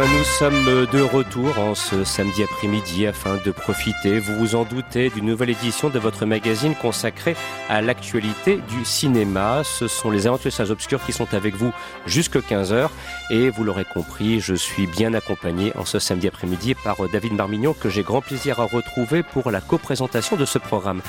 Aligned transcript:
Nous 0.00 0.24
sommes 0.24 0.86
de 0.90 1.00
retour 1.02 1.58
en 1.58 1.74
ce 1.74 2.02
samedi 2.04 2.42
après-midi 2.42 3.06
afin 3.06 3.36
de 3.44 3.50
profiter, 3.50 4.20
vous 4.20 4.34
vous 4.38 4.54
en 4.54 4.64
doutez, 4.64 5.10
d'une 5.10 5.26
nouvelle 5.26 5.50
édition 5.50 5.90
de 5.90 5.98
votre 5.98 6.24
magazine 6.24 6.74
consacré 6.74 7.36
à 7.68 7.82
l'actualité 7.82 8.60
du 8.70 8.86
cinéma. 8.86 9.62
Ce 9.64 9.88
sont 9.88 10.10
les 10.10 10.26
aventures 10.26 10.50
salles 10.50 10.70
obscures 10.70 11.04
qui 11.04 11.12
sont 11.12 11.34
avec 11.34 11.56
vous 11.56 11.72
jusqu'à 12.06 12.38
15h. 12.38 12.88
Et 13.30 13.50
vous 13.50 13.64
l'aurez 13.64 13.84
compris, 13.84 14.40
je 14.40 14.54
suis 14.54 14.86
bien 14.86 15.12
accompagné 15.12 15.72
en 15.76 15.84
ce 15.84 15.98
samedi 15.98 16.26
après-midi 16.26 16.74
par 16.74 16.96
David 17.12 17.34
Marmignon 17.34 17.74
que 17.74 17.90
j'ai 17.90 18.02
grand 18.02 18.22
plaisir 18.22 18.60
à 18.60 18.64
retrouver 18.64 19.22
pour 19.22 19.50
la 19.50 19.60
co-présentation 19.60 20.36
de 20.36 20.46
ce 20.46 20.58
programme. 20.58 21.02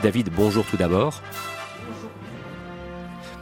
David, 0.00 0.30
bonjour 0.32 0.64
tout 0.64 0.76
d'abord. 0.76 1.22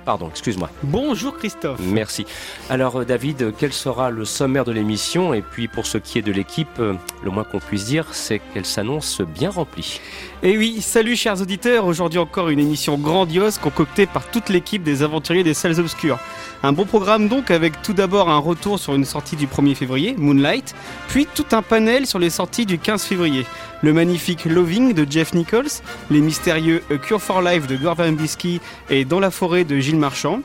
Pardon, 0.06 0.28
excuse-moi. 0.28 0.70
Bonjour 0.84 1.36
Christophe. 1.36 1.80
Merci. 1.80 2.26
Alors 2.70 3.00
euh, 3.00 3.04
David, 3.04 3.52
quel 3.58 3.72
sera 3.72 4.10
le 4.10 4.24
sommaire 4.24 4.64
de 4.64 4.70
l'émission? 4.70 5.34
Et 5.34 5.42
puis 5.42 5.66
pour 5.66 5.84
ce 5.84 5.98
qui 5.98 6.16
est 6.16 6.22
de 6.22 6.30
l'équipe, 6.30 6.68
euh, 6.78 6.94
le 7.24 7.30
moins 7.32 7.42
qu'on 7.42 7.58
puisse 7.58 7.86
dire, 7.86 8.06
c'est 8.12 8.38
qu'elle 8.38 8.64
s'annonce 8.64 9.20
bien 9.20 9.50
remplie. 9.50 10.00
Et 10.48 10.56
oui, 10.56 10.80
salut 10.80 11.16
chers 11.16 11.42
auditeurs, 11.42 11.86
aujourd'hui 11.86 12.20
encore 12.20 12.50
une 12.50 12.60
émission 12.60 12.96
grandiose 12.96 13.58
concoctée 13.58 14.06
par 14.06 14.30
toute 14.30 14.48
l'équipe 14.48 14.84
des 14.84 15.02
aventuriers 15.02 15.42
des 15.42 15.54
salles 15.54 15.80
obscures. 15.80 16.20
Un 16.62 16.72
bon 16.72 16.84
programme 16.84 17.26
donc 17.26 17.50
avec 17.50 17.82
tout 17.82 17.94
d'abord 17.94 18.30
un 18.30 18.38
retour 18.38 18.78
sur 18.78 18.94
une 18.94 19.04
sortie 19.04 19.34
du 19.34 19.48
1er 19.48 19.74
février, 19.74 20.14
Moonlight, 20.16 20.76
puis 21.08 21.26
tout 21.34 21.46
un 21.50 21.62
panel 21.62 22.06
sur 22.06 22.20
les 22.20 22.30
sorties 22.30 22.64
du 22.64 22.78
15 22.78 23.02
février. 23.02 23.44
Le 23.82 23.92
magnifique 23.92 24.44
Loving 24.44 24.94
de 24.94 25.04
Jeff 25.10 25.34
Nichols, 25.34 25.82
les 26.12 26.20
mystérieux 26.20 26.80
A 26.92 26.96
Cure 26.98 27.20
for 27.20 27.42
Life 27.42 27.66
de 27.66 27.74
Gore 27.74 27.96
Verbinski 27.96 28.60
et 28.88 29.04
Dans 29.04 29.18
la 29.18 29.32
forêt 29.32 29.64
de 29.64 29.80
Gilles 29.80 29.98
Marchand, 29.98 30.42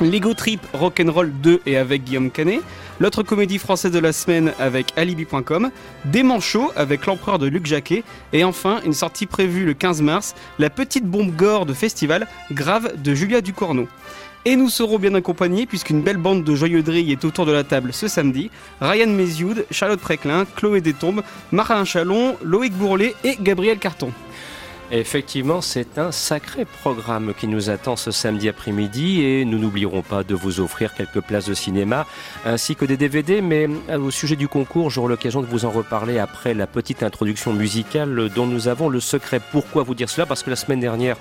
Lego 0.00 0.34
Trip 0.34 0.60
Rock'n'Roll 0.74 1.32
2 1.40 1.62
et 1.64 1.78
avec 1.78 2.04
Guillaume 2.04 2.30
Canet, 2.30 2.60
l'autre 3.00 3.22
comédie 3.22 3.58
française 3.58 3.92
de 3.92 3.98
la 3.98 4.12
semaine 4.12 4.52
avec 4.58 4.92
Alibi.com, 4.96 5.70
Des 6.04 6.22
Manchots 6.22 6.70
avec 6.76 7.06
l'empereur 7.06 7.38
de 7.38 7.46
Luc 7.46 7.64
Jacquet, 7.64 8.04
et 8.34 8.44
enfin 8.44 8.80
une 8.84 8.92
sortie 8.92 9.24
prévue 9.24 9.64
le 9.64 9.72
15 9.72 10.02
mars, 10.02 10.34
La 10.58 10.68
petite 10.68 11.06
bombe 11.06 11.34
gore 11.34 11.64
de 11.64 11.72
festival 11.72 12.26
Grave 12.52 13.00
de 13.02 13.14
Julia 13.14 13.40
Ducorneau. 13.40 13.88
Et 14.44 14.54
nous 14.54 14.68
serons 14.68 14.98
bien 14.98 15.14
accompagnés 15.14 15.66
puisqu'une 15.66 16.02
belle 16.02 16.18
bande 16.18 16.44
de 16.44 16.54
joyeux 16.54 16.82
drilles 16.82 17.10
est 17.10 17.24
autour 17.24 17.46
de 17.46 17.52
la 17.52 17.64
table 17.64 17.92
ce 17.92 18.06
samedi. 18.06 18.50
Ryan 18.80 19.08
Mézioud, 19.08 19.66
Charlotte 19.70 19.98
Préclin, 19.98 20.44
Chloé 20.56 20.80
Détombe, 20.80 21.22
Marin 21.50 21.84
Chalon, 21.84 22.36
Loïc 22.44 22.72
Bourlet 22.74 23.14
et 23.24 23.36
Gabriel 23.40 23.78
Carton. 23.78 24.12
Effectivement, 24.92 25.60
c'est 25.62 25.98
un 25.98 26.12
sacré 26.12 26.64
programme 26.64 27.34
qui 27.36 27.48
nous 27.48 27.70
attend 27.70 27.96
ce 27.96 28.12
samedi 28.12 28.48
après-midi 28.48 29.20
et 29.20 29.44
nous 29.44 29.58
n'oublierons 29.58 30.02
pas 30.02 30.22
de 30.22 30.34
vous 30.34 30.60
offrir 30.60 30.94
quelques 30.94 31.20
places 31.20 31.46
de 31.46 31.54
cinéma 31.54 32.06
ainsi 32.44 32.76
que 32.76 32.84
des 32.84 32.96
DVD. 32.96 33.40
Mais 33.40 33.68
euh, 33.88 33.98
au 33.98 34.12
sujet 34.12 34.36
du 34.36 34.46
concours, 34.46 34.90
j'aurai 34.90 35.08
l'occasion 35.08 35.40
de 35.40 35.46
vous 35.46 35.64
en 35.64 35.70
reparler 35.70 36.20
après 36.20 36.54
la 36.54 36.68
petite 36.68 37.02
introduction 37.02 37.52
musicale 37.52 38.28
dont 38.32 38.46
nous 38.46 38.68
avons 38.68 38.88
le 38.88 39.00
secret. 39.00 39.40
Pourquoi 39.50 39.82
vous 39.82 39.96
dire 39.96 40.08
cela? 40.08 40.24
Parce 40.24 40.44
que 40.44 40.50
la 40.50 40.56
semaine 40.56 40.80
dernière, 40.80 41.16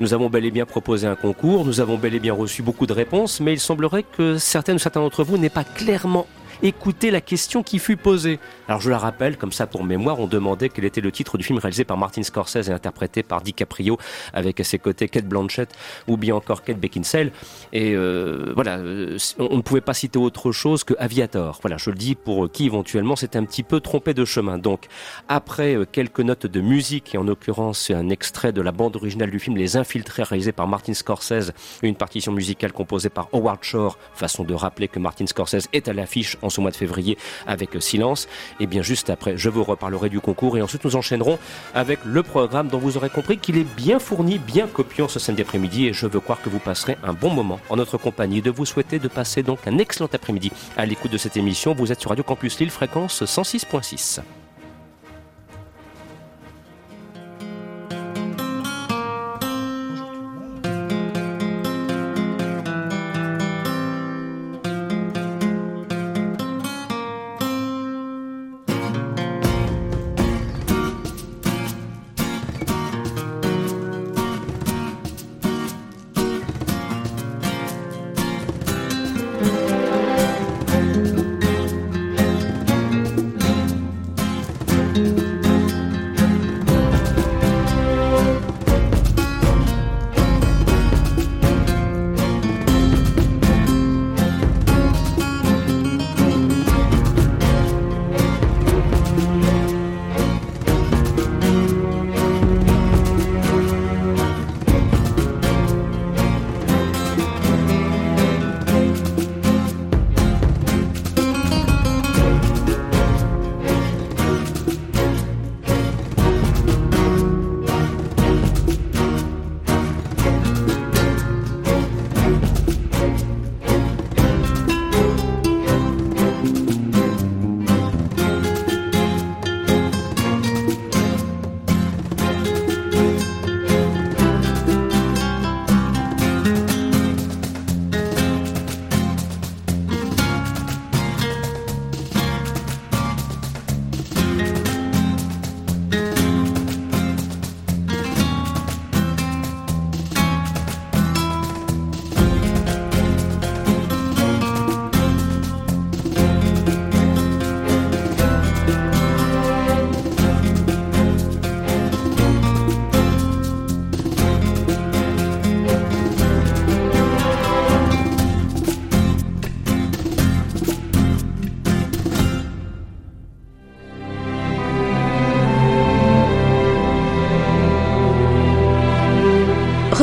nous 0.00 0.12
avons 0.12 0.28
bel 0.28 0.44
et 0.44 0.50
bien 0.50 0.66
proposé 0.66 1.06
un 1.06 1.14
concours, 1.14 1.64
nous 1.64 1.80
avons 1.80 1.96
bel 1.96 2.16
et 2.16 2.20
bien 2.20 2.34
reçu 2.34 2.62
beaucoup 2.62 2.86
de 2.86 2.92
réponses, 2.92 3.38
mais 3.38 3.52
il 3.52 3.60
semblerait 3.60 4.02
que 4.02 4.38
certaines 4.38 4.76
ou 4.76 4.80
certains 4.80 5.00
d'entre 5.00 5.22
vous 5.22 5.38
n'aient 5.38 5.50
pas 5.50 5.62
clairement 5.62 6.26
écouté 6.62 7.10
la 7.10 7.20
question 7.20 7.62
qui 7.62 7.78
fut 7.78 7.96
posée. 7.96 8.38
Alors 8.68 8.80
je 8.80 8.90
la 8.90 8.98
rappelle, 8.98 9.36
comme 9.36 9.52
ça 9.52 9.66
pour 9.66 9.84
mémoire, 9.84 10.20
on 10.20 10.26
demandait 10.26 10.68
quel 10.68 10.84
était 10.84 11.00
le 11.00 11.12
titre 11.12 11.38
du 11.38 11.44
film 11.44 11.58
réalisé 11.58 11.84
par 11.84 11.96
Martin 11.96 12.22
Scorsese 12.22 12.68
et 12.68 12.72
interprété 12.72 13.22
par 13.22 13.42
DiCaprio 13.42 13.98
avec 14.32 14.60
à 14.60 14.64
ses 14.64 14.78
côtés 14.78 15.08
Kate 15.08 15.26
Blanchett 15.26 15.68
ou 16.08 16.16
bien 16.16 16.34
encore 16.34 16.62
Kate 16.62 16.78
Beckinsale. 16.78 17.30
Et 17.72 17.94
euh, 17.94 18.52
voilà, 18.54 18.78
euh, 18.78 19.18
on 19.38 19.56
ne 19.56 19.62
pouvait 19.62 19.80
pas 19.80 19.94
citer 19.94 20.18
autre 20.18 20.52
chose 20.52 20.84
que 20.84 20.94
Aviator. 20.98 21.58
Voilà, 21.62 21.76
je 21.76 21.90
le 21.90 21.96
dis 21.96 22.14
pour 22.14 22.50
qui 22.50 22.66
éventuellement 22.66 23.16
c'est 23.16 23.36
un 23.36 23.44
petit 23.44 23.62
peu 23.62 23.80
trompé 23.80 24.14
de 24.14 24.24
chemin. 24.24 24.58
Donc 24.58 24.86
après 25.28 25.74
euh, 25.74 25.84
quelques 25.90 26.20
notes 26.20 26.46
de 26.46 26.60
musique 26.60 27.14
et 27.14 27.18
en 27.18 27.24
l'occurrence 27.24 27.90
un 27.90 28.08
extrait 28.08 28.52
de 28.52 28.60
la 28.60 28.72
bande 28.72 28.96
originale 28.96 29.30
du 29.30 29.38
film 29.38 29.56
Les 29.56 29.76
Infiltrés 29.76 30.22
réalisé 30.22 30.52
par 30.52 30.66
Martin 30.66 30.94
Scorsese, 30.94 31.52
une 31.82 31.94
partition 31.94 32.32
musicale 32.32 32.72
composée 32.72 33.08
par 33.08 33.28
Howard 33.32 33.62
Shore, 33.62 33.98
façon 34.14 34.44
de 34.44 34.54
rappeler 34.54 34.88
que 34.88 34.98
Martin 34.98 35.26
Scorsese 35.26 35.68
est 35.72 35.88
à 35.88 35.92
l'affiche 35.92 36.36
en 36.44 36.50
ce 36.50 36.60
mois 36.60 36.70
de 36.70 36.76
février 36.76 37.18
avec 37.46 37.70
Silence. 37.80 38.28
Et 38.60 38.66
bien 38.66 38.82
juste 38.82 39.10
après, 39.10 39.36
je 39.36 39.48
vous 39.48 39.64
reparlerai 39.64 40.08
du 40.08 40.20
concours 40.20 40.56
et 40.56 40.62
ensuite 40.62 40.84
nous 40.84 40.96
enchaînerons 40.96 41.38
avec 41.74 41.98
le 42.04 42.22
programme 42.22 42.68
dont 42.68 42.78
vous 42.78 42.96
aurez 42.96 43.10
compris 43.10 43.38
qu'il 43.38 43.56
est 43.56 43.66
bien 43.76 43.98
fourni, 43.98 44.38
bien 44.38 44.66
copiant 44.66 45.08
ce 45.08 45.18
samedi 45.18 45.42
après-midi 45.42 45.86
et 45.86 45.92
je 45.92 46.06
veux 46.06 46.20
croire 46.20 46.40
que 46.42 46.48
vous 46.48 46.58
passerez 46.58 46.96
un 47.02 47.12
bon 47.12 47.30
moment 47.30 47.60
en 47.68 47.76
notre 47.76 47.98
compagnie. 47.98 48.42
De 48.42 48.50
vous 48.50 48.66
souhaiter 48.66 48.98
de 48.98 49.08
passer 49.08 49.42
donc 49.42 49.60
un 49.66 49.78
excellent 49.78 50.10
après-midi 50.12 50.52
à 50.76 50.86
l'écoute 50.86 51.10
de 51.10 51.18
cette 51.18 51.36
émission. 51.36 51.74
Vous 51.74 51.92
êtes 51.92 52.00
sur 52.00 52.10
Radio 52.10 52.24
Campus 52.24 52.58
Lille, 52.58 52.70
fréquence 52.70 53.22
106.6. 53.22 54.20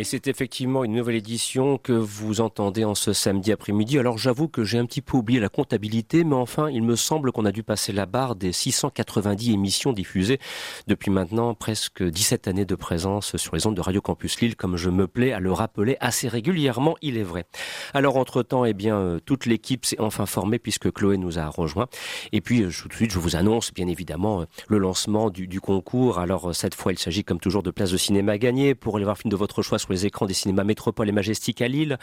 Et 0.00 0.04
c'est 0.04 0.28
effectivement 0.28 0.82
une 0.82 0.94
nouvelle 0.94 1.16
édition 1.16 1.76
que 1.76 1.92
vous 1.92 2.40
entendez 2.40 2.84
en 2.84 2.94
ce 2.94 3.12
samedi 3.12 3.52
après-midi. 3.52 3.98
Alors 3.98 4.16
j'avoue 4.16 4.48
que 4.48 4.64
j'ai 4.64 4.78
un 4.78 4.86
petit 4.86 5.02
peu 5.02 5.18
oublié 5.18 5.40
la 5.40 5.50
comptabilité, 5.50 6.24
mais 6.24 6.36
enfin 6.36 6.70
il 6.70 6.82
me 6.82 6.96
semble 6.96 7.32
qu'on 7.32 7.44
a 7.44 7.52
dû 7.52 7.62
passer 7.62 7.92
la 7.92 8.06
barre 8.06 8.34
des 8.34 8.50
690 8.50 9.52
émissions 9.52 9.92
diffusées 9.92 10.40
depuis 10.86 11.10
maintenant 11.10 11.52
presque 11.52 12.02
17 12.02 12.48
années 12.48 12.64
de 12.64 12.74
présence 12.76 13.36
sur 13.36 13.54
les 13.54 13.66
ondes 13.66 13.74
de 13.74 13.82
Radio 13.82 14.00
Campus 14.00 14.40
Lille, 14.40 14.56
comme 14.56 14.78
je 14.78 14.88
me 14.88 15.06
plais 15.06 15.34
à 15.34 15.38
le 15.38 15.52
rappeler 15.52 15.98
assez 16.00 16.28
régulièrement, 16.28 16.96
il 17.02 17.18
est 17.18 17.22
vrai. 17.22 17.44
Alors 17.92 18.16
entre-temps, 18.16 18.64
eh 18.64 18.72
bien, 18.72 18.96
euh, 18.96 19.20
toute 19.22 19.44
l'équipe 19.44 19.84
s'est 19.84 20.00
enfin 20.00 20.24
formée 20.24 20.58
puisque 20.58 20.90
Chloé 20.90 21.18
nous 21.18 21.38
a 21.38 21.46
rejoint. 21.46 21.88
Et 22.32 22.40
puis 22.40 22.62
tout 22.62 22.88
de 22.88 22.94
suite, 22.94 23.12
je 23.12 23.18
vous 23.18 23.36
annonce 23.36 23.74
bien 23.74 23.86
évidemment 23.86 24.40
euh, 24.40 24.44
le 24.68 24.78
lancement 24.78 25.28
du, 25.28 25.60
concours. 25.60 26.18
Alors 26.18 26.48
euh, 26.48 26.52
cette 26.54 26.74
fois, 26.74 26.92
il 26.92 26.98
s'agit 26.98 27.22
comme 27.22 27.38
toujours 27.38 27.62
de 27.62 27.70
places 27.70 27.90
de 27.90 27.98
cinéma 27.98 28.38
gagnées 28.38 28.74
pour 28.74 28.96
aller 28.96 29.04
voir 29.04 29.18
film 29.18 29.30
de 29.30 29.36
votre 29.36 29.60
choix 29.60 29.78
les 29.92 30.06
écrans 30.06 30.26
des 30.26 30.34
cinémas 30.34 30.64
Métropole 30.64 31.08
et 31.08 31.12
Majestic 31.12 31.62
à 31.62 31.68
Lille. 31.68 31.98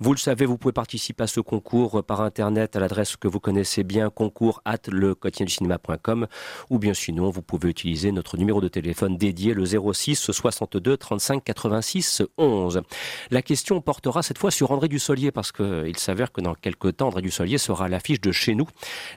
Vous 0.00 0.12
le 0.12 0.18
savez, 0.18 0.46
vous 0.46 0.58
pouvez 0.58 0.72
participer 0.72 1.24
à 1.24 1.26
ce 1.26 1.40
concours 1.40 2.02
par 2.04 2.20
internet 2.20 2.76
à 2.76 2.80
l'adresse 2.80 3.16
que 3.16 3.28
vous 3.28 3.40
connaissez 3.40 3.84
bien, 3.84 4.10
concours 4.10 4.60
at 4.64 4.78
le 4.88 5.16
cinéma.com 5.46 6.26
ou 6.70 6.78
bien 6.78 6.94
sinon, 6.94 7.30
vous 7.30 7.42
pouvez 7.42 7.68
utiliser 7.68 8.12
notre 8.12 8.36
numéro 8.36 8.60
de 8.60 8.68
téléphone 8.68 9.16
dédié, 9.16 9.54
le 9.54 9.64
06 9.64 10.30
62 10.30 10.96
35 10.96 11.44
86 11.44 12.22
11. 12.38 12.82
La 13.30 13.42
question 13.42 13.80
portera 13.80 14.22
cette 14.22 14.38
fois 14.38 14.50
sur 14.50 14.70
André 14.70 14.88
Dussolier 14.88 15.30
parce 15.30 15.52
qu'il 15.52 15.96
s'avère 15.98 16.32
que 16.32 16.40
dans 16.40 16.54
quelques 16.54 16.96
temps, 16.96 17.08
André 17.08 17.22
Dussolier 17.22 17.58
sera 17.58 17.86
à 17.86 17.88
l'affiche 17.88 18.20
de 18.20 18.32
Chez 18.32 18.54
nous, 18.54 18.66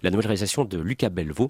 la 0.04 0.12
nouvelle 0.12 0.28
réalisation 0.28 0.66
de 0.66 0.78
Lucas 0.78 1.10
Belvaux. 1.10 1.50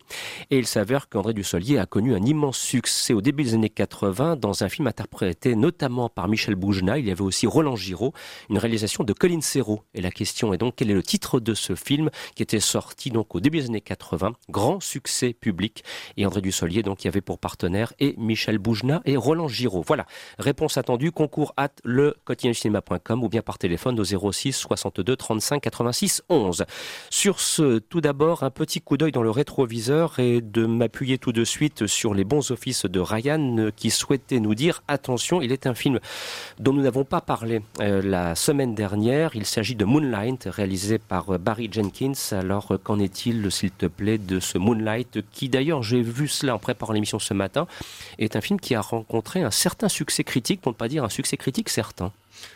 Et 0.51 0.57
il 0.57 0.68
s'avère 0.68 1.10
qu'André 1.10 1.33
Dussolier 1.33 1.77
a 1.77 1.86
connu 1.86 2.16
un 2.16 2.24
immense 2.24 2.57
succès 2.57 3.13
au 3.13 3.22
début 3.22 3.44
des 3.44 3.54
années 3.54 3.69
80 3.69 4.36
dans 4.36 4.63
un 4.63 4.69
film 4.69 4.88
interprété 4.88 5.56
notamment 5.56 6.10
par 6.10 6.27
Michel 6.27 6.56
Boujna, 6.66 6.98
il 6.98 7.06
y 7.06 7.12
avait 7.12 7.22
aussi 7.22 7.46
Roland 7.46 7.76
Giraud, 7.76 8.12
une 8.50 8.58
réalisation 8.58 9.04
de 9.04 9.14
Colin 9.14 9.42
Serrault. 9.42 9.84
Et 9.94 10.02
la 10.02 10.10
question 10.10 10.52
est 10.52 10.58
donc 10.58 10.74
quel 10.78 10.90
est 10.90 10.96
le 10.96 11.04
titre 11.04 11.40
de 11.40 11.54
ce 11.54 11.76
film 11.76 12.10
qui 12.34 12.42
était 12.42 12.60
sorti 12.60 13.12
donc 13.12 13.36
au 13.36 13.40
début 13.40 13.60
des 13.60 13.68
années 13.68 13.82
80, 13.82 14.34
grand 14.50 14.80
succès 14.80 15.34
public? 15.34 15.84
Et 16.18 16.26
André 16.26 16.42
Dussolier 16.42 16.82
donc 16.82 17.04
y 17.04 17.08
avait 17.08 17.22
pour 17.22 17.38
partenaire 17.38 17.94
et 18.00 18.16
Michel 18.18 18.58
Boujna 18.58 19.02
et 19.06 19.16
Roland 19.16 19.48
Giraud. 19.48 19.84
Voilà, 19.86 20.08
réponse 20.40 20.78
attendue, 20.78 21.12
concours 21.12 21.54
at 21.56 21.70
le 21.84 22.16
ou 23.22 23.30
bien 23.30 23.42
par 23.42 23.58
téléphone 23.60 24.00
au 24.00 24.32
06 24.32 24.54
62 24.54 25.16
35 25.16 25.62
86 25.62 26.24
11. 26.30 26.66
Sur 27.12 27.40
ce, 27.40 27.78
tout 27.78 28.02
d'abord, 28.02 28.42
un 28.42 28.50
petit 28.50 28.82
coup 28.82 28.98
d'œil 28.98 29.12
dans 29.12 29.22
le 29.22 29.30
rétroviseur 29.30 30.18
et 30.20 30.42
de 30.42 30.66
m'appuyer 30.66 31.20
tout 31.20 31.32
de 31.32 31.44
suite 31.44 31.86
sur 31.86 32.14
les 32.14 32.24
bons 32.24 32.50
offices 32.50 32.86
de 32.86 33.00
Ryan 33.00 33.70
qui 33.76 33.92
souhaitait 33.92 34.40
nous 34.40 34.56
dire 34.56 34.82
attention, 34.88 35.42
il 35.42 35.52
est 35.52 35.68
un 35.68 35.76
film 35.76 36.00
dont 36.60 36.74
nous 36.74 36.81
n'avons 36.81 37.04
pas 37.04 37.22
parlé 37.22 37.62
euh, 37.81 38.02
la 38.02 38.36
semaine 38.36 38.75
dernière. 38.75 39.36
Il 39.36 39.46
s'agit 39.46 39.75
de 39.75 39.86
Moonlight, 39.86 40.48
réalisé 40.52 40.98
par 40.98 41.34
euh, 41.34 41.38
Barry 41.38 41.69
Jenkins. 41.72 42.13
Alors, 42.31 42.72
euh, 42.72 42.78
qu'en 42.78 43.00
est-il, 43.00 43.52
s'il 43.52 43.72
te 43.72 43.86
plaît, 43.86 44.18
de 44.18 44.40
ce 44.40 44.57
Moonlight, 44.57 45.19
qui 45.31 45.50
d'ailleurs, 45.50 45.84
j'ai 45.84 46.02
vu 46.02 46.28
cela 46.28 46.56
en 46.56 46.60
préparant 46.60 46.94
l'émission 46.94 47.19
ce 47.19 47.34
matin, 47.34 47.68
est 48.19 48.36
un 48.36 48.42
film 48.42 48.60
qui 48.60 48.75
a 48.75 48.81
rencontré 48.81 49.42
un 49.42 49.52
certain 49.52 49.90
succès 49.90 50.24
critique, 50.24 50.62
pour 50.62 50.72
ne 50.72 50.78
pas 50.78 50.88
dire 50.88 51.04
un 51.04 51.10
succès 51.10 51.38
critique 51.38 51.69
certain. 51.69 52.12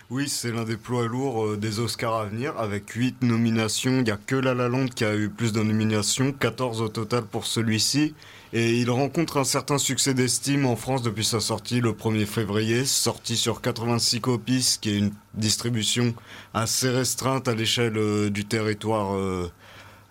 Oui, 0.09 0.27
c'est 0.27 0.51
l'un 0.51 0.63
des 0.63 0.77
poids 0.77 1.07
lourds 1.07 1.57
des 1.57 1.79
Oscars 1.79 2.15
à 2.15 2.25
venir, 2.25 2.57
avec 2.57 2.89
8 2.89 3.23
nominations. 3.23 3.97
Il 3.99 4.03
n'y 4.03 4.11
a 4.11 4.17
que 4.17 4.35
La 4.35 4.53
La 4.53 4.67
Land 4.67 4.87
qui 4.87 5.05
a 5.05 5.15
eu 5.15 5.29
plus 5.29 5.53
de 5.53 5.61
nominations, 5.61 6.33
14 6.33 6.81
au 6.81 6.89
total 6.89 7.23
pour 7.23 7.45
celui-ci. 7.45 8.13
Et 8.51 8.79
il 8.79 8.89
rencontre 8.89 9.37
un 9.37 9.43
certain 9.43 9.77
succès 9.77 10.15
d'estime 10.15 10.65
en 10.65 10.75
France 10.75 11.03
depuis 11.03 11.23
sa 11.23 11.39
sortie 11.39 11.81
le 11.81 11.91
1er 11.91 12.25
février, 12.25 12.83
sorti 12.83 13.37
sur 13.37 13.61
86 13.61 14.21
copies, 14.21 14.63
ce 14.63 14.79
qui 14.79 14.89
est 14.89 14.97
une 14.97 15.11
distribution 15.35 16.15
assez 16.55 16.89
restreinte 16.89 17.47
à 17.47 17.53
l'échelle 17.53 17.97
euh, 17.97 18.31
du 18.31 18.45
territoire 18.45 19.15
euh, 19.15 19.51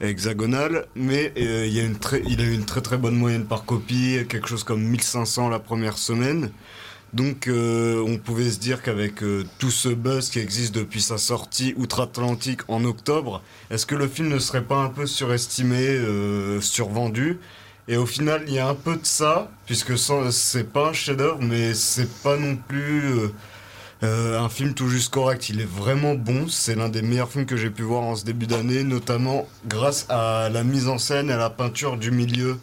hexagonal. 0.01 0.87
Mais 0.95 1.33
euh, 1.37 1.67
il, 1.67 1.81
a 1.81 2.19
il 2.29 2.41
a 2.41 2.45
eu 2.45 2.53
une 2.53 2.65
très 2.65 2.81
très 2.81 2.97
bonne 2.97 3.17
moyenne 3.17 3.45
par 3.45 3.65
copie, 3.65 4.19
quelque 4.29 4.47
chose 4.47 4.63
comme 4.63 4.85
1500 4.85 5.49
la 5.49 5.59
première 5.59 5.99
semaine. 5.99 6.53
Donc 7.15 7.49
on 7.51 8.19
pouvait 8.23 8.51
se 8.51 8.59
dire 8.59 8.83
qu'avec 8.83 9.23
tout 9.59 9.71
ce 9.71 9.89
buzz 9.89 10.29
qui 10.29 10.41
existe 10.41 10.75
depuis 10.75 11.01
sa 11.01 11.17
sortie 11.17 11.73
outre-Atlantique 11.79 12.61
en 12.69 12.85
octobre, 12.85 13.43
est-ce 13.71 13.87
que 13.87 13.95
le 13.95 14.07
film 14.09 14.29
ne 14.29 14.39
serait 14.39 14.65
pas 14.65 14.83
un 14.83 14.91
peu 14.91 15.07
surestimé, 15.07 15.99
survendu? 16.61 17.39
Et 17.89 17.97
au 17.97 18.05
final, 18.05 18.45
il 18.47 18.53
y 18.53 18.59
a 18.59 18.69
un 18.69 18.75
peu 18.75 18.97
de 18.97 19.05
ça, 19.07 19.51
puisque 19.65 19.97
c'est 19.97 20.71
pas 20.71 20.89
un 20.89 20.93
chef-d'œuvre, 20.93 21.41
mais 21.41 21.73
c'est 21.73 22.23
pas 22.23 22.37
non 22.37 22.55
plus 22.55 23.03
euh, 23.03 23.29
euh, 24.03 24.39
un 24.39 24.51
film 24.51 24.75
tout 24.75 24.89
juste 24.89 25.11
correct. 25.11 25.49
Il 25.49 25.63
est 25.63 25.69
vraiment 25.69 26.15
bon. 26.15 26.49
C'est 26.49 26.75
l'un 26.75 26.91
des 26.91 27.01
meilleurs 27.01 27.31
films 27.31 27.47
que 27.47 27.57
j'ai 27.57 27.71
pu 27.71 27.83
voir 27.83 28.03
en 28.03 28.15
ce 28.15 28.27
début 28.27 28.47
d'année, 28.47 28.85
notamment 28.85 29.49
grâce 29.67 30.05
à 30.11 30.51
la 30.51 30.65
mise 30.65 30.87
en 30.87 30.99
scène 30.99 31.31
et 31.31 31.33
à 31.33 31.39
la 31.39 31.49
peinture 31.49 31.97
du 31.97 32.11
milieu, 32.11 32.59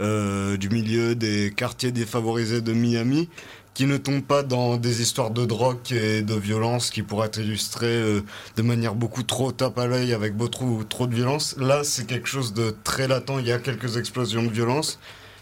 euh, 0.00 0.56
du 0.56 0.70
milieu 0.70 1.14
des 1.14 1.52
quartiers 1.54 1.92
défavorisés 1.92 2.62
de 2.62 2.72
Miami 2.72 3.28
qui 3.74 3.86
ne 3.86 3.96
tombe 3.96 4.22
pas 4.22 4.42
dans 4.42 4.76
des 4.76 5.00
histoires 5.00 5.30
de 5.30 5.44
drogue 5.44 5.92
et 5.92 6.22
de 6.22 6.34
violence 6.34 6.90
qui 6.90 7.02
pourraient 7.02 7.28
être 7.28 7.38
illustrées 7.38 7.86
euh, 7.86 8.22
de 8.56 8.62
manière 8.62 8.94
beaucoup 8.94 9.22
trop 9.22 9.52
tape 9.52 9.78
à 9.78 9.86
l'œil 9.86 10.12
avec 10.12 10.36
beaucoup 10.36 10.84
trop 10.88 11.06
de 11.06 11.14
violence. 11.14 11.56
Là, 11.58 11.84
c'est 11.84 12.06
quelque 12.06 12.28
chose 12.28 12.52
de 12.52 12.74
très 12.84 13.08
latent. 13.08 13.38
Il 13.38 13.46
y 13.46 13.52
a 13.52 13.58
quelques 13.58 13.96
explosions 13.96 14.42
de 14.42 14.50
violence, 14.50 14.98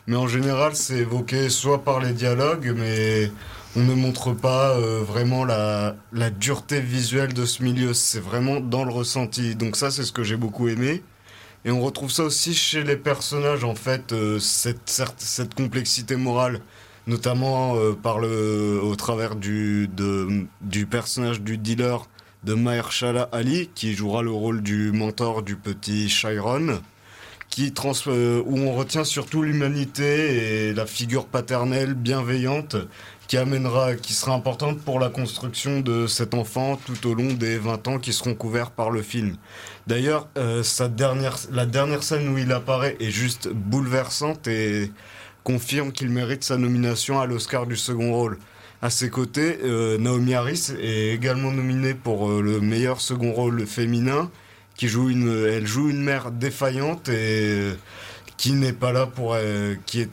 mais 0.07 0.17
en 0.17 0.29
général, 0.29 0.75
c'est 0.77 0.99
évoqué 0.99 1.49
soit 1.49 1.85
par 1.85 2.01
les 2.01 2.13
dialogues, 2.13 2.75
mais 2.77 3.33
on 3.77 3.81
ne 3.83 3.95
montre 3.95 4.33
pas 4.33 4.77
euh, 4.77 5.03
vraiment 5.03 5.45
la, 5.45 5.95
dureté 6.39 6.81
visuelle 6.81 7.33
de 7.33 7.47
ce 7.47 7.63
milieu. 7.63 7.95
C'est 7.95 8.21
vraiment 8.21 8.61
dans 8.61 8.85
le 8.85 8.93
ressenti. 8.93 9.55
Donc 9.55 9.77
ça, 9.77 9.91
c'est 9.91 10.05
ce 10.05 10.13
que 10.13 10.23
j'ai 10.23 10.37
beaucoup 10.37 10.69
aimé. 10.69 11.03
Et 11.65 11.71
on 11.71 11.81
retrouve 11.81 12.11
ça 12.11 12.23
aussi 12.25 12.55
chez 12.55 12.85
les 12.85 12.97
personnages, 12.97 13.65
en 13.65 13.75
fait, 13.75 14.13
euh, 14.13 14.39
cette 14.39 15.55
complexité 15.55 16.17
morale 16.17 16.61
notamment 17.09 17.75
euh, 17.77 17.95
par 17.95 18.19
au 18.19 18.95
travers 18.95 19.35
du, 19.35 19.89
personnage 20.89 21.41
du 21.41 21.59
dealer 21.59 22.07
de 22.45 22.55
Mahershala 22.55 23.29
Ali, 23.33 23.69
qui 23.75 23.95
jouera 23.95 24.23
le 24.23 24.31
rôle 24.31 24.63
du 24.63 24.93
mentor 24.93 25.43
du 25.43 25.57
petit 25.57 26.09
Chiron, 26.09 26.81
qui 27.49 27.73
trans, 27.73 27.93
euh, 28.07 28.43
où 28.47 28.59
on 28.59 28.75
retient 28.75 29.05
surtout 29.05 29.43
l'humanité 29.43 30.69
et 30.69 30.75
la 30.75 30.87
figure 30.87 31.27
paternelle 31.27 31.95
bienveillante 31.95 32.77
qui 33.27 33.37
amènera, 33.37 33.95
qui 33.95 34.15
sera 34.15 34.35
importante 34.35 34.81
pour 34.81 35.01
la 35.01 35.11
construction 35.11 35.81
de 35.81 36.07
cet 36.07 36.33
enfant 36.33 36.79
tout 36.87 37.07
au 37.07 37.15
long 37.15 37.35
des 37.35 37.59
20 37.59 37.89
ans 37.89 37.99
qui 37.99 38.13
seront 38.13 38.35
couverts 38.35 38.71
par 38.71 38.91
le 38.91 39.03
film. 39.03 39.37
D'ailleurs, 39.87 40.29
euh, 40.39 40.63
sa 40.63 40.89
la 41.51 41.67
dernière 41.67 42.03
scène 42.03 42.29
où 42.29 42.39
il 42.39 42.53
apparaît 42.53 42.97
est 43.01 43.11
juste 43.11 43.49
bouleversante 43.49 44.47
et 44.47 44.91
confirme 45.49 45.93
qu'il 45.93 46.11
mérite 46.11 46.45
sa 46.45 46.59
nomination 46.59 47.21
à 47.21 47.25
l'Oscar 47.25 47.67
du 47.67 47.75
second 47.75 48.13
rôle. 48.13 48.37
À 48.83 48.91
ses 48.91 49.09
côtés, 49.09 49.59
euh, 49.65 49.97
Naomi 49.97 50.35
Harris 50.35 50.73
est 50.79 51.15
également 51.15 51.51
nominée 51.51 51.95
pour 51.95 52.29
euh, 52.29 52.43
le 52.43 52.61
meilleur 52.61 53.01
second 53.01 53.33
rôle 53.33 53.67
féminin, 53.67 54.31
qui 54.77 54.89
joue 54.89 55.09
une, 55.09 55.47
elle 55.47 55.67
joue 55.67 55.89
une 55.89 56.03
mère 56.03 56.33
défaillante 56.33 57.09
et 57.09 57.13
euh, 57.15 57.73
qui 58.37 58.53
n'est 58.53 58.75
pas 58.75 58.93
là 58.93 59.07
pour, 59.07 59.39
qui 59.87 60.03
est 60.03 60.11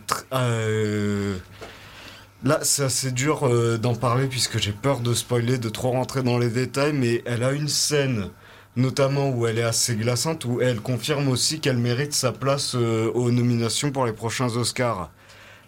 Là, 2.44 2.60
c'est 2.62 2.84
assez 2.84 3.12
dur 3.12 3.50
d'en 3.80 3.96
parler 3.96 4.28
puisque 4.28 4.58
j'ai 4.60 4.72
peur 4.72 5.02
de 5.02 5.14
spoiler, 5.14 5.58
de 5.58 5.68
trop 5.68 5.92
rentrer 5.92 6.24
dans 6.24 6.38
les 6.38 6.50
détails, 6.50 6.94
mais 6.94 7.24
elle 7.26 7.44
a 7.44 7.52
une 7.52 7.68
scène 7.68 8.30
notamment 8.78 9.30
où 9.30 9.48
elle 9.48 9.58
est 9.58 9.64
assez 9.64 9.96
glaçante, 9.96 10.46
où 10.46 10.62
elle 10.62 10.80
confirme 10.80 11.28
aussi 11.28 11.60
qu'elle 11.60 11.78
mérite 11.78 12.14
sa 12.14 12.32
place 12.32 12.76
aux 12.76 13.32
nominations 13.32 13.92
pour 13.92 14.06
les 14.06 14.14
prochains 14.14 14.56
Oscars. 14.56 15.10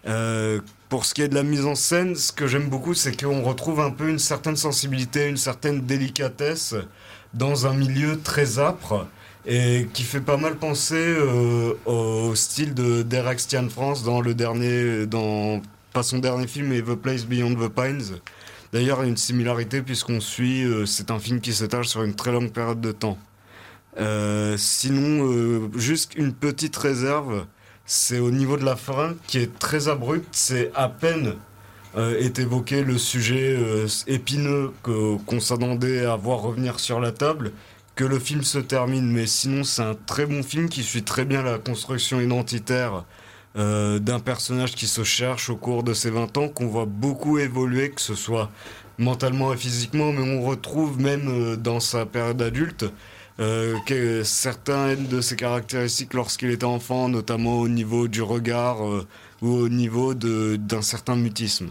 Euh, 0.08 0.60
pour 0.88 1.04
ce 1.04 1.12
qui 1.12 1.22
est 1.22 1.28
de 1.28 1.34
la 1.34 1.42
mise 1.42 1.66
en 1.66 1.74
scène, 1.74 2.16
ce 2.16 2.32
que 2.32 2.46
j'aime 2.46 2.68
beaucoup, 2.68 2.94
c'est 2.94 3.14
qu'on 3.20 3.42
retrouve 3.42 3.80
un 3.80 3.90
peu 3.90 4.08
une 4.08 4.18
certaine 4.18 4.56
sensibilité, 4.56 5.28
une 5.28 5.36
certaine 5.36 5.82
délicatesse 5.82 6.74
dans 7.34 7.66
un 7.66 7.74
milieu 7.74 8.18
très 8.18 8.58
âpre 8.58 9.06
et 9.46 9.86
qui 9.92 10.02
fait 10.02 10.20
pas 10.20 10.38
mal 10.38 10.56
penser 10.56 10.96
euh, 10.96 11.74
au 11.84 12.34
style 12.34 12.72
de 12.72 13.02
Derek 13.02 13.38
Stian 13.38 13.68
France 13.68 14.02
dans 14.02 14.22
le 14.22 14.34
dernier, 14.34 15.06
dans 15.06 15.60
pas 15.92 16.02
son 16.02 16.18
dernier 16.18 16.46
film, 16.46 16.68
mais 16.68 16.80
The 16.80 16.94
Place 16.94 17.26
Beyond 17.26 17.54
the 17.56 17.68
Pines. 17.68 18.18
D'ailleurs, 18.72 19.00
il 19.00 19.04
y 19.04 19.06
a 19.06 19.10
une 19.10 19.16
similarité 19.16 19.82
puisqu'on 19.82 20.20
suit, 20.20 20.64
euh, 20.64 20.86
c'est 20.86 21.10
un 21.10 21.18
film 21.18 21.40
qui 21.40 21.52
s'étage 21.52 21.88
sur 21.88 22.02
une 22.02 22.14
très 22.14 22.32
longue 22.32 22.50
période 22.50 22.80
de 22.80 22.92
temps. 22.92 23.18
Sinon, 24.56 25.70
juste 25.74 26.14
une 26.14 26.32
petite 26.32 26.76
réserve, 26.76 27.46
c'est 27.88 28.18
au 28.18 28.30
niveau 28.30 28.58
de 28.58 28.66
la 28.66 28.76
fin 28.76 29.14
qui 29.26 29.38
est 29.38 29.58
très 29.58 29.88
abrupt. 29.88 30.28
C'est 30.32 30.70
à 30.74 30.90
peine 30.90 31.34
euh, 31.96 32.20
est 32.20 32.38
évoqué 32.38 32.84
le 32.84 32.98
sujet 32.98 33.56
euh, 33.56 33.88
épineux 34.06 34.72
qu'on 34.82 35.40
s'attendait 35.40 36.04
à 36.04 36.14
voir 36.14 36.40
revenir 36.40 36.80
sur 36.80 37.00
la 37.00 37.12
table 37.12 37.50
que 37.96 38.04
le 38.04 38.18
film 38.18 38.42
se 38.42 38.58
termine. 38.58 39.10
Mais 39.10 39.26
sinon, 39.26 39.64
c'est 39.64 39.82
un 39.82 39.94
très 39.94 40.26
bon 40.26 40.42
film 40.42 40.68
qui 40.68 40.82
suit 40.82 41.02
très 41.02 41.24
bien 41.24 41.42
la 41.42 41.58
construction 41.58 42.20
identitaire 42.20 43.04
euh, 43.56 43.98
d'un 43.98 44.20
personnage 44.20 44.74
qui 44.74 44.86
se 44.86 45.02
cherche 45.02 45.48
au 45.48 45.56
cours 45.56 45.82
de 45.82 45.94
ses 45.94 46.10
20 46.10 46.36
ans, 46.36 46.48
qu'on 46.50 46.66
voit 46.66 46.86
beaucoup 46.86 47.38
évoluer, 47.38 47.90
que 47.90 48.02
ce 48.02 48.14
soit 48.14 48.50
mentalement 48.98 49.54
et 49.54 49.56
physiquement, 49.56 50.12
mais 50.12 50.20
on 50.20 50.42
retrouve 50.42 51.00
même 51.00 51.56
dans 51.56 51.80
sa 51.80 52.04
période 52.04 52.42
adulte 52.42 52.84
que 53.38 54.22
certaines 54.24 55.06
de 55.06 55.20
ses 55.20 55.36
caractéristiques 55.36 56.12
lorsqu'il 56.14 56.50
était 56.50 56.64
enfant, 56.64 57.08
notamment 57.08 57.60
au 57.60 57.68
niveau 57.68 58.08
du 58.08 58.20
regard 58.20 58.82
ou 59.42 59.48
au 59.48 59.68
niveau 59.68 60.14
d'un 60.14 60.82
certain 60.82 61.16
mutisme. 61.16 61.70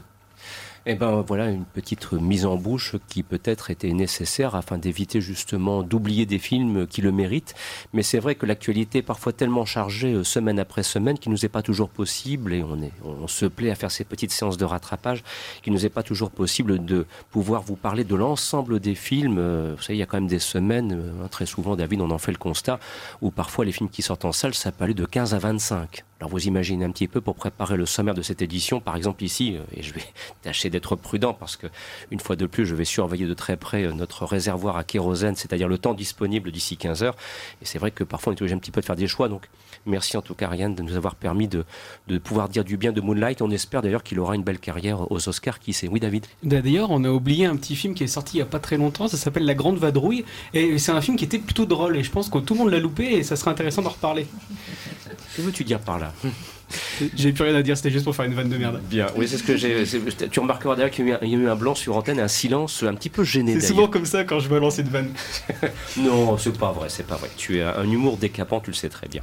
Eh 0.89 0.95
ben 0.95 1.21
voilà 1.27 1.49
une 1.49 1.65
petite 1.65 2.13
mise 2.13 2.45
en 2.45 2.55
bouche 2.55 2.95
qui 3.09 3.21
peut-être 3.21 3.71
était 3.71 3.91
nécessaire 3.91 4.55
afin 4.55 4.77
d'éviter 4.77 5.19
justement 5.19 5.83
d'oublier 5.83 6.25
des 6.25 6.39
films 6.39 6.87
qui 6.87 7.01
le 7.01 7.11
méritent. 7.11 7.55
Mais 7.91 8.03
c'est 8.03 8.19
vrai 8.19 8.35
que 8.35 8.45
l'actualité 8.45 8.99
est 8.99 9.01
parfois 9.01 9.33
tellement 9.33 9.65
chargée 9.65 10.13
euh, 10.13 10.23
semaine 10.23 10.59
après 10.59 10.83
semaine 10.83 11.19
qu'il 11.19 11.33
nous 11.33 11.43
est 11.43 11.49
pas 11.49 11.61
toujours 11.61 11.89
possible 11.89 12.53
et 12.53 12.63
on 12.63 12.81
est, 12.81 12.93
on 13.03 13.27
se 13.27 13.45
plaît 13.45 13.69
à 13.69 13.75
faire 13.75 13.91
ces 13.91 14.05
petites 14.05 14.31
séances 14.31 14.55
de 14.55 14.63
rattrapage 14.63 15.25
qu'il 15.61 15.73
nous 15.73 15.85
est 15.85 15.89
pas 15.89 16.03
toujours 16.03 16.31
possible 16.31 16.85
de 16.85 17.05
pouvoir 17.31 17.63
vous 17.63 17.75
parler 17.75 18.05
de 18.05 18.15
l'ensemble 18.15 18.79
des 18.79 18.95
films. 18.95 19.39
Euh, 19.39 19.73
vous 19.75 19.83
savez, 19.83 19.95
il 19.95 19.99
y 19.99 20.03
a 20.03 20.05
quand 20.05 20.21
même 20.21 20.27
des 20.27 20.39
semaines, 20.39 20.93
euh, 20.93 21.25
hein, 21.25 21.27
très 21.27 21.45
souvent 21.45 21.75
David, 21.75 21.99
on 21.99 22.11
en 22.11 22.17
fait 22.17 22.31
le 22.31 22.37
constat, 22.37 22.79
où 23.21 23.29
parfois 23.29 23.65
les 23.65 23.73
films 23.73 23.89
qui 23.89 24.03
sortent 24.03 24.23
en 24.23 24.31
salle, 24.31 24.53
ça 24.53 24.71
peut 24.71 24.85
aller 24.85 24.93
de 24.93 25.05
15 25.05 25.33
à 25.33 25.39
25. 25.39 26.05
Alors 26.19 26.31
vous 26.31 26.47
imaginez 26.47 26.83
un 26.83 26.89
petit 26.89 27.07
peu 27.07 27.21
pour 27.21 27.35
préparer 27.35 27.77
le 27.77 27.85
sommaire 27.85 28.15
de 28.15 28.23
cette 28.23 28.41
édition, 28.41 28.79
par 28.79 28.95
exemple 28.95 29.23
ici, 29.23 29.55
euh, 29.55 29.61
et 29.75 29.83
je 29.83 29.93
vais 29.93 30.01
tâcher 30.41 30.71
d'être 30.71 30.95
prudent 30.95 31.33
parce 31.33 31.55
que 31.57 31.67
une 32.09 32.19
fois 32.19 32.35
de 32.35 32.47
plus, 32.47 32.65
je 32.65 32.73
vais 32.73 32.85
surveiller 32.85 33.27
de 33.27 33.33
très 33.35 33.55
près 33.55 33.83
euh, 33.83 33.93
notre 33.93 34.25
réservoir 34.25 34.77
à 34.77 34.83
kérosène, 34.83 35.35
c'est-à-dire 35.35 35.67
le 35.67 35.77
temps 35.77 35.93
disponible 35.93 36.51
d'ici 36.51 36.75
15 36.75 37.03
heures. 37.03 37.15
Et 37.61 37.65
c'est 37.65 37.77
vrai 37.77 37.91
que 37.91 38.03
parfois 38.03 38.33
on 38.33 38.35
est 38.35 38.41
obligé 38.41 38.55
un 38.55 38.57
petit 38.57 38.71
peu 38.71 38.81
de 38.81 38.85
faire 38.85 38.95
des 38.95 39.07
choix. 39.07 39.29
Donc 39.29 39.47
merci 39.85 40.17
en 40.17 40.23
tout 40.23 40.33
cas 40.33 40.47
Ariane 40.47 40.73
de 40.73 40.81
nous 40.81 40.95
avoir 40.95 41.13
permis 41.13 41.47
de, 41.47 41.65
de 42.07 42.17
pouvoir 42.17 42.49
dire 42.49 42.63
du 42.63 42.77
bien 42.77 42.91
de 42.91 43.01
Moonlight. 43.01 43.43
On 43.43 43.51
espère 43.51 43.83
d'ailleurs 43.83 44.03
qu'il 44.03 44.19
aura 44.19 44.33
une 44.33 44.43
belle 44.43 44.59
carrière 44.59 45.11
aux 45.11 45.29
Oscars. 45.29 45.59
Qui 45.59 45.73
sait 45.73 45.87
Oui 45.87 45.99
David? 45.99 46.25
D'ailleurs, 46.41 46.89
on 46.89 47.03
a 47.03 47.09
oublié 47.09 47.45
un 47.45 47.55
petit 47.55 47.75
film 47.75 47.93
qui 47.93 48.03
est 48.03 48.07
sorti 48.07 48.37
il 48.37 48.39
y 48.39 48.43
a 48.43 48.45
pas 48.45 48.59
très 48.59 48.77
longtemps. 48.77 49.07
Ça 49.07 49.17
s'appelle 49.17 49.45
La 49.45 49.53
Grande 49.53 49.77
Vadrouille 49.77 50.25
et 50.55 50.79
c'est 50.79 50.91
un 50.91 51.01
film 51.01 51.15
qui 51.15 51.25
était 51.25 51.37
plutôt 51.37 51.67
drôle. 51.67 51.95
Et 51.95 52.03
je 52.03 52.09
pense 52.09 52.29
que 52.29 52.39
tout 52.39 52.55
le 52.55 52.61
monde 52.61 52.71
l'a 52.71 52.79
loupé 52.79 53.05
et 53.05 53.23
ça 53.23 53.35
serait 53.35 53.51
intéressant 53.51 53.83
d'en 53.83 53.89
reparler. 53.89 54.25
Que 55.35 55.41
veux-tu 55.43 55.63
dire 55.63 55.79
par 55.79 55.99
là? 55.99 56.06
J'ai 57.15 57.31
plus 57.31 57.43
rien 57.43 57.55
à 57.55 57.63
dire, 57.63 57.77
c'était 57.77 57.91
juste 57.91 58.03
pour 58.03 58.15
faire 58.15 58.25
une 58.25 58.33
vanne 58.33 58.49
de 58.49 58.57
merde. 58.57 58.81
Bien, 58.89 59.07
oui, 59.15 59.27
c'est 59.27 59.37
ce 59.37 59.43
que 59.43 59.55
j'ai. 59.55 59.85
Tu 60.29 60.39
remarqueras 60.39 60.75
d'ailleurs 60.75 60.91
qu'il 60.91 61.07
y, 61.07 61.13
a 61.13 61.23
eu 61.23 61.47
un 61.47 61.55
blanc 61.55 61.75
sur 61.75 61.95
antenne, 61.95 62.19
un 62.19 62.27
silence 62.27 62.83
un 62.83 62.93
petit 62.93 63.09
peu 63.09 63.23
gêné. 63.23 63.59
C'est 63.59 63.67
souvent 63.67 63.87
comme 63.87 64.05
ça 64.05 64.25
quand 64.25 64.39
je 64.39 64.49
balance 64.49 64.77
une 64.77 64.89
vanne. 64.89 65.11
non, 65.97 66.37
c'est 66.37 66.57
pas 66.57 66.71
vrai, 66.73 66.89
c'est 66.89 67.07
pas 67.07 67.15
vrai. 67.15 67.29
Tu 67.37 67.61
as 67.61 67.77
un 67.77 67.89
humour 67.89 68.17
décapant, 68.17 68.59
tu 68.59 68.71
le 68.71 68.75
sais 68.75 68.89
très 68.89 69.07
bien. 69.07 69.21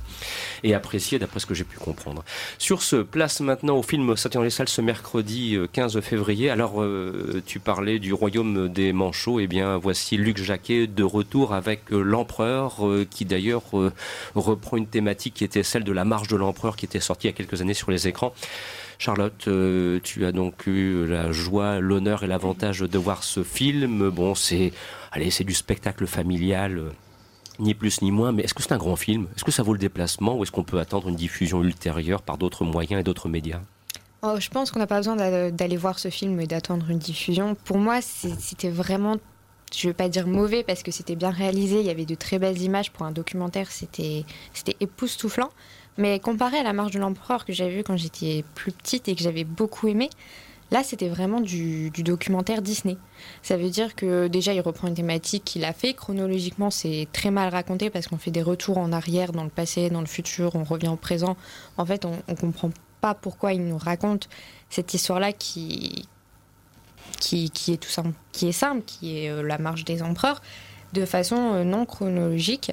Et 0.67 0.73
apprécié 0.73 1.19
d'après 1.19 1.41
ce 1.41 1.47
que 1.47 1.53
j'ai 1.53 1.65
pu 1.65 1.77
comprendre. 1.77 2.25
Sur 2.57 2.81
ce, 2.81 2.97
place 2.97 3.41
maintenant 3.41 3.77
au 3.77 3.83
film 3.83 4.17
sorti 4.17 4.39
dans 4.39 4.43
les 4.43 4.49
salles 4.49 4.71
ce 4.71 4.81
mercredi 4.81 5.59
15 5.73 5.99
euh, 5.99 6.01
février. 6.01 6.49
Alors, 6.49 6.83
euh, 6.83 7.43
tu 7.45 7.61
parlais 7.61 7.99
du 7.99 8.15
royaume 8.15 8.71
des 8.71 8.95
manchots. 8.95 9.41
Eh 9.41 9.47
bien, 9.47 9.77
voici 9.77 10.17
Luc 10.17 10.39
Jacquet 10.39 10.87
de 10.87 11.03
retour 11.03 11.53
avec 11.53 11.93
euh, 11.93 12.01
l'empereur, 12.01 12.79
qui 13.11 13.27
d'ailleurs 13.27 13.63
reprend 14.35 14.79
une 14.79 14.87
thématique 14.87 15.35
qui 15.35 15.45
était 15.45 15.63
celle 15.63 15.85
de 15.85 15.93
la 15.93 16.07
marche 16.07 16.29
de 16.29 16.37
l'empereur 16.37 16.77
qui 16.77 16.87
était 16.87 16.99
sortie 16.99 17.31
quelques 17.35 17.61
années 17.61 17.75
sur 17.75 17.91
les 17.91 18.09
écrans. 18.09 18.33
Charlotte, 18.99 19.49
tu 20.03 20.25
as 20.25 20.33
donc 20.33 20.67
eu 20.67 21.07
la 21.07 21.31
joie, 21.31 21.79
l'honneur 21.81 22.23
et 22.23 22.27
l'avantage 22.27 22.81
de 22.81 22.99
voir 22.99 23.23
ce 23.23 23.43
film. 23.43 24.09
Bon, 24.09 24.35
c'est, 24.35 24.73
allez, 25.13 25.31
c'est 25.31 25.45
du 25.45 25.53
spectacle 25.53 26.07
familial, 26.07 26.81
ni 27.59 27.75
plus 27.75 28.03
ni 28.03 28.11
moins. 28.11 28.33
Mais 28.33 28.43
est-ce 28.43 28.55
que 28.55 28.63
c'est 28.63 28.73
un 28.73 28.79
grand 28.79 28.97
film? 28.97 29.27
Est-ce 29.37 29.45
que 29.45 29.53
ça 29.53 29.63
vaut 29.63 29.73
le 29.73 29.79
déplacement 29.79 30.37
ou 30.37 30.43
est-ce 30.43 30.53
qu'on 30.53 30.65
peut 30.65 30.79
attendre 30.79 31.09
une 31.09 31.17
diffusion 31.17 31.63
ultérieure 31.63 32.23
par 32.23 32.39
d'autres 32.39 32.65
moyens 32.65 33.01
et 33.01 33.05
d'autres 33.05 33.29
médias? 33.29 33.61
Oh, 34.23 34.37
Je 34.39 34.49
pense 34.49 34.71
qu'on 34.71 34.79
n'a 34.79 34.87
pas 34.87 34.99
besoin 34.99 35.17
d'aller 35.51 35.77
voir 35.77 35.99
ce 35.99 36.09
film 36.09 36.41
et 36.41 36.47
d'attendre 36.47 36.91
une 36.91 36.99
diffusion. 36.99 37.55
Pour 37.55 37.79
moi, 37.79 38.01
c'était 38.01 38.71
vraiment 38.71 39.17
je 39.77 39.87
ne 39.87 39.91
veux 39.91 39.97
pas 39.97 40.09
dire 40.09 40.27
mauvais 40.27 40.63
parce 40.63 40.83
que 40.83 40.91
c'était 40.91 41.17
bien 41.17 41.31
réalisé, 41.31 41.81
il 41.81 41.87
y 41.87 41.91
avait 41.91 42.05
de 42.05 42.15
très 42.15 42.39
belles 42.39 42.61
images 42.63 42.93
pour 42.93 43.07
un 43.07 43.11
documentaire, 43.11 43.71
c'était 43.71 44.25
époustouflant. 44.81 45.51
Mais 45.97 46.19
comparé 46.19 46.59
à 46.59 46.63
La 46.63 46.73
Marche 46.73 46.93
de 46.93 46.99
l'Empereur 46.99 47.45
que 47.45 47.53
j'avais 47.53 47.77
vu 47.77 47.85
quand 47.85 47.97
j'étais 47.97 48.45
plus 48.55 48.73
petite 48.73 49.09
et 49.09 49.15
que 49.15 49.23
j'avais 49.23 49.45
beaucoup 49.45 49.87
aimé, 49.87 50.11
là 50.75 50.83
c'était 50.83 51.09
vraiment 51.09 51.41
du, 51.41 51.91
documentaire 51.91 52.61
Disney. 52.61 52.97
Ça 53.43 53.57
veut 53.57 53.71
dire 53.71 53.95
que 53.95 54.27
déjà 54.27 54.53
il 54.53 54.61
reprend 54.61 54.89
une 54.89 54.95
thématique 54.95 55.45
qu'il 55.45 55.65
a 55.65 55.73
fait. 55.73 55.95
Chronologiquement 55.95 56.71
c'est 56.71 57.07
très 57.13 57.31
mal 57.31 57.49
raconté 57.49 57.91
parce 57.91 58.09
qu'on 58.09 58.19
fait 58.19 58.33
des 58.33 58.43
retours 58.43 58.79
en 58.79 58.93
arrière, 58.93 59.31
dans 59.31 59.45
le 59.45 59.51
passé, 59.51 59.89
dans 59.89 60.01
le 60.01 60.07
futur, 60.07 60.57
on 60.57 60.65
revient 60.65 60.89
au 60.89 60.97
présent. 60.97 61.37
En 61.79 61.87
fait 61.87 62.05
on, 62.05 62.19
ne 62.29 62.35
comprend 62.35 62.71
pas 63.01 63.15
pourquoi 63.15 63.53
il 63.53 63.65
nous 63.65 63.79
raconte 63.79 64.29
cette 64.69 64.93
histoire-là 64.93 65.33
qui, 65.33 66.09
qui, 67.21 67.73
est 67.73 67.77
tout 67.77 67.89
simple, 67.89 68.13
qui 68.33 68.49
est 68.49 68.53
simple, 68.53 68.83
qui 68.85 69.19
est 69.19 69.31
euh, 69.31 69.43
la 69.43 69.59
marche 69.59 69.85
des 69.85 70.03
empereurs, 70.03 70.43
de 70.93 71.05
façon 71.05 71.37
euh, 71.37 71.65
non 71.65 71.87
chronologique. 71.87 72.73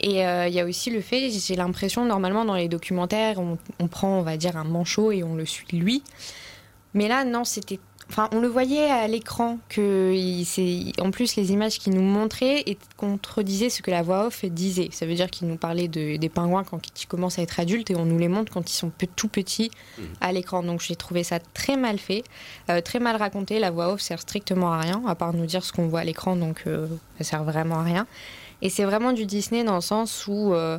Et 0.00 0.26
euh, 0.26 0.48
il 0.48 0.54
y 0.54 0.60
a 0.60 0.64
aussi 0.64 0.90
le 0.90 1.00
fait, 1.00 1.30
j'ai 1.30 1.54
l'impression, 1.54 2.04
normalement 2.04 2.44
dans 2.44 2.54
les 2.54 2.68
documentaires, 2.68 3.38
on, 3.38 3.88
prend, 3.88 4.18
on 4.18 4.22
va 4.22 4.36
dire, 4.36 4.56
un 4.56 4.64
manchot 4.64 5.12
et 5.12 5.22
on 5.22 5.34
le 5.34 5.44
suit 5.44 5.76
lui. 5.76 6.02
Mais 6.98 7.06
là, 7.06 7.24
non, 7.24 7.44
c'était. 7.44 7.78
Enfin, 8.10 8.28
on 8.32 8.40
le 8.40 8.48
voyait 8.48 8.90
à 8.90 9.06
l'écran 9.06 9.58
que, 9.68 10.12
en 11.00 11.10
plus, 11.12 11.36
les 11.36 11.52
images 11.52 11.78
qu'il 11.78 11.92
nous 11.92 12.02
montrait 12.02 12.64
contredisaient 12.96 13.68
ce 13.68 13.82
que 13.82 13.90
la 13.92 14.02
voix 14.02 14.26
off 14.26 14.44
disait. 14.46 14.88
Ça 14.90 15.06
veut 15.06 15.14
dire 15.14 15.30
qu'il 15.30 15.46
nous 15.46 15.58
parlait 15.58 15.86
de, 15.86 16.16
des 16.16 16.28
pingouins 16.30 16.64
quand 16.64 16.80
ils 17.00 17.06
commencent 17.06 17.38
à 17.38 17.42
être 17.42 17.60
adultes 17.60 17.90
et 17.90 17.96
on 17.96 18.06
nous 18.06 18.18
les 18.18 18.28
montre 18.28 18.50
quand 18.50 18.68
ils 18.68 18.74
sont 18.74 18.90
tout 19.14 19.28
petits 19.28 19.70
mmh. 19.70 20.02
à 20.22 20.32
l'écran. 20.32 20.62
Donc 20.62 20.80
j'ai 20.80 20.96
trouvé 20.96 21.22
ça 21.22 21.38
très 21.38 21.76
mal 21.76 21.98
fait, 21.98 22.24
euh, 22.70 22.80
très 22.80 22.98
mal 22.98 23.14
raconté. 23.14 23.58
La 23.60 23.70
voix 23.70 23.92
off 23.92 24.00
sert 24.00 24.20
strictement 24.20 24.72
à 24.72 24.80
rien, 24.80 25.02
à 25.06 25.14
part 25.14 25.34
nous 25.34 25.46
dire 25.46 25.62
ce 25.62 25.72
qu'on 25.72 25.86
voit 25.86 26.00
à 26.00 26.04
l'écran, 26.04 26.34
donc 26.34 26.62
euh, 26.66 26.88
ça 27.18 27.24
sert 27.24 27.44
vraiment 27.44 27.80
à 27.80 27.82
rien. 27.84 28.06
Et 28.62 28.70
c'est 28.70 28.84
vraiment 28.84 29.12
du 29.12 29.26
Disney 29.26 29.64
dans 29.64 29.76
le 29.76 29.80
sens 29.82 30.26
où, 30.26 30.54
euh, 30.54 30.78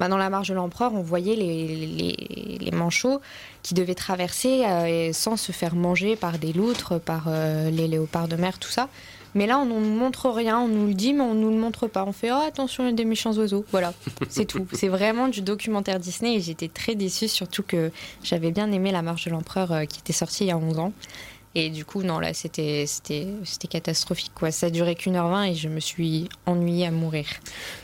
bah, 0.00 0.08
dans 0.08 0.16
La 0.16 0.30
Marche 0.30 0.48
de 0.48 0.54
l'Empereur, 0.54 0.94
on 0.94 1.02
voyait 1.02 1.36
les, 1.36 2.58
les, 2.58 2.70
manchots 2.70 3.20
qui 3.62 3.74
devaient 3.74 3.94
traverser 3.94 4.64
euh, 4.64 5.12
sans 5.12 5.36
se 5.36 5.52
faire 5.52 5.74
manger 5.74 6.16
par 6.16 6.38
des 6.38 6.54
loutres, 6.54 6.98
par 6.98 7.24
euh, 7.26 7.68
les 7.68 7.86
léopards 7.86 8.26
de 8.26 8.36
mer, 8.36 8.58
tout 8.58 8.70
ça. 8.70 8.88
Mais 9.34 9.46
là, 9.46 9.58
on 9.58 9.66
ne 9.66 9.74
nous 9.74 9.94
montre 9.94 10.30
rien, 10.30 10.58
on 10.58 10.68
nous 10.68 10.86
le 10.86 10.94
dit, 10.94 11.12
mais 11.12 11.20
on 11.20 11.34
ne 11.34 11.40
nous 11.40 11.50
le 11.50 11.58
montre 11.58 11.86
pas. 11.86 12.04
On 12.06 12.12
fait 12.12 12.32
oh, 12.32 12.40
attention, 12.46 12.84
il 12.84 12.86
y 12.86 12.90
a 12.90 12.94
des 12.94 13.04
méchants 13.04 13.34
oiseaux. 13.34 13.66
Voilà, 13.72 13.92
c'est 14.30 14.46
tout. 14.46 14.66
C'est 14.72 14.88
vraiment 14.88 15.28
du 15.28 15.42
documentaire 15.42 16.00
Disney 16.00 16.36
et 16.36 16.40
j'étais 16.40 16.68
très 16.68 16.94
déçue, 16.94 17.28
surtout 17.28 17.62
que 17.62 17.92
j'avais 18.22 18.52
bien 18.52 18.72
aimé 18.72 18.92
La 18.92 19.02
Marche 19.02 19.26
de 19.26 19.30
l'Empereur 19.30 19.86
qui 19.86 20.00
était 20.00 20.14
sortie 20.14 20.44
il 20.44 20.46
y 20.46 20.50
a 20.50 20.56
11 20.56 20.78
ans. 20.78 20.92
Et 21.54 21.68
du 21.68 21.84
coup, 21.84 22.02
non, 22.02 22.20
là, 22.20 22.32
c'était, 22.32 22.86
catastrophique. 23.68 24.32
Quoi. 24.34 24.50
Ça 24.50 24.70
duré 24.70 24.94
qu'une 24.94 25.16
heure 25.16 25.28
vingt 25.28 25.44
et 25.44 25.54
je 25.54 25.68
me 25.68 25.80
suis 25.80 26.28
ennuyée 26.46 26.86
à 26.86 26.90
mourir. 26.90 27.26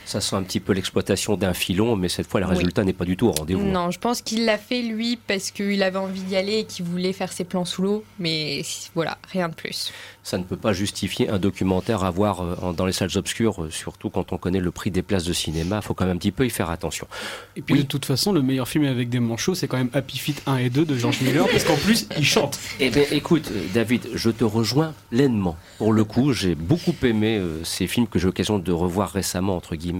Ça 0.06 0.20
sent 0.20 0.36
un 0.36 0.42
petit 0.42 0.60
peu 0.60 0.72
l'exploitation 0.72 1.36
d'un 1.36 1.52
filon, 1.52 1.96
mais 1.96 2.08
cette 2.08 2.26
fois, 2.26 2.40
le 2.40 2.46
résultat 2.46 2.84
n'est 2.84 2.92
pas 2.92 3.04
du 3.04 3.16
tout 3.16 3.26
au 3.26 3.32
rendez-vous. 3.32 3.64
Non, 3.64 3.90
je 3.90 3.98
pense 3.98 4.22
qu'il 4.22 4.44
l'a 4.44 4.56
fait, 4.56 4.82
lui, 4.82 5.18
parce 5.26 5.50
qu'il 5.50 5.82
avait 5.82 5.98
envie 5.98 6.22
d'y 6.22 6.36
aller 6.36 6.60
et 6.60 6.64
qu'il 6.64 6.84
voulait 6.84 7.12
faire 7.12 7.32
ses 7.32 7.44
plans 7.44 7.64
sous 7.64 7.82
l'eau. 7.82 8.04
Mais 8.18 8.62
voilà, 8.94 9.18
rien 9.32 9.48
de 9.48 9.54
plus 9.54 9.92
ça 10.26 10.38
ne 10.38 10.42
peut 10.42 10.56
pas 10.56 10.72
justifier 10.72 11.28
un 11.28 11.38
documentaire 11.38 12.02
à 12.02 12.10
voir 12.10 12.40
euh, 12.40 12.72
dans 12.72 12.84
les 12.84 12.92
salles 12.92 13.10
obscures, 13.14 13.62
euh, 13.62 13.70
surtout 13.70 14.10
quand 14.10 14.32
on 14.32 14.38
connaît 14.38 14.58
le 14.58 14.72
prix 14.72 14.90
des 14.90 15.02
places 15.02 15.22
de 15.22 15.32
cinéma. 15.32 15.76
Il 15.76 15.86
faut 15.86 15.94
quand 15.94 16.04
même 16.04 16.16
un 16.16 16.18
petit 16.18 16.32
peu 16.32 16.44
y 16.44 16.50
faire 16.50 16.68
attention. 16.68 17.06
Et 17.54 17.62
puis 17.62 17.78
de 17.78 17.82
toute 17.82 18.04
façon, 18.04 18.32
le 18.32 18.42
meilleur 18.42 18.66
film 18.66 18.86
avec 18.86 19.08
des 19.08 19.20
manchots, 19.20 19.54
c'est 19.54 19.68
quand 19.68 19.76
même 19.76 19.90
Happy 19.92 20.18
Feet 20.18 20.42
1 20.46 20.56
et 20.56 20.68
2 20.68 20.84
de 20.84 20.98
George 20.98 21.20
Miller, 21.20 21.46
parce 21.48 21.62
qu'en 21.62 21.76
plus, 21.76 22.08
il 22.18 22.24
chante. 22.24 22.58
Eh 22.80 22.90
bien, 22.90 23.04
écoute, 23.12 23.52
David, 23.72 24.08
je 24.14 24.30
te 24.30 24.42
rejoins 24.42 24.94
pleinement. 25.10 25.56
Pour 25.78 25.92
le 25.92 26.02
coup, 26.02 26.32
j'ai 26.32 26.56
beaucoup 26.56 26.96
aimé 27.04 27.38
euh, 27.38 27.62
ces 27.62 27.86
films 27.86 28.08
que 28.08 28.18
j'ai 28.18 28.26
l'occasion 28.26 28.58
de 28.58 28.72
revoir 28.72 29.12
récemment, 29.12 29.54
entre 29.54 29.76
guillemets, 29.76 29.95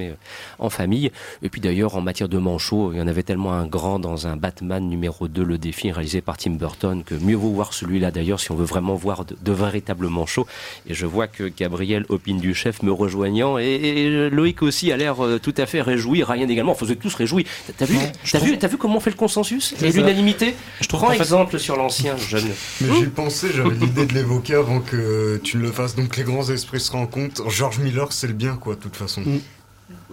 en 0.59 0.71
famille. 0.71 1.11
Et 1.43 1.49
puis 1.49 1.61
d'ailleurs, 1.61 1.97
en 1.97 2.01
matière 2.01 2.29
de 2.29 2.39
manchots, 2.39 2.93
il 2.93 2.99
y 2.99 3.01
en 3.01 3.09
avait 3.09 3.23
tellement 3.23 3.53
un 3.53 3.67
grand 3.67 3.99
dans 3.99 4.27
un 4.27 4.37
Batman 4.37 4.87
numéro 4.89 5.29
2, 5.29 5.43
le 5.43 5.59
défi, 5.59 5.91
réalisé 5.91 6.21
par 6.21 6.37
Tim 6.37 6.53
Burton, 6.53 7.03
que 7.05 7.15
mieux 7.15 7.37
vaut 7.37 7.51
voir 7.51 7.73
celui-là 7.73 8.11
d'ailleurs 8.11 8.41
si 8.41 8.51
on 8.51 8.57
veut 8.57 8.65
vraiment 8.65 8.95
voir 8.95 9.25
de, 9.25 9.37
de 9.41 9.53
véritables 9.53 10.09
manchots. 10.09 10.47
Et 10.87 10.95
je 10.95 11.07
vois 11.07 11.27
que 11.27 11.45
Gabriel, 11.45 12.05
opine 12.09 12.39
du 12.39 12.55
chef, 12.55 12.83
me 12.83 12.93
rejoignant. 12.93 13.59
Et, 13.59 14.29
Loïc 14.31 14.63
aussi 14.63 14.93
a 14.93 14.97
l'air 14.97 15.25
euh, 15.25 15.39
tout 15.39 15.55
à 15.57 15.67
fait 15.67 15.83
réjoui. 15.83 16.23
Ryan 16.23 16.49
également. 16.49 16.73
Enfin, 16.73 16.87
vous 16.87 16.93
êtes 16.93 17.01
tous 17.01 17.15
réjouis. 17.15 17.47
T'as 17.77 17.87
vu, 17.87 17.99
t'as 18.31 18.39
vu, 18.39 18.57
vu 18.57 18.77
comment 18.79 18.97
on 18.97 19.01
fait 19.01 19.11
le 19.11 19.17
consensus 19.17 19.75
et 19.83 19.91
l'unanimité 19.93 20.55
Je 20.81 20.89
Prends 20.89 21.13
exemple 21.13 21.59
sur 21.59 21.77
l'ancien 21.77 22.17
jeune. 22.17 22.49
Mais 22.81 22.95
j'y 22.97 23.07
pensais, 23.07 23.49
j'avais 23.55 23.75
l'idée 23.81 24.07
de 24.07 24.15
l'évoquer 24.15 24.55
avant 24.55 24.81
que 24.81 25.41
tu 25.43 25.57
ne 25.59 25.63
le 25.63 25.73
fasses. 25.73 25.95
Donc 25.95 26.17
les 26.17 26.25
grands 26.25 26.49
esprits 26.49 26.81
se 26.81 26.93
rencontrent. 26.93 27.49
George 27.51 27.79
Miller, 27.79 28.13
c'est 28.13 28.27
le 28.27 28.33
bien, 28.33 28.57
quoi, 28.57 28.75
de 28.75 28.81
toute 28.81 28.97
façon. 28.97 29.23
Mm. 29.23 29.41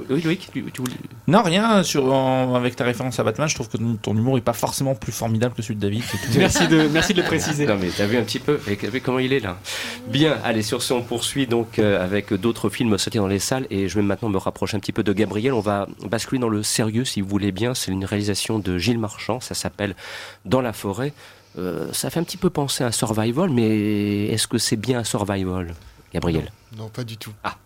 Oui, 0.09 0.21
Loïc, 0.21 0.51
Non, 1.27 1.41
rien. 1.41 1.83
Sur, 1.83 2.13
avec 2.13 2.75
ta 2.75 2.83
référence 2.83 3.19
à 3.19 3.23
Batman, 3.23 3.47
je 3.47 3.55
trouve 3.55 3.69
que 3.69 3.77
ton 3.77 4.15
humour 4.15 4.37
est 4.37 4.41
pas 4.41 4.53
forcément 4.53 4.95
plus 4.95 5.11
formidable 5.11 5.55
que 5.55 5.61
celui 5.61 5.75
de 5.75 5.81
David. 5.81 6.03
merci, 6.37 6.67
de, 6.67 6.87
merci 6.87 7.13
de 7.13 7.21
le 7.21 7.27
préciser. 7.27 7.65
Non, 7.65 7.77
mais 7.79 7.89
t'as 7.95 8.05
vu 8.05 8.17
un 8.17 8.23
petit 8.23 8.39
peu 8.39 8.59
comment 9.03 9.19
il 9.19 9.33
est 9.33 9.39
là. 9.39 9.57
Bien, 10.07 10.37
allez, 10.43 10.61
sur 10.61 10.81
ce, 10.81 10.93
on 10.93 11.01
poursuit 11.01 11.47
donc 11.47 11.79
euh, 11.79 12.03
avec 12.03 12.33
d'autres 12.33 12.69
films 12.69 12.97
sortis 12.97 13.17
dans 13.17 13.27
les 13.27 13.39
salles. 13.39 13.67
Et 13.69 13.87
je 13.87 13.95
vais 13.95 14.01
maintenant 14.01 14.29
me 14.29 14.37
rapprocher 14.37 14.77
un 14.77 14.79
petit 14.79 14.91
peu 14.91 15.03
de 15.03 15.13
Gabriel. 15.13 15.53
On 15.53 15.59
va 15.59 15.87
basculer 16.05 16.39
dans 16.39 16.49
le 16.49 16.63
sérieux, 16.63 17.05
si 17.05 17.21
vous 17.21 17.27
voulez 17.27 17.51
bien. 17.51 17.73
C'est 17.73 17.91
une 17.91 18.05
réalisation 18.05 18.59
de 18.59 18.77
Gilles 18.77 18.99
Marchand. 18.99 19.39
Ça 19.39 19.55
s'appelle 19.55 19.95
Dans 20.45 20.61
la 20.61 20.73
forêt. 20.73 21.13
Euh, 21.57 21.91
ça 21.93 22.09
fait 22.09 22.19
un 22.19 22.23
petit 22.23 22.37
peu 22.37 22.49
penser 22.49 22.83
à 22.83 22.87
un 22.87 22.91
survival, 22.91 23.49
mais 23.49 24.25
est-ce 24.27 24.47
que 24.47 24.57
c'est 24.57 24.75
bien 24.75 24.99
un 24.99 25.03
survival, 25.03 25.73
Gabriel? 26.13 26.51
Non, 26.77 26.89
pas 26.89 27.03
du 27.03 27.17
tout. 27.17 27.31
Ah. 27.43 27.57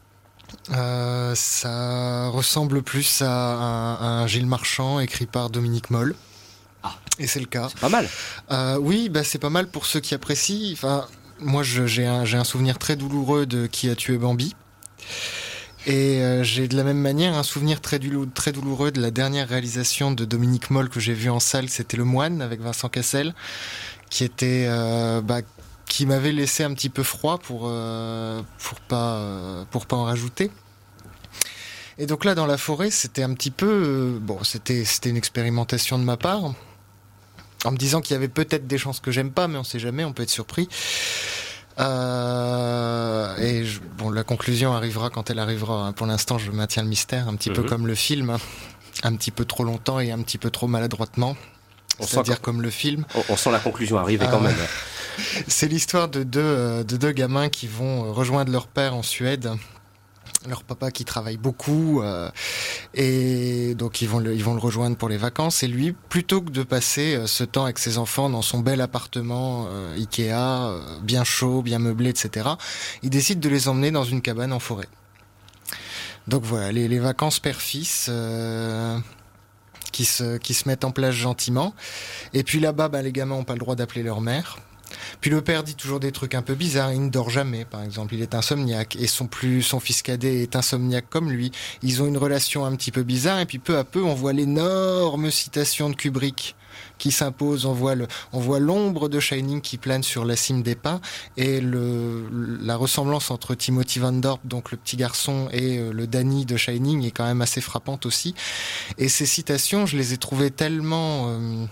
Euh, 0.71 1.33
ça 1.35 2.27
ressemble 2.29 2.81
plus 2.81 3.21
à 3.21 3.29
un, 3.31 4.27
Gilles 4.27 4.47
Marchand 4.47 4.99
écrit 4.99 5.25
par 5.25 5.49
Dominique 5.49 5.89
Moll. 5.89 6.15
Ah. 6.83 6.95
Et 7.19 7.27
c'est 7.27 7.39
le 7.39 7.45
cas. 7.45 7.67
C'est 7.69 7.79
pas 7.79 7.89
mal. 7.89 8.07
Euh, 8.51 8.77
oui, 8.77 9.09
bah, 9.09 9.23
c'est 9.23 9.39
pas 9.39 9.49
mal 9.49 9.67
pour 9.67 9.85
ceux 9.85 9.99
qui 9.99 10.13
apprécient. 10.13 10.73
Enfin, 10.73 11.07
moi, 11.39 11.63
j'ai 11.63 12.05
un, 12.05 12.21
un, 12.21 12.43
souvenir 12.43 12.77
très 12.77 12.95
douloureux 12.95 13.45
de 13.45 13.67
Qui 13.67 13.89
a 13.89 13.95
tué 13.95 14.17
Bambi. 14.17 14.55
Et 15.85 16.21
euh, 16.21 16.43
j'ai 16.43 16.67
de 16.67 16.75
la 16.75 16.83
même 16.83 16.99
manière 16.99 17.37
un 17.37 17.43
souvenir 17.43 17.79
très, 17.79 17.99
très, 18.33 18.51
douloureux 18.51 18.91
de 18.91 19.01
la 19.01 19.09
dernière 19.09 19.47
réalisation 19.47 20.11
de 20.11 20.25
Dominique 20.25 20.69
Moll 20.69 20.89
que 20.89 20.99
j'ai 20.99 21.13
vu 21.13 21.29
en 21.29 21.39
salle. 21.39 21.69
C'était 21.69 21.95
Le 21.95 22.03
Moine 22.03 22.41
avec 22.41 22.59
Vincent 22.59 22.89
Cassel, 22.89 23.33
qui 24.09 24.25
était 24.25 24.67
bah, 25.23 25.41
qui 25.87 26.05
m'avait 26.05 26.31
laissé 26.31 26.63
un 26.63 26.73
petit 26.73 26.89
peu 26.89 27.03
froid 27.03 27.37
pour 27.37 27.63
euh, 27.65 28.41
pour 28.59 28.79
pas 28.81 29.15
euh, 29.15 29.63
pour 29.71 29.85
pas 29.85 29.95
en 29.95 30.03
rajouter. 30.03 30.51
Et 31.97 32.05
donc 32.05 32.25
là, 32.25 32.35
dans 32.35 32.45
la 32.45 32.57
forêt, 32.57 32.91
c'était 32.91 33.23
un 33.23 33.33
petit 33.33 33.49
peu 33.51 33.65
euh, 33.65 34.19
bon, 34.19 34.43
c'était 34.43 34.85
c'était 34.85 35.09
une 35.09 35.17
expérimentation 35.17 35.97
de 35.97 36.03
ma 36.03 36.17
part, 36.17 36.53
en 37.65 37.71
me 37.71 37.77
disant 37.77 38.01
qu'il 38.01 38.13
y 38.13 38.17
avait 38.17 38.27
peut-être 38.27 38.67
des 38.67 38.77
chances 38.77 38.99
que 38.99 39.11
j'aime 39.11 39.31
pas, 39.31 39.47
mais 39.47 39.57
on 39.57 39.63
sait 39.63 39.79
jamais, 39.79 40.03
on 40.03 40.13
peut 40.13 40.23
être 40.23 40.29
surpris. 40.29 40.69
et 41.79 41.83
bon, 43.97 44.11
la 44.11 44.23
conclusion 44.23 44.73
arrivera 44.73 45.09
quand 45.09 45.29
elle 45.29 45.39
arrivera. 45.39 45.87
Hein. 45.87 45.93
Pour 45.93 46.05
l'instant, 46.05 46.37
je 46.37 46.51
maintiens 46.51 46.83
le 46.83 46.89
mystère, 46.89 47.27
un 47.27 47.35
petit 47.35 47.49
peu 47.49 47.61
mhm. 47.61 47.69
comme 47.69 47.87
le 47.87 47.95
film, 47.95 48.37
un 49.03 49.15
petit 49.15 49.31
peu 49.31 49.45
trop 49.45 49.63
longtemps 49.63 49.99
et 49.99 50.11
un 50.11 50.21
petit 50.21 50.37
peu 50.37 50.51
trop 50.51 50.67
maladroitement. 50.67 51.35
C'est-à-dire 51.99 52.41
comme 52.41 52.61
le 52.61 52.69
film. 52.69 53.05
On, 53.29 53.35
sent 53.35 53.51
la 53.51 53.59
conclusion 53.59 53.97
arriver 53.97 54.27
quand 54.29 54.41
même. 54.41 54.55
C'est 55.47 55.67
l'histoire 55.67 56.07
de 56.07 56.23
deux, 56.23 56.39
euh, 56.41 56.83
de 56.83 56.97
deux 56.97 57.11
gamins 57.11 57.49
qui 57.49 57.67
vont 57.67 58.05
euh, 58.05 58.11
rejoindre 58.11 58.51
leur 58.51 58.67
père 58.67 58.95
en 58.95 59.03
Suède. 59.03 59.51
Leur 60.47 60.63
papa 60.63 60.91
qui 60.91 61.03
travaille 61.03 61.37
beaucoup 61.37 62.01
euh, 62.01 62.29
et 62.93 63.75
donc 63.75 64.01
ils 64.01 64.07
vont 64.07 64.19
le, 64.19 64.33
ils 64.33 64.43
vont 64.43 64.53
le 64.53 64.59
rejoindre 64.59 64.95
pour 64.95 65.09
les 65.09 65.17
vacances. 65.17 65.63
Et 65.63 65.67
lui 65.67 65.93
plutôt 65.93 66.41
que 66.41 66.51
de 66.51 66.63
passer 66.63 67.19
ce 67.25 67.43
temps 67.43 67.63
avec 67.63 67.79
ses 67.79 67.97
enfants 67.97 68.29
dans 68.29 68.41
son 68.41 68.59
bel 68.59 68.79
appartement 68.79 69.67
Ikea 69.95 71.01
bien 71.01 71.23
chaud 71.23 71.63
bien 71.63 71.79
meublé 71.79 72.11
etc 72.11 72.49
il 73.03 73.09
décide 73.09 73.39
de 73.39 73.49
les 73.49 73.67
emmener 73.67 73.91
dans 73.91 74.03
une 74.03 74.21
cabane 74.21 74.53
en 74.53 74.59
forêt. 74.59 74.87
Donc 76.27 76.43
voilà 76.43 76.71
les, 76.71 76.99
vacances 76.99 77.39
père-fils 77.39 78.09
qui 79.91 80.05
se 80.05 80.37
qui 80.37 80.53
se 80.53 80.69
mettent 80.69 80.85
en 80.85 80.91
place 80.91 81.15
gentiment. 81.15 81.73
Et 82.33 82.43
puis 82.43 82.59
là-bas 82.59 82.89
bah, 82.89 83.01
les 83.01 83.11
gamins 83.11 83.35
ont 83.35 83.43
pas 83.43 83.53
le 83.53 83.59
droit 83.59 83.75
d'appeler 83.75 84.03
leur 84.03 84.21
mère 84.21 84.59
puis 85.21 85.29
le 85.31 85.41
père 85.41 85.63
dit 85.63 85.75
toujours 85.75 85.99
des 85.99 86.11
trucs 86.11 86.35
un 86.35 86.41
peu 86.41 86.55
bizarres. 86.55 86.93
Il 86.93 87.05
ne 87.05 87.09
dort 87.09 87.29
jamais, 87.29 87.65
par 87.65 87.83
exemple. 87.83 88.13
Il 88.15 88.21
est 88.21 88.35
insomniaque. 88.35 88.95
Et 88.97 89.07
son 89.07 89.27
plus, 89.27 89.61
son 89.61 89.79
fils 89.79 90.01
cadet 90.01 90.43
est 90.43 90.55
insomniaque 90.55 91.09
comme 91.09 91.31
lui. 91.31 91.51
Ils 91.83 92.01
ont 92.01 92.07
une 92.07 92.17
relation 92.17 92.65
un 92.65 92.75
petit 92.75 92.91
peu 92.91 93.03
bizarre. 93.03 93.39
Et 93.39 93.45
puis 93.45 93.59
peu 93.59 93.77
à 93.77 93.83
peu, 93.83 94.03
on 94.03 94.13
voit 94.13 94.33
l'énorme 94.33 95.31
citation 95.31 95.89
de 95.89 95.95
Kubrick 95.95 96.55
qui 96.97 97.11
s'impose. 97.11 97.65
On 97.65 97.73
voit 97.73 98.59
l'ombre 98.59 99.09
de 99.09 99.19
Shining 99.19 99.61
qui 99.61 99.77
plane 99.77 100.03
sur 100.03 100.25
la 100.25 100.35
cime 100.35 100.63
des 100.63 100.75
pins 100.75 101.01
et 101.35 101.61
le, 101.61 102.27
la 102.61 102.75
ressemblance 102.75 103.31
entre 103.31 103.55
Timothy 103.55 103.99
Van 103.99 104.11
Dorp, 104.11 104.39
donc 104.45 104.71
le 104.71 104.77
petit 104.77 104.97
garçon, 104.97 105.47
et 105.51 105.77
euh, 105.77 105.91
le 105.91 106.07
Danny 106.07 106.45
de 106.45 106.57
Shining 106.57 107.05
est 107.05 107.11
quand 107.11 107.25
même 107.25 107.41
assez 107.41 107.61
frappante 107.61 108.05
aussi. 108.05 108.35
Et 108.97 109.09
ces 109.09 109.25
citations, 109.25 109.85
je 109.85 109.97
les 109.97 110.13
ai 110.13 110.17
trouvées 110.17 110.51
tellement 110.51 111.29
euh, 111.29 111.65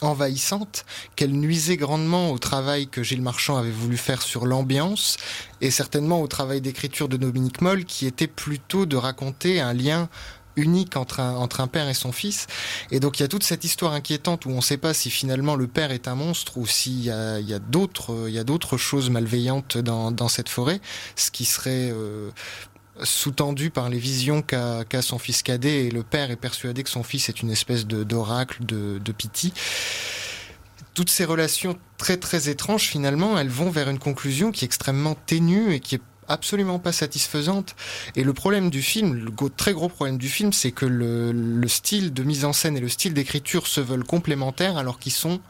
envahissante, 0.00 0.84
qu'elle 1.16 1.32
nuisait 1.32 1.76
grandement 1.76 2.30
au 2.30 2.38
travail 2.38 2.88
que 2.88 3.02
Gilles 3.02 3.22
Marchand 3.22 3.56
avait 3.56 3.70
voulu 3.70 3.96
faire 3.96 4.22
sur 4.22 4.46
l'ambiance 4.46 5.16
et 5.60 5.70
certainement 5.70 6.20
au 6.20 6.26
travail 6.26 6.60
d'écriture 6.60 7.08
de 7.08 7.16
Dominique 7.16 7.60
Moll 7.60 7.84
qui 7.84 8.06
était 8.06 8.26
plutôt 8.26 8.86
de 8.86 8.96
raconter 8.96 9.60
un 9.60 9.72
lien 9.72 10.08
unique 10.56 10.96
entre 10.96 11.20
un, 11.20 11.34
entre 11.36 11.60
un 11.60 11.66
père 11.66 11.88
et 11.88 11.94
son 11.94 12.12
fils. 12.12 12.46
Et 12.90 13.00
donc 13.00 13.18
il 13.18 13.22
y 13.22 13.24
a 13.24 13.28
toute 13.28 13.42
cette 13.42 13.64
histoire 13.64 13.92
inquiétante 13.92 14.46
où 14.46 14.50
on 14.50 14.56
ne 14.56 14.60
sait 14.60 14.76
pas 14.76 14.94
si 14.94 15.10
finalement 15.10 15.56
le 15.56 15.66
père 15.66 15.90
est 15.90 16.08
un 16.08 16.14
monstre 16.14 16.58
ou 16.58 16.66
s'il 16.66 17.02
y 17.02 17.10
a, 17.10 17.40
y 17.40 17.54
a 17.54 17.58
d'autres 17.58 18.76
choses 18.76 19.10
malveillantes 19.10 19.78
dans, 19.78 20.10
dans 20.10 20.28
cette 20.28 20.48
forêt, 20.48 20.80
ce 21.16 21.30
qui 21.30 21.44
serait 21.44 21.90
euh, 21.92 22.30
sous-tendu 23.02 23.70
par 23.70 23.88
les 23.88 23.98
visions 23.98 24.42
qu'a 24.42 24.84
son 25.02 25.18
fils 25.18 25.42
cadet 25.42 25.86
et 25.86 25.90
le 25.90 26.02
père 26.02 26.30
est 26.30 26.36
persuadé 26.36 26.82
que 26.82 26.90
son 26.90 27.02
fils 27.02 27.28
est 27.28 27.42
une 27.42 27.50
espèce 27.50 27.86
d'oracle 27.86 28.64
de, 28.64 28.98
de, 28.98 29.12
Pity. 29.12 29.52
Toutes 30.94 31.10
ces 31.10 31.24
relations 31.24 31.78
très 31.98 32.16
très 32.16 32.48
étranges 32.48 32.84
finalement, 32.84 33.38
elles 33.38 33.48
vont 33.48 33.70
vers 33.70 33.88
une 33.88 33.98
conclusion 33.98 34.52
qui 34.52 34.64
est 34.64 34.66
extrêmement 34.66 35.14
ténue 35.14 35.72
et 35.72 35.80
qui 35.80 35.96
est 35.96 36.02
absolument 36.28 36.78
pas 36.78 36.92
satisfaisante. 36.92 37.74
Et 38.16 38.22
le 38.22 38.32
problème 38.32 38.70
du 38.70 38.82
film, 38.82 39.14
le 39.14 39.50
très 39.50 39.72
gros 39.72 39.88
problème 39.88 40.16
du 40.16 40.28
film, 40.28 40.52
c'est 40.52 40.70
que 40.70 40.86
le, 40.86 41.32
le, 41.32 41.68
style 41.68 42.12
de 42.12 42.22
mise 42.22 42.44
en 42.44 42.52
scène 42.52 42.76
et 42.76 42.80
le 42.80 42.88
style 42.88 43.14
d'écriture 43.14 43.66
se 43.66 43.80
veulent 43.80 44.04
complémentaires 44.04 44.76
alors 44.76 44.98
qu'ils 44.98 45.12
sont 45.12 45.40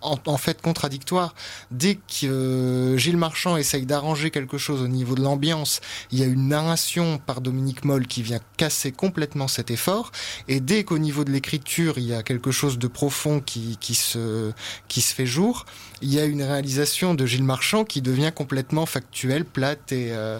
en, 0.00 0.36
fait 0.36 0.60
contradictoire. 0.62 1.34
Dès 1.70 1.96
que 1.96 2.26
euh, 2.26 2.96
Gilles 2.96 3.16
Marchand 3.16 3.56
essaye 3.56 3.86
d'arranger 3.86 4.30
quelque 4.30 4.58
chose 4.58 4.82
au 4.82 4.88
niveau 4.88 5.14
de 5.14 5.22
l'ambiance, 5.22 5.80
il 6.10 6.18
y 6.18 6.22
a 6.22 6.26
une 6.26 6.48
narration 6.48 7.18
par 7.18 7.40
Dominique 7.40 7.84
Moll 7.84 8.06
qui 8.06 8.22
vient 8.22 8.40
casser 8.56 8.92
complètement 8.92 9.48
cet 9.48 9.70
effort. 9.70 10.12
Et 10.46 10.60
dès 10.60 10.84
qu'au 10.84 10.98
niveau 10.98 11.24
de 11.24 11.30
l'écriture, 11.30 11.98
il 11.98 12.04
y 12.04 12.14
a 12.14 12.22
quelque 12.22 12.50
chose 12.50 12.78
de 12.78 12.86
profond 12.86 13.40
qui, 13.40 13.76
qui, 13.80 13.94
se, 13.94 14.52
qui 14.88 15.00
se 15.00 15.14
fait 15.14 15.26
jour, 15.26 15.66
il 16.02 16.12
y 16.12 16.20
a 16.20 16.24
une 16.24 16.42
réalisation 16.42 17.14
de 17.14 17.26
Gilles 17.26 17.44
Marchand 17.44 17.84
qui 17.84 18.02
devient 18.02 18.32
complètement 18.34 18.86
factuelle, 18.86 19.44
plate 19.44 19.92
et, 19.92 20.12
euh, 20.12 20.38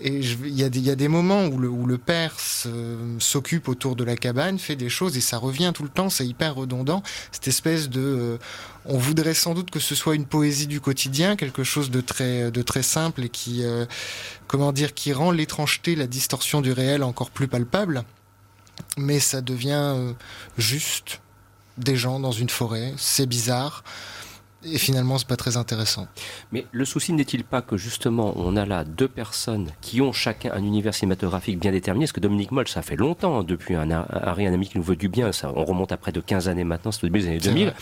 et 0.00 0.20
il 0.20 0.58
y, 0.58 0.64
a 0.64 0.96
des, 0.96 1.08
moments 1.08 1.44
où 1.46 1.58
le, 1.58 1.98
père 1.98 2.34
s'occupe 3.18 3.68
autour 3.68 3.94
de 3.94 4.04
la 4.04 4.16
cabane, 4.16 4.58
fait 4.58 4.74
des 4.74 4.88
choses 4.88 5.18
et 5.18 5.20
ça 5.20 5.36
revient 5.36 5.72
tout 5.74 5.82
le 5.82 5.90
temps, 5.90 6.08
c'est 6.08 6.26
hyper 6.26 6.54
redondant. 6.54 7.02
Cette 7.30 7.46
espèce 7.46 7.90
de, 7.90 8.00
euh, 8.00 8.38
on 8.86 8.96
voudrait 8.96 9.34
sans 9.34 9.52
doute 9.52 9.70
que 9.70 9.80
ce 9.80 9.94
soit 9.94 10.14
une 10.14 10.24
poésie 10.24 10.66
du 10.66 10.80
quotidien, 10.80 11.36
quelque 11.36 11.62
chose 11.62 11.90
de 11.90 12.00
très, 12.00 12.50
de 12.50 12.62
très 12.62 12.82
simple 12.82 13.24
et 13.24 13.28
qui, 13.28 13.64
euh, 13.64 13.84
comment 14.46 14.72
dire, 14.72 14.94
qui 14.94 15.12
rend 15.12 15.30
l'étrangeté, 15.30 15.94
la 15.94 16.06
distorsion 16.06 16.62
du 16.62 16.72
réel 16.72 17.02
encore 17.02 17.30
plus 17.30 17.46
palpable. 17.46 18.04
Mais 18.96 19.20
ça 19.20 19.42
devient 19.42 19.92
euh, 19.94 20.12
juste 20.56 21.20
des 21.76 21.96
gens 21.96 22.18
dans 22.18 22.32
une 22.32 22.50
forêt, 22.50 22.94
c'est 22.96 23.26
bizarre 23.26 23.84
et 24.64 24.78
finalement 24.78 25.18
c'est 25.18 25.26
pas 25.26 25.36
très 25.36 25.56
intéressant. 25.56 26.06
Mais 26.52 26.66
le 26.72 26.84
souci 26.84 27.12
n'est-il 27.12 27.44
pas 27.44 27.62
que 27.62 27.76
justement 27.76 28.32
on 28.36 28.56
a 28.56 28.66
là 28.66 28.84
deux 28.84 29.08
personnes 29.08 29.70
qui 29.80 30.00
ont 30.00 30.12
chacun 30.12 30.52
un 30.52 30.62
univers 30.62 30.94
cinématographique 30.94 31.58
bien 31.58 31.72
déterminé? 31.72 32.04
Parce 32.04 32.12
que 32.12 32.20
Dominique 32.20 32.52
Moll, 32.52 32.68
ça 32.68 32.82
fait 32.82 32.96
longtemps 32.96 33.40
hein, 33.40 33.44
depuis 33.44 33.74
un, 33.74 33.90
Harry, 33.90 34.46
un 34.46 34.52
ami 34.52 34.68
qui 34.68 34.78
nous 34.78 34.84
veut 34.84 34.96
du 34.96 35.08
bien, 35.08 35.32
ça, 35.32 35.52
on 35.54 35.64
remonte 35.64 35.92
à 35.92 35.96
près 35.96 36.12
de 36.12 36.20
15 36.20 36.48
années 36.48 36.64
maintenant, 36.64 36.92
c'est 36.92 37.04
au 37.04 37.06
début 37.06 37.20
des 37.20 37.28
années 37.28 37.38
2000. 37.38 37.74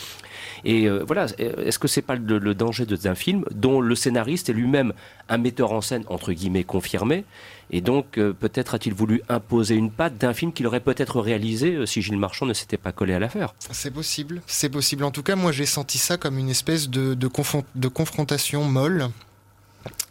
Et 0.63 0.85
euh, 0.87 1.03
voilà, 1.05 1.25
est-ce 1.37 1.79
que 1.79 1.87
c'est 1.87 2.01
pas 2.01 2.15
le, 2.15 2.37
le 2.37 2.53
danger 2.55 2.85
d'un 2.85 3.15
film 3.15 3.45
dont 3.51 3.81
le 3.81 3.95
scénariste 3.95 4.49
est 4.49 4.53
lui-même 4.53 4.93
un 5.29 5.37
metteur 5.37 5.71
en 5.71 5.81
scène 5.81 6.03
entre 6.07 6.33
guillemets 6.33 6.63
confirmé 6.63 7.25
et 7.71 7.79
donc, 7.79 8.17
euh, 8.17 8.33
peut-être 8.33 8.75
a-t-il 8.75 8.93
voulu 8.93 9.21
imposer 9.29 9.75
une 9.75 9.91
patte 9.91 10.17
d'un 10.17 10.33
film 10.33 10.51
qu'il 10.51 10.67
aurait 10.67 10.81
peut-être 10.81 11.21
réalisé 11.21 11.75
euh, 11.75 11.85
si 11.85 12.01
Gilles 12.01 12.17
Marchand 12.17 12.45
ne 12.45 12.53
s'était 12.53 12.77
pas 12.77 12.91
collé 12.91 13.13
à 13.13 13.19
l'affaire. 13.19 13.55
C'est 13.59 13.91
possible, 13.91 14.41
c'est 14.45 14.69
possible. 14.69 15.05
En 15.05 15.11
tout 15.11 15.23
cas, 15.23 15.37
moi, 15.37 15.53
j'ai 15.53 15.65
senti 15.65 15.97
ça 15.97 16.17
comme 16.17 16.37
une 16.37 16.49
espèce 16.49 16.89
de, 16.89 17.13
de 17.13 17.87
confrontation 17.87 18.65
molle 18.65 19.09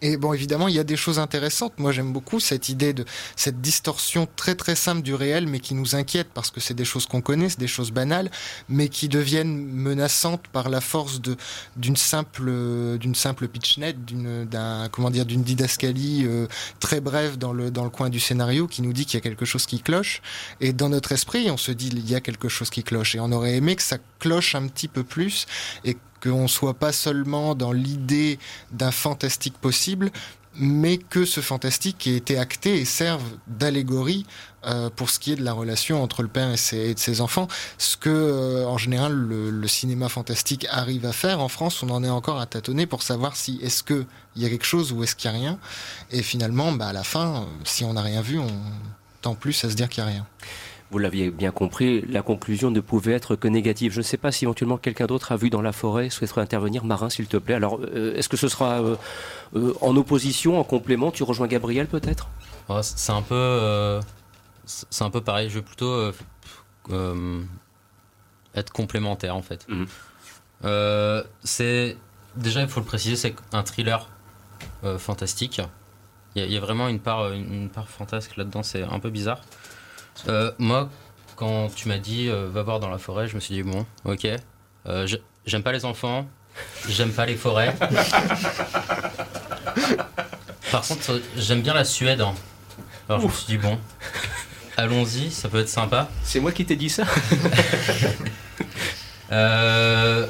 et 0.03 0.17
bon, 0.17 0.33
évidemment, 0.33 0.69
il 0.69 0.75
y 0.75 0.79
a 0.79 0.85
des 0.85 0.97
choses 0.97 1.19
intéressantes. 1.19 1.79
Moi, 1.79 1.93
j'aime 1.93 2.13
beaucoup 2.13 2.41
cette 2.41 2.69
idée 2.69 2.93
de 2.93 3.05
cette 3.37 3.61
distorsion 3.61 4.27
très 4.35 4.55
très 4.55 4.75
simple 4.75 5.03
du 5.03 5.15
réel, 5.15 5.47
mais 5.47 5.61
qui 5.61 5.75
nous 5.75 5.95
inquiète 5.95 6.29
parce 6.33 6.51
que 6.51 6.61
c'est 6.61 6.75
des 6.75 6.85
choses 6.85 7.07
qu'on 7.07 7.21
connaît, 7.21 7.51
c'est 7.51 7.61
des 7.61 7.67
choses 7.67 7.91
banales, 7.91 8.31
mais 8.69 8.89
qui 8.89 9.09
deviennent 9.09 9.67
menaçantes 9.67 10.49
par 10.49 10.71
la 10.71 10.81
force 10.81 11.21
de 11.21 11.37
d'une 11.77 11.97
simple 11.97 12.99
d'une 12.99 13.15
simple 13.15 13.49
pitchnet, 13.49 13.93
d'une 13.93 14.47
d'un 14.47 14.89
comment 14.91 15.11
dire 15.11 15.27
d'une 15.27 15.43
didascalie 15.43 16.25
euh, 16.25 16.47
très 16.79 17.01
brève 17.01 17.37
dans 17.37 17.53
le 17.53 17.71
dans 17.71 17.85
le 17.85 17.91
coin 17.91 18.09
du 18.09 18.21
scénario 18.21 18.67
qui 18.67 18.83
nous 18.83 18.93
dit 18.93 19.05
qu'il 19.05 19.15
y 19.15 19.19
a 19.19 19.23
quelque 19.23 19.45
chose 19.45 19.67
qui 19.67 19.81
cloche. 19.81 20.23
Et 20.61 20.73
dans 20.73 20.89
notre 20.89 21.13
esprit, 21.13 21.51
on 21.51 21.59
se 21.59 21.73
dit 21.73 21.89
il 21.89 22.09
y 22.09 22.15
a 22.15 22.21
quelque 22.21 22.49
chose 22.49 22.71
qui 22.71 22.83
cloche. 22.83 23.15
Et 23.15 23.21
on 23.21 23.33
aurait 23.33 23.57
aimé 23.57 23.77
que 23.77 23.83
ça 23.83 23.99
cloche 24.19 24.55
un 24.55 24.67
petit 24.67 24.89
peu 24.89 25.05
plus 25.05 25.47
et 25.85 25.97
qu'on 26.23 26.49
soit 26.49 26.75
pas 26.75 26.93
seulement 26.93 27.55
dans 27.55 27.73
l'idée 27.73 28.39
d'un 28.73 28.91
fantastique 28.91 29.59
possible, 29.59 30.11
mais 30.55 30.99
que 30.99 31.25
ce 31.25 31.41
fantastique 31.41 32.07
ait 32.07 32.17
été 32.17 32.39
acté 32.39 32.81
et 32.81 32.85
serve 32.85 33.23
d'allégorie 33.47 34.27
euh, 34.67 34.91
pour 34.91 35.09
ce 35.09 35.19
qui 35.19 35.33
est 35.33 35.37
de 35.37 35.45
la 35.45 35.53
relation 35.53 36.03
entre 36.03 36.23
le 36.23 36.29
père 36.29 36.51
et 36.51 36.57
ses, 36.57 36.95
ses 36.97 37.21
enfants. 37.21 37.49
Ce 37.79 37.97
que, 37.97 38.11
euh, 38.11 38.67
en 38.67 38.77
général, 38.77 39.13
le, 39.13 39.51
le, 39.51 39.69
cinéma 39.69 40.09
fantastique 40.09 40.67
arrive 40.71 41.07
à 41.07 41.13
faire 41.13 41.41
en 41.41 41.49
France, 41.49 41.83
on 41.83 41.91
en 41.91 42.03
est 42.03 42.11
encore 42.11 42.41
à 42.41 42.47
tâtonner 42.47 42.87
pour 42.87 43.03
savoir 43.03 43.37
si 43.37 43.59
est-ce 43.63 43.83
qu'il 43.83 44.07
y 44.37 44.45
a 44.45 44.49
quelque 44.51 44.67
chose 44.67 44.93
ou 44.93 45.03
est-ce 45.03 45.15
qu'il 45.15 45.31
n'y 45.31 45.37
a 45.37 45.41
rien. 45.41 45.59
Et 46.11 46.23
finalement, 46.23 46.73
bah, 46.73 46.89
à 46.89 46.93
la 46.93 47.05
fin, 47.05 47.47
si 47.65 47.85
on 47.85 47.95
n'a 47.95 48.03
rien 48.03 48.21
vu, 48.21 48.39
on 48.39 48.51
tend 49.23 49.35
plus 49.35 49.65
à 49.65 49.71
se 49.71 49.75
dire 49.75 49.89
qu'il 49.89 50.03
n'y 50.05 50.11
a 50.11 50.13
rien. 50.13 50.27
Vous 50.91 50.99
l'aviez 50.99 51.31
bien 51.31 51.53
compris, 51.53 52.01
la 52.03 52.23
conclusion 52.23 52.73
ne 52.73 52.81
pouvait 52.81 53.13
être 53.13 53.37
que 53.37 53.47
négative. 53.47 53.93
Je 53.93 53.99
ne 53.99 54.03
sais 54.03 54.17
pas 54.17 54.33
si 54.33 54.45
éventuellement 54.45 54.77
quelqu'un 54.77 55.07
d'autre 55.07 55.31
a 55.31 55.37
vu 55.37 55.49
dans 55.49 55.63
la 55.63 55.71
forêt, 55.71 56.11
souhaiterait 56.11 56.41
intervenir. 56.41 56.85
Marin, 56.85 57.09
s'il 57.11 57.29
te 57.29 57.37
plaît. 57.37 57.55
Alors, 57.55 57.79
euh, 57.81 58.17
est-ce 58.17 58.29
que 58.29 58.37
ce 58.37 58.49
sera 58.49 58.81
euh, 58.81 58.97
euh, 59.55 59.73
en 59.83 59.97
opposition, 59.97 60.59
en 60.59 60.65
complément? 60.65 61.13
Tu 61.13 61.23
rejoins 61.23 61.47
Gabriel 61.47 61.87
peut-être? 61.87 62.29
Ouais, 62.69 62.83
C'est 62.83 63.13
un 63.13 63.23
peu, 63.23 64.01
c'est 64.65 65.05
un 65.05 65.11
peu 65.11 65.21
pareil. 65.21 65.49
Je 65.49 65.57
veux 65.57 65.63
plutôt 65.63 66.11
être 68.57 68.73
complémentaire 68.73 69.37
en 69.37 69.43
fait. 69.43 69.67
Mhm. 69.69 69.87
c'est 71.45 71.97
déjà, 72.35 72.63
il 72.63 72.69
faut 72.69 72.81
le 72.81 72.87
préciser, 72.87 73.15
c'est 73.15 73.37
un 73.53 73.63
thriller 73.63 74.09
fantastique. 74.99 75.61
Il 76.35 76.45
y, 76.45 76.53
y, 76.53 76.57
a 76.57 76.61
vraiment 76.61 76.89
une 76.89 77.01
part, 77.01 77.33
une 77.33 77.69
part 77.69 77.89
fantasque 77.89 78.37
là-dedans. 78.37 78.65
C'est 78.65 78.83
un 78.83 78.99
peu 78.99 79.11
bizarre. 79.11 79.41
Euh, 80.29 80.53
moi, 80.59 80.89
quand 81.37 81.75
tu 81.75 81.89
m'as 81.89 81.99
dit 81.99 82.29
euh, 82.29 82.49
va 82.51 82.63
voir 82.63 82.81
dans 82.81 82.91
la 82.91 82.99
forêt, 82.99 83.29
je 83.29 83.35
me 83.35 83.41
suis 83.41 83.55
dit 83.55 83.63
bon, 83.63 83.87
ok. 84.05 84.29
Euh, 84.87 85.07
j'aime 85.47 85.63
pas 85.63 85.73
les 85.73 85.85
enfants, 85.85 86.27
j'aime 86.89 87.13
pas 87.13 87.27
les 87.27 87.37
forêts. 87.37 87.75
Par 90.71 90.87
contre, 90.87 91.21
j'aime 91.37 91.63
bien 91.63 91.75
la 91.75 91.85
Suède. 91.85 92.21
Hein. 92.21 92.35
Alors 93.09 93.21
je 93.21 93.27
me 93.27 93.33
suis 93.33 93.47
dit 93.47 93.59
bon, 93.59 93.79
allons-y, 94.77 95.31
ça 95.31 95.49
peut 95.49 95.61
être 95.61 95.69
sympa. 95.69 96.09
C'est 96.23 96.41
moi 96.41 96.53
qui 96.53 96.65
t'ai 96.65 96.77
dit 96.77 96.91
ça. 96.91 97.05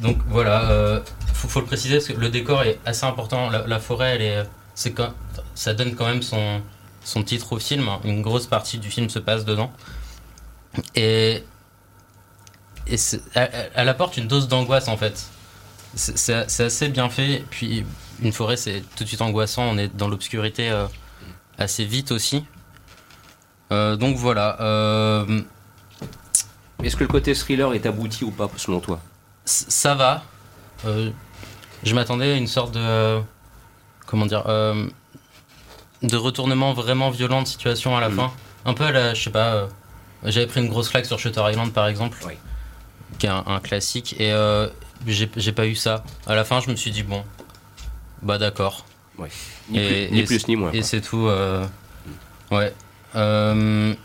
donc 0.00 0.18
voilà, 0.28 1.02
faut, 1.34 1.48
faut, 1.48 1.60
le 1.60 1.66
préciser 1.66 1.96
parce 1.96 2.08
que 2.08 2.14
le 2.14 2.28
décor 2.28 2.62
est 2.64 2.78
assez 2.84 3.04
important. 3.04 3.50
La, 3.50 3.80
forêt, 3.80 4.16
elle 4.16 4.22
est, 4.22 4.42
c'est 4.74 4.92
quand, 4.92 5.12
ça 5.54 5.74
donne 5.74 5.94
quand 5.94 6.06
même 6.06 6.22
son 6.22 6.60
son 7.08 7.22
titre 7.22 7.54
au 7.54 7.58
film. 7.58 7.88
Une 8.04 8.20
grosse 8.20 8.46
partie 8.46 8.78
du 8.78 8.90
film 8.90 9.08
se 9.08 9.18
passe 9.18 9.46
dedans. 9.46 9.72
Et, 10.94 11.42
et 12.86 12.96
elle, 13.34 13.88
apporte 13.88 14.18
une 14.18 14.28
dose 14.28 14.46
d'angoisse 14.46 14.88
en 14.88 14.98
fait. 14.98 15.26
C'est 15.94 16.34
assez 16.34 16.88
bien 16.90 17.08
fait. 17.08 17.44
Puis 17.50 17.86
une 18.22 18.32
forêt, 18.32 18.58
c'est 18.58 18.82
tout 18.94 19.04
de 19.04 19.08
suite 19.08 19.22
angoissant. 19.22 19.62
On 19.62 19.78
est 19.78 19.88
dans 19.96 20.08
l'obscurité 20.08 20.70
euh, 20.70 20.86
assez 21.56 21.86
vite 21.86 22.12
aussi. 22.12 22.44
Euh, 23.72 23.96
donc 23.96 24.16
voilà. 24.16 24.60
Euh, 24.60 25.40
Est-ce 26.82 26.94
que 26.94 27.04
le 27.04 27.08
côté 27.08 27.34
thriller 27.34 27.72
est 27.72 27.86
abouti 27.86 28.24
ou 28.24 28.30
pas 28.30 28.50
selon 28.58 28.80
toi? 28.80 29.00
Ça 29.46 29.94
va. 29.94 30.24
je 30.84 31.94
m'attendais 31.94 32.32
à 32.32 32.36
une 32.36 32.46
sorte 32.46 32.74
de 32.74 33.22
comment 34.06 34.26
dire 34.26 34.44
de 36.02 36.16
retournement 36.16 36.72
vraiment 36.72 37.10
violent 37.10 37.42
de 37.42 37.48
situation 37.48 37.96
à 37.96 38.00
la 38.00 38.08
mm. 38.08 38.16
fin. 38.16 38.32
Un 38.64 38.74
peu 38.74 38.84
à 38.84 38.92
la, 38.92 39.14
je 39.14 39.22
sais 39.22 39.30
pas, 39.30 39.54
euh, 39.54 39.66
j'avais 40.24 40.46
pris 40.46 40.60
une 40.60 40.68
grosse 40.68 40.88
claque 40.88 41.06
sur 41.06 41.18
Shutter 41.18 41.42
Island 41.48 41.72
par 41.72 41.88
exemple, 41.88 42.18
qui 43.18 43.26
est 43.26 43.30
un, 43.30 43.60
classique, 43.60 44.14
et 44.18 44.32
euh, 44.32 44.68
j'ai 45.06 45.52
pas 45.52 45.66
eu 45.66 45.74
ça. 45.74 46.04
À 46.26 46.34
la 46.34 46.44
fin, 46.44 46.60
je 46.60 46.70
me 46.70 46.76
suis 46.76 46.90
dit, 46.90 47.02
bon, 47.02 47.24
bah 48.22 48.38
d'accord. 48.38 48.84
Ni, 49.70 50.22
plus, 50.24 50.46
ni, 50.46 50.56
moins. 50.56 50.70
Et 50.72 50.82
c'est 50.82 51.00
tout. 51.00 51.26
Euh, 51.26 51.66
ouais. 52.52 52.72
je 53.14 53.96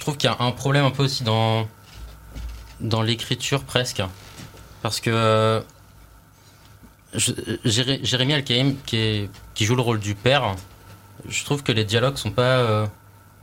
trouve 0.00 0.16
qu'il 0.16 0.28
y 0.28 0.32
a 0.32 0.36
un 0.42 0.50
problème 0.50 0.84
un 0.84 0.90
peu 0.90 1.04
aussi 1.04 1.22
dans, 1.22 1.68
dans 2.80 3.02
l'écriture 3.02 3.62
presque. 3.62 4.02
Parce 4.82 5.00
que 5.00 5.62
Jérémy 7.14 8.34
Alcaïm, 8.34 8.76
qui, 8.84 9.28
qui 9.54 9.64
joue 9.64 9.76
le 9.76 9.82
rôle 9.82 10.00
du 10.00 10.14
père, 10.14 10.54
je 11.26 11.44
trouve 11.44 11.62
que 11.62 11.72
les 11.72 11.84
dialogues 11.84 12.16
sont 12.16 12.30
pas 12.30 12.58
euh, 12.58 12.86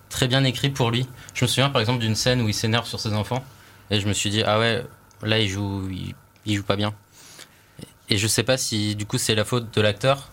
très 0.10 0.28
bien 0.28 0.44
écrits 0.44 0.70
pour 0.70 0.92
lui. 0.92 1.08
Je 1.34 1.46
me 1.46 1.48
souviens 1.48 1.70
par 1.70 1.82
exemple 1.82 2.00
d'une 2.00 2.16
scène 2.16 2.42
où 2.42 2.48
il 2.48 2.54
s'énerve 2.54 2.86
sur 2.86 3.00
ses 3.00 3.14
enfants, 3.14 3.44
et 3.90 4.00
je 4.00 4.08
me 4.08 4.14
suis 4.14 4.30
dit, 4.30 4.44
ah 4.44 4.60
ouais, 4.60 4.84
là 5.24 5.40
il 5.40 5.50
joue, 5.50 5.90
il, 6.46 6.56
joue 6.56 6.64
pas 6.64 6.76
bien. 6.76 6.94
Et 8.10 8.18
je 8.18 8.28
sais 8.28 8.44
pas 8.44 8.58
si 8.58 8.96
du 8.96 9.06
coup 9.06 9.18
c'est 9.18 9.36
la 9.36 9.46
faute 9.46 9.74
de 9.74 9.82
l'acteur, 9.82 10.30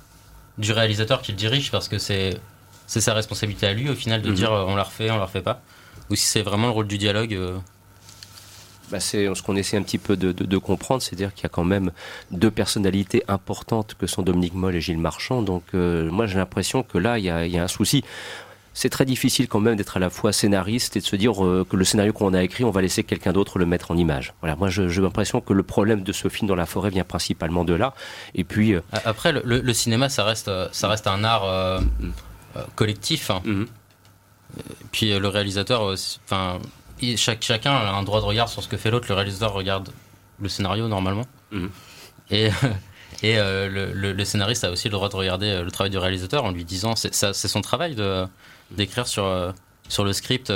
du 0.59 0.73
réalisateur 0.73 1.23
qui 1.23 1.33
le 1.33 1.39
dirige, 1.39 1.71
parce 1.71 1.89
que 1.89 1.99
c'est 1.99 2.39
c'est 2.87 3.01
sa 3.01 3.15
responsabilité 3.15 3.67
à 3.67 3.73
lui 3.73 3.89
au 3.89 3.95
final 3.95 4.21
de 4.21 4.29
mhm. 4.29 4.35
dire 4.35 4.53
on 4.53 4.77
la 4.77 4.83
refait, 4.83 5.11
on 5.11 5.17
la 5.17 5.25
refait 5.25 5.41
pas, 5.41 5.63
ou 6.11 6.15
si 6.15 6.27
c'est 6.27 6.43
vraiment 6.43 6.67
le 6.67 6.73
rôle 6.73 6.89
du 6.89 6.99
dialogue. 6.99 7.35
Euh, 7.35 7.59
bah, 8.93 9.01
c'est 9.01 9.35
ce 9.35 9.43
qu'on 9.43 9.57
essaie 9.57 9.79
un 9.79 9.83
petit 9.83 9.97
peu 9.97 10.19
de, 10.19 10.59
comprendre, 10.59 11.01
c'est-à-dire 11.03 11.33
qu'il 11.33 11.45
y 11.45 11.47
a 11.47 11.49
quand 11.49 11.65
même 11.65 11.93
deux 12.31 12.51
personnalités 12.51 13.25
importantes 13.27 13.97
que 13.99 14.07
sont 14.07 14.21
Dominique 14.21 14.53
Moll 14.53 14.77
et 14.77 14.83
Gilles 14.83 14.99
Marchand. 14.99 15.41
Donc 15.41 15.63
euh, 15.73 16.11
moi 16.11 16.27
j'ai 16.27 16.37
l'impression 16.37 16.83
que 16.83 16.99
là 16.99 17.19
il 17.19 17.25
y 17.25 17.31
a, 17.31 17.63
un 17.63 17.69
souci 17.69 18.05
c'est 18.75 18.91
très 18.91 19.07
difficile 19.07 19.49
quand 19.49 19.61
même 19.61 19.77
d'être 19.77 19.97
à 19.97 20.01
la 20.01 20.11
fois 20.11 20.33
scénariste 20.33 20.97
et 20.97 21.01
de 21.01 21.05
se 21.07 21.17
dire 21.17 21.43
euh, 21.43 21.67
que 21.69 21.77
le 21.77 21.85
scénario 21.85 22.13
qu'on 22.13 22.35
a 22.35 22.43
écrit, 22.43 22.65
on 22.65 22.71
va 22.71 22.83
laisser 22.83 23.03
quelqu'un 23.03 23.33
d'autre 23.33 23.59
le 23.59 23.65
mettre 23.65 23.91
en 23.91 23.97
image. 23.97 24.35
Voilà, 24.41 24.57
moi 24.57 24.69
j'ai 24.69 25.01
l'impression 25.01 25.41
que 25.41 25.55
le 25.55 25.63
problème 25.63 26.03
de 26.03 26.13
ce 26.13 26.29
film 26.29 26.47
dans 26.47 26.55
la 26.55 26.67
forêt 26.67 26.91
vient 26.91 27.05
principalement 27.05 27.65
de 27.65 27.73
là. 27.73 27.95
Et 28.35 28.45
puis 28.45 28.75
euh, 28.75 28.83
après, 29.05 29.33
le, 29.33 29.73
cinéma, 29.73 30.11
ça 30.11 30.25
reste, 30.25 30.51
ça 30.73 30.89
reste 30.89 31.07
un 31.07 31.25
art 31.25 31.81
collectif. 32.75 33.31
Hein. 33.31 33.41
Mm-hmm. 33.47 33.67
Puis 34.91 35.19
le 35.19 35.29
réalisateur, 35.29 35.95
enfin 36.27 36.59
chaque, 37.17 37.43
chacun 37.43 37.73
a 37.73 37.93
un 37.93 38.03
droit 38.03 38.21
de 38.21 38.27
regard 38.27 38.49
sur 38.49 38.63
ce 38.63 38.69
que 38.69 38.77
fait 38.77 38.91
l'autre. 38.91 39.07
Le 39.09 39.15
réalisateur 39.15 39.53
regarde 39.53 39.91
le 40.41 40.49
scénario 40.49 40.89
normalement. 40.89 41.27
Mhm. 41.51 41.71
Et, 42.31 42.47
et 43.23 43.39
euh, 43.39 43.69
le, 43.69 44.13
le, 44.13 44.25
scénariste 44.25 44.65
a 44.65 44.71
aussi 44.71 44.89
le 44.89 44.93
droit 44.93 45.09
de 45.09 45.17
regarder 45.17 45.49
euh, 45.49 45.65
le 45.65 45.71
travail 45.71 45.91
du 45.91 45.99
réalisateur 45.99 46.45
en 46.45 46.51
lui 46.51 46.65
disant 46.65 46.95
c'est 46.97 47.35
son 47.35 47.61
travail 47.61 47.97
d'écrire 48.71 49.07
sur, 49.07 49.25
euh, 49.25 49.53
sur 49.89 50.05
le 50.05 50.13
script 50.13 50.53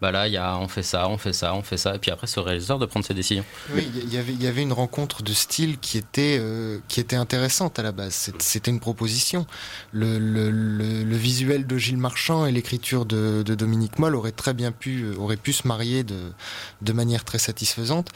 bah 0.00 0.12
là, 0.12 0.28
y 0.28 0.36
a, 0.36 0.56
on 0.58 0.68
fait 0.68 0.84
ça, 0.84 1.08
on 1.08 1.18
fait 1.18 1.32
ça, 1.32 1.54
on 1.54 1.62
fait 1.62 1.76
ça, 1.76 1.96
et 1.96 1.98
puis 1.98 2.12
après, 2.12 2.28
c'est 2.28 2.38
au 2.38 2.44
réalisateur 2.44 2.78
de 2.78 2.86
prendre 2.86 3.04
ses 3.04 3.14
décisions. 3.14 3.44
Oui, 3.70 3.90
il 3.94 4.12
y, 4.12 4.46
avait 4.46 4.62
une 4.62 4.72
rencontre 4.72 5.24
de 5.24 5.32
style 5.32 5.78
qui 5.78 5.98
était, 5.98 6.38
euh, 6.40 6.78
qui 6.86 7.00
était 7.00 7.16
intéressante 7.16 7.80
à 7.80 7.82
la 7.82 7.90
base. 7.90 8.30
C'était 8.38 8.70
une 8.70 8.78
proposition. 8.78 9.46
Le, 9.92 11.16
visuel 11.16 11.66
de 11.66 11.78
Gilles 11.78 11.98
Marchand 11.98 12.46
et 12.46 12.52
l'écriture 12.52 13.06
de, 13.06 13.42
de, 13.42 13.54
Dominique 13.56 13.98
Moll 13.98 14.14
auraient 14.14 14.30
très 14.30 14.54
bien 14.54 14.70
pu, 14.70 15.12
auraient 15.16 15.36
pu 15.36 15.52
se 15.52 15.66
marier 15.66 16.04
de, 16.04 16.32
de 16.80 16.92
manière 16.92 17.24
très 17.24 17.38
satisfaisante, 17.38 18.10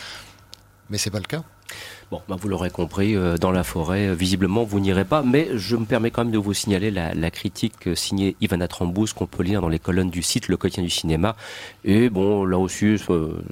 mais 0.88 0.98
c'est 0.98 1.10
pas 1.10 1.18
le 1.18 1.24
cas. 1.24 1.42
Bon, 2.12 2.20
ben 2.28 2.36
vous 2.36 2.48
l'aurez 2.48 2.68
compris, 2.68 3.16
euh, 3.16 3.38
dans 3.38 3.52
la 3.52 3.64
forêt, 3.64 4.08
euh, 4.08 4.12
visiblement, 4.12 4.64
vous 4.64 4.80
n'irez 4.80 5.06
pas, 5.06 5.22
mais 5.22 5.48
je 5.54 5.76
me 5.76 5.86
permets 5.86 6.10
quand 6.10 6.24
même 6.24 6.30
de 6.30 6.36
vous 6.36 6.52
signaler 6.52 6.90
la, 6.90 7.30
critique 7.30 7.86
euh, 7.86 7.94
signée 7.94 8.36
Ivana 8.42 8.68
Trambous 8.68 9.14
qu'on 9.16 9.24
peut 9.24 9.42
lire 9.42 9.62
dans 9.62 9.70
les 9.70 9.78
colonnes 9.78 10.10
du 10.10 10.20
site 10.20 10.48
Le 10.48 10.58
Quotidien 10.58 10.82
du 10.82 10.90
Cinéma. 10.90 11.36
Et 11.86 12.10
bon, 12.10 12.44
là 12.44 12.58
aussi, 12.58 12.96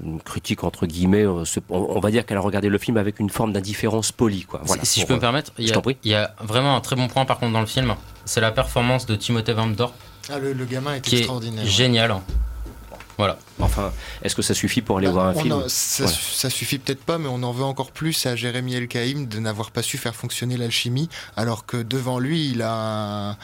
une 0.05 0.21
critique 0.23 0.63
entre 0.63 0.85
guillemets, 0.85 1.25
on 1.71 2.01
va 2.01 2.11
dire 2.11 2.27
qu'elle 2.27 2.37
a 2.37 2.43
regardé 2.43 2.69
le 2.69 2.77
film 2.77 2.99
avec 2.99 3.19
une 3.19 3.31
forme 3.31 3.55
d'indifférence 3.55 4.13
polie. 4.13 4.43
Quoi. 4.43 4.61
si, 4.83 5.01
je 5.01 5.07
peux 5.07 5.15
me 5.15 5.21
permettre, 5.21 5.53
il 5.57 5.67
y, 6.05 6.15
a 6.15 6.35
vraiment 6.43 6.77
un 6.77 6.81
très 6.83 6.97
bon 6.97 7.09
point 7.09 7.25
par 7.25 7.39
contre 7.39 7.55
dans 7.55 7.61
le 7.61 7.67
film, 7.67 7.95
c'est 8.27 8.43
la 8.43 8.53
performance 8.53 9.07
de 9.07 9.17
Timothée 9.17 9.55
Van 9.55 9.69
Dorp. 9.69 9.95
Ah, 10.29 10.39
le, 10.39 10.53
gamin 10.67 10.97
est 10.97 11.13
extraordinaire. 11.15 11.65
génial. 11.65 12.21
Voilà. 13.21 13.39
Enfin, 13.59 13.93
est-ce 14.23 14.35
que 14.35 14.41
ça 14.41 14.55
suffit 14.55 14.81
pour 14.81 14.97
aller 14.97 15.09
bah, 15.09 15.13
voir 15.13 15.27
un 15.27 15.35
film 15.35 15.63
ça, 15.69 16.49
suffit 16.49 16.79
peut-être 16.79 17.05
pas, 17.05 17.19
mais 17.19 17.29
on 17.29 17.43
en 17.43 17.53
veut 17.53 17.65
encore 17.65 17.93
plus 17.93 18.25
à 18.25 18.35
Jérémy 18.35 18.75
El 18.75 18.89
Kaïm 18.89 19.27
de 19.27 19.39
n'avoir 19.39 19.73
pas 19.73 19.83
su 19.83 19.99
faire 19.99 20.15
fonctionner 20.15 20.57
l'alchimie, 20.57 21.11
alors 21.37 21.67
que 21.67 21.77
devant 21.77 22.19
lui, 22.19 22.51
il 22.51 22.63
a 22.63 23.37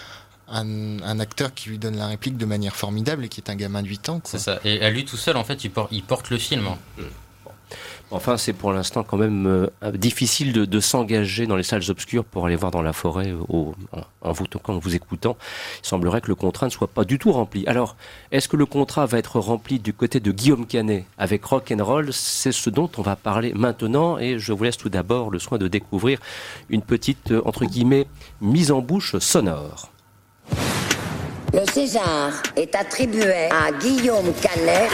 un, 0.48 1.20
acteur 1.20 1.52
qui 1.52 1.68
lui 1.68 1.78
donne 1.78 1.98
la 1.98 2.06
réplique 2.06 2.38
de 2.38 2.46
manière 2.46 2.74
formidable 2.74 3.26
et 3.26 3.28
qui 3.28 3.42
est 3.42 3.50
un 3.50 3.54
gamin 3.54 3.82
de 3.82 3.88
8 3.88 4.08
ans. 4.08 4.22
C'est 4.24 4.38
ça. 4.38 4.60
Et 4.64 4.80
à 4.80 4.88
lui 4.88 5.04
tout 5.04 5.18
seul, 5.18 5.36
en 5.36 5.44
fait, 5.44 5.62
il 5.64 5.70
porte, 5.70 5.92
il 5.92 6.02
porte 6.02 6.30
le 6.30 6.38
film. 6.38 6.64
Mm. 6.96 7.02
Enfin, 8.12 8.36
c'est 8.36 8.52
pour 8.52 8.72
l'instant 8.72 9.02
quand 9.02 9.16
même 9.16 9.46
euh, 9.46 9.90
difficile 9.92 10.52
de, 10.52 10.80
s'engager 10.80 11.46
dans 11.46 11.56
les 11.56 11.64
salles 11.64 11.82
obscures 11.88 12.24
pour 12.24 12.46
aller 12.46 12.54
voir 12.54 12.70
dans 12.70 12.82
la 12.82 12.92
forêt 12.92 13.32
en, 13.48 13.74
vous 14.32 14.44
en 14.68 14.78
vous 14.78 14.94
écoutant. 14.94 15.36
Il 15.82 15.88
semblerait 15.88 16.20
que 16.20 16.28
le 16.28 16.36
contrat 16.36 16.66
ne 16.66 16.70
soit 16.70 16.86
pas 16.86 17.04
du 17.04 17.18
tout 17.18 17.32
rempli. 17.32 17.66
Alors, 17.66 17.96
est-ce 18.30 18.48
que 18.48 18.56
le 18.56 18.66
contrat 18.66 19.06
va 19.06 19.18
être 19.18 19.40
rempli 19.40 19.80
du 19.80 19.92
côté 19.92 20.20
de 20.20 20.30
Guillaume 20.30 20.66
Canet 20.66 21.04
avec 21.18 21.44
Rock 21.44 21.72
and 21.76 21.84
Roll? 21.84 22.12
C'est 22.12 22.52
ce 22.52 22.70
dont 22.70 22.90
on 22.96 23.02
va 23.02 23.16
parler 23.16 23.52
maintenant 23.54 24.18
et 24.18 24.38
je 24.38 24.52
vous 24.52 24.62
laisse 24.62 24.76
tout 24.76 24.88
d'abord 24.88 25.30
le 25.30 25.40
soin 25.40 25.58
de 25.58 25.66
découvrir 25.66 26.20
une 26.68 26.82
petite, 26.82 27.32
euh, 27.32 27.42
entre 27.44 27.64
guillemets, 27.64 28.06
mise 28.40 28.70
en 28.70 28.82
bouche 28.82 29.18
sonore. 29.18 29.90
Le 31.52 31.64
César 31.72 32.32
est 32.54 32.74
attribué 32.76 33.48
à 33.50 33.72
Guillaume 33.72 34.32
Canet. 34.40 34.90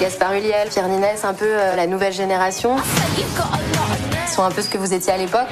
Gaspard 0.00 0.34
Ulliel, 0.34 0.68
Pierre 0.68 0.88
Ninès, 0.88 1.24
un 1.24 1.34
peu 1.34 1.46
euh, 1.46 1.76
la 1.76 1.86
nouvelle 1.86 2.12
génération. 2.12 2.76
sont 4.28 4.42
un 4.42 4.50
peu 4.50 4.60
ce 4.62 4.68
que 4.68 4.78
vous 4.78 4.92
étiez 4.92 5.12
à 5.12 5.16
l'époque. 5.16 5.48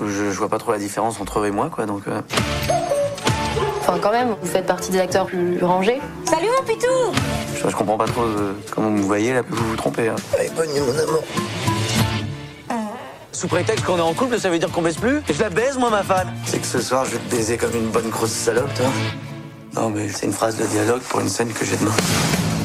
Je, 0.00 0.06
je 0.30 0.38
vois 0.38 0.48
pas 0.48 0.58
trop 0.58 0.72
la 0.72 0.78
différence 0.78 1.20
entre 1.20 1.40
eux 1.40 1.46
et 1.46 1.50
moi, 1.50 1.70
quoi, 1.72 1.86
donc. 1.86 2.02
euh, 2.08 2.20
Enfin, 3.80 3.98
quand 4.00 4.10
même, 4.12 4.34
vous 4.40 4.46
faites 4.46 4.66
partie 4.66 4.90
des 4.90 5.00
acteurs 5.00 5.26
plus 5.26 5.62
rangés. 5.62 6.00
Salut 6.28 6.48
mon 6.58 6.64
pitou 6.64 6.86
je, 7.54 7.68
je 7.68 7.74
comprends 7.76 7.96
pas 7.96 8.06
trop 8.06 8.22
euh, 8.22 8.52
comment 8.70 8.90
vous 8.90 9.02
voyez, 9.02 9.32
là, 9.34 9.42
vous 9.48 9.68
vous 9.70 9.76
trompez. 9.76 10.08
Hein. 10.08 10.16
Allez, 10.38 10.50
bonne 10.50 10.68
nuit, 10.72 10.80
mon 10.80 10.98
amour. 10.98 11.22
Sous 13.32 13.48
prétexte 13.48 13.84
qu'on 13.84 13.98
est 13.98 14.02
en 14.02 14.14
couple, 14.14 14.38
ça 14.40 14.50
veut 14.50 14.58
dire 14.58 14.70
qu'on 14.70 14.82
baisse 14.82 14.96
plus? 14.96 15.22
Je 15.32 15.40
la 15.40 15.48
baise, 15.48 15.78
moi, 15.78 15.90
ma 15.90 16.02
fan 16.02 16.26
C'est 16.44 16.58
que 16.58 16.66
ce 16.66 16.80
soir, 16.80 17.04
je 17.04 17.12
vais 17.12 17.18
te 17.18 17.30
baiser 17.34 17.56
comme 17.56 17.74
une 17.74 17.88
bonne 17.88 18.08
grosse 18.10 18.30
salope, 18.32 18.72
toi. 18.74 18.86
Non, 19.78 19.90
mais 19.90 20.08
c'est 20.08 20.26
une 20.26 20.32
phrase 20.32 20.56
de 20.56 20.64
dialogue 20.66 21.02
pour 21.02 21.20
une 21.20 21.28
scène 21.28 21.52
que 21.52 21.64
j'ai 21.64 21.76
demain. 21.76 21.92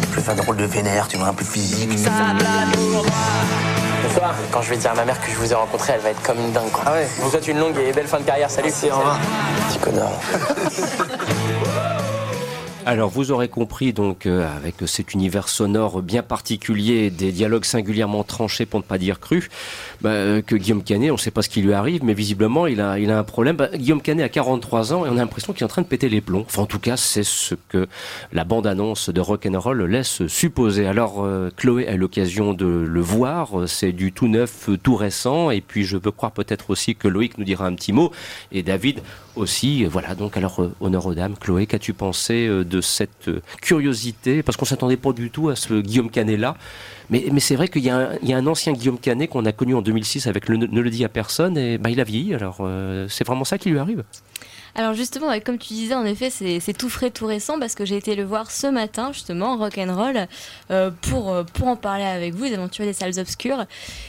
Je 0.10 0.15
vais 0.15 0.21
faire 0.23 0.34
un 0.36 0.41
rôle 0.41 0.58
de 0.58 0.65
vénère, 0.65 1.08
tu 1.08 1.17
vois, 1.17 1.28
un 1.28 1.34
peu 1.34 1.45
physique. 1.45 1.88
Bonsoir. 4.04 4.34
Quand 4.52 4.63
je 4.63 4.71
vais 4.71 4.78
dire 4.78 4.91
à 4.91 4.95
ma 4.95 5.06
mère 5.06 5.21
que 5.21 5.30
je 5.30 5.38
vous 5.38 5.52
ai 5.52 5.54
rencontré, 5.54 5.93
elle 5.93 6.02
va 6.02 6.10
être 6.10 6.23
comme 6.23 6.39
une 6.39 6.52
dingue. 6.52 6.71
Quoi. 6.71 6.84
Ah 6.88 6.93
ouais. 6.93 7.08
Je 7.15 7.21
vous 7.21 7.30
souhaite 7.30 7.47
une 7.47 7.60
longue 7.60 7.78
et 7.78 7.93
belle 7.93 8.08
fin 8.08 8.17
de 8.17 8.23
carrière. 8.23 8.49
Salut. 8.49 8.69
au 8.69 8.95
revoir. 8.97 9.19
Petit 9.69 9.78
connard. 9.78 10.10
Alors 12.86 13.10
vous 13.10 13.32
aurez 13.32 13.48
compris 13.48 13.93
donc 13.93 14.26
euh, 14.26 14.46
avec 14.58 14.76
cet 14.88 15.13
univers 15.13 15.48
sonore 15.48 16.02
bien 16.02 16.22
particulier, 16.22 17.10
des 17.10 17.32
dialogues 17.32 17.63
singulièrement 17.63 18.24
tranchés 18.24 18.65
pour 18.65 18.82
ne 18.82 18.84
pas 18.84 18.98
dire 18.98 19.22
crus, 19.22 19.48
bah, 20.02 20.10
euh, 20.10 20.41
que 20.41 20.58
Guillaume 20.58 20.84
Canet, 20.84 21.10
on 21.10 21.13
ne 21.13 21.19
sait 21.19 21.32
pas 21.32 21.41
ce 21.43 21.50
qui 21.50 21.62
lui 21.62 21.72
arrive, 21.72 22.04
mais 22.04 22.13
visiblement 22.13 22.67
il 22.67 22.82
a, 22.82 23.00
il 23.00 23.10
a 23.10 23.17
un 23.17 23.24
problème. 23.24 23.56
Bah, 23.56 23.69
Guillaume 23.74 24.02
Canet 24.02 24.26
a 24.26 24.30
43 24.30 24.91
ans 24.93 25.06
et 25.06 25.10
on 25.10 25.13
a 25.13 25.15
l'impression 25.15 25.54
qu'il 25.54 25.62
est 25.62 25.65
en 25.65 25.69
train 25.69 25.82
de 25.82 25.88
péter 25.88 26.10
les 26.10 26.19
plombs. 26.19 26.43
Enfin 26.46 26.63
en 26.63 26.65
tout 26.65 26.80
cas 26.80 26.98
c'est 26.98 27.24
ce 27.24 27.56
que 27.69 27.88
la 28.34 28.43
bande-annonce 28.43 29.10
de 29.10 29.22
Rock'n'Roll 29.22 29.86
laisse 29.86 30.28
supposer. 30.28 30.86
Alors 30.86 31.24
euh, 31.24 31.52
Chloé 31.56 31.88
a 31.88 31.96
l'occasion 31.96 32.54
de 32.54 32.65
le 32.65 33.02
voir, 33.02 33.67
c'est 33.67 33.93
du 33.93 34.12
tout 34.12 34.28
neuf, 34.28 34.69
tout 34.84 34.96
récent, 34.96 35.52
et 35.52 35.62
puis 35.62 35.86
je 35.86 35.96
veux 35.96 36.12
croire 36.12 36.34
peut-être 36.34 36.69
aussi 36.69 36.96
que 36.96 37.08
Loïc 37.08 37.38
nous 37.38 37.46
dira 37.46 37.65
un 37.65 37.76
petit 37.76 37.93
mot, 37.93 38.12
et 38.52 38.62
David 38.62 39.00
aussi. 39.36 39.86
Voilà 39.86 40.15
donc 40.15 40.36
alors 40.36 40.69
honneur 40.82 41.06
aux 41.06 41.13
dames. 41.13 41.36
Chloé, 41.39 41.65
qu'as-tu 41.65 41.93
pensé 41.93 42.46
euh, 42.48 42.63
de 42.74 42.82
cette 42.82 43.28
euh, 43.28 43.42
curiosité 43.62 44.42
Parce 44.44 44.58
qu'on 44.58 44.66
s'attendait 44.66 44.98
pas 44.98 45.14
du 45.14 45.30
tout 45.30 45.50
à 45.50 45.56
ce 45.56 45.82
Guillaume 45.82 46.10
Canet 46.10 46.40
là. 46.40 46.56
Mais, 47.10 47.26
mais 47.32 47.40
c'est 47.40 47.56
vrai 47.56 47.68
qu'il 47.68 47.84
y, 47.84 47.90
a 47.90 48.10
un- 48.38 48.48
ancien 48.48 48.74
Guillaume 48.74 48.98
Canet 48.98 49.30
qu'on 49.30 49.46
a 49.46 49.52
connu 49.52 49.76
en 49.76 49.82
2006 49.82 50.28
avec 50.28 50.50
le 50.50 50.58
Ne 50.58 50.66
ne 50.66 50.82
le 50.82 50.90
dit 50.90 51.06
à 51.06 51.10
personne, 51.10 51.58
et 51.58 51.78
bah, 51.78 51.90
il 51.90 52.00
a 52.00 52.04
vieilli. 52.04 52.34
Alors 52.34 52.58
euh, 52.62 53.08
c'est 53.10 53.26
vraiment 53.28 53.44
ça 53.44 53.58
qui 53.58 53.70
lui 53.70 53.78
arrive. 53.78 54.04
Alors 54.76 54.96
justement, 54.96 55.28
comme 55.46 55.60
tu 55.60 55.74
disais, 55.74 55.94
en 55.94 56.06
effet, 56.06 56.32
c'est 56.32 56.74
tout 56.74 56.90
frais, 56.90 57.12
tout 57.12 57.28
récent, 57.28 57.60
parce 57.60 57.76
que 57.76 57.86
j'ai 57.86 57.98
été 57.98 58.16
le 58.16 58.24
voir 58.24 58.50
ce 58.50 58.66
matin, 58.66 59.12
justement, 59.14 59.56
Rock'n'Roll, 59.58 60.28
euh, 60.72 60.90
pour, 61.10 61.32
euh, 61.32 61.44
pour 61.44 61.68
en 61.68 61.76
parler 61.76 62.06
avec 62.06 62.34
vous, 62.34 62.46
les 62.46 62.56
aventuriers 62.56 62.90
des 62.90 62.98
salles 62.98 63.20
obscures. 63.20 63.66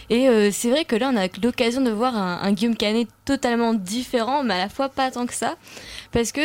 Et 0.08 0.50
c'est 0.52 0.70
vrai 0.70 0.86
que 0.86 0.96
là, 0.96 1.10
on 1.12 1.16
a 1.18 1.26
l'occasion 1.42 1.82
de 1.82 1.90
voir 1.90 2.16
un, 2.16 2.38
un 2.42 2.52
Guillaume 2.52 2.76
Canet 2.76 3.08
totalement 3.26 3.74
différent, 3.74 4.42
mais 4.42 4.54
à 4.54 4.58
la 4.58 4.68
fois 4.70 4.88
pas 4.88 5.10
tant 5.10 5.26
que 5.26 5.34
ça, 5.34 5.56
parce 6.12 6.32
que... 6.32 6.40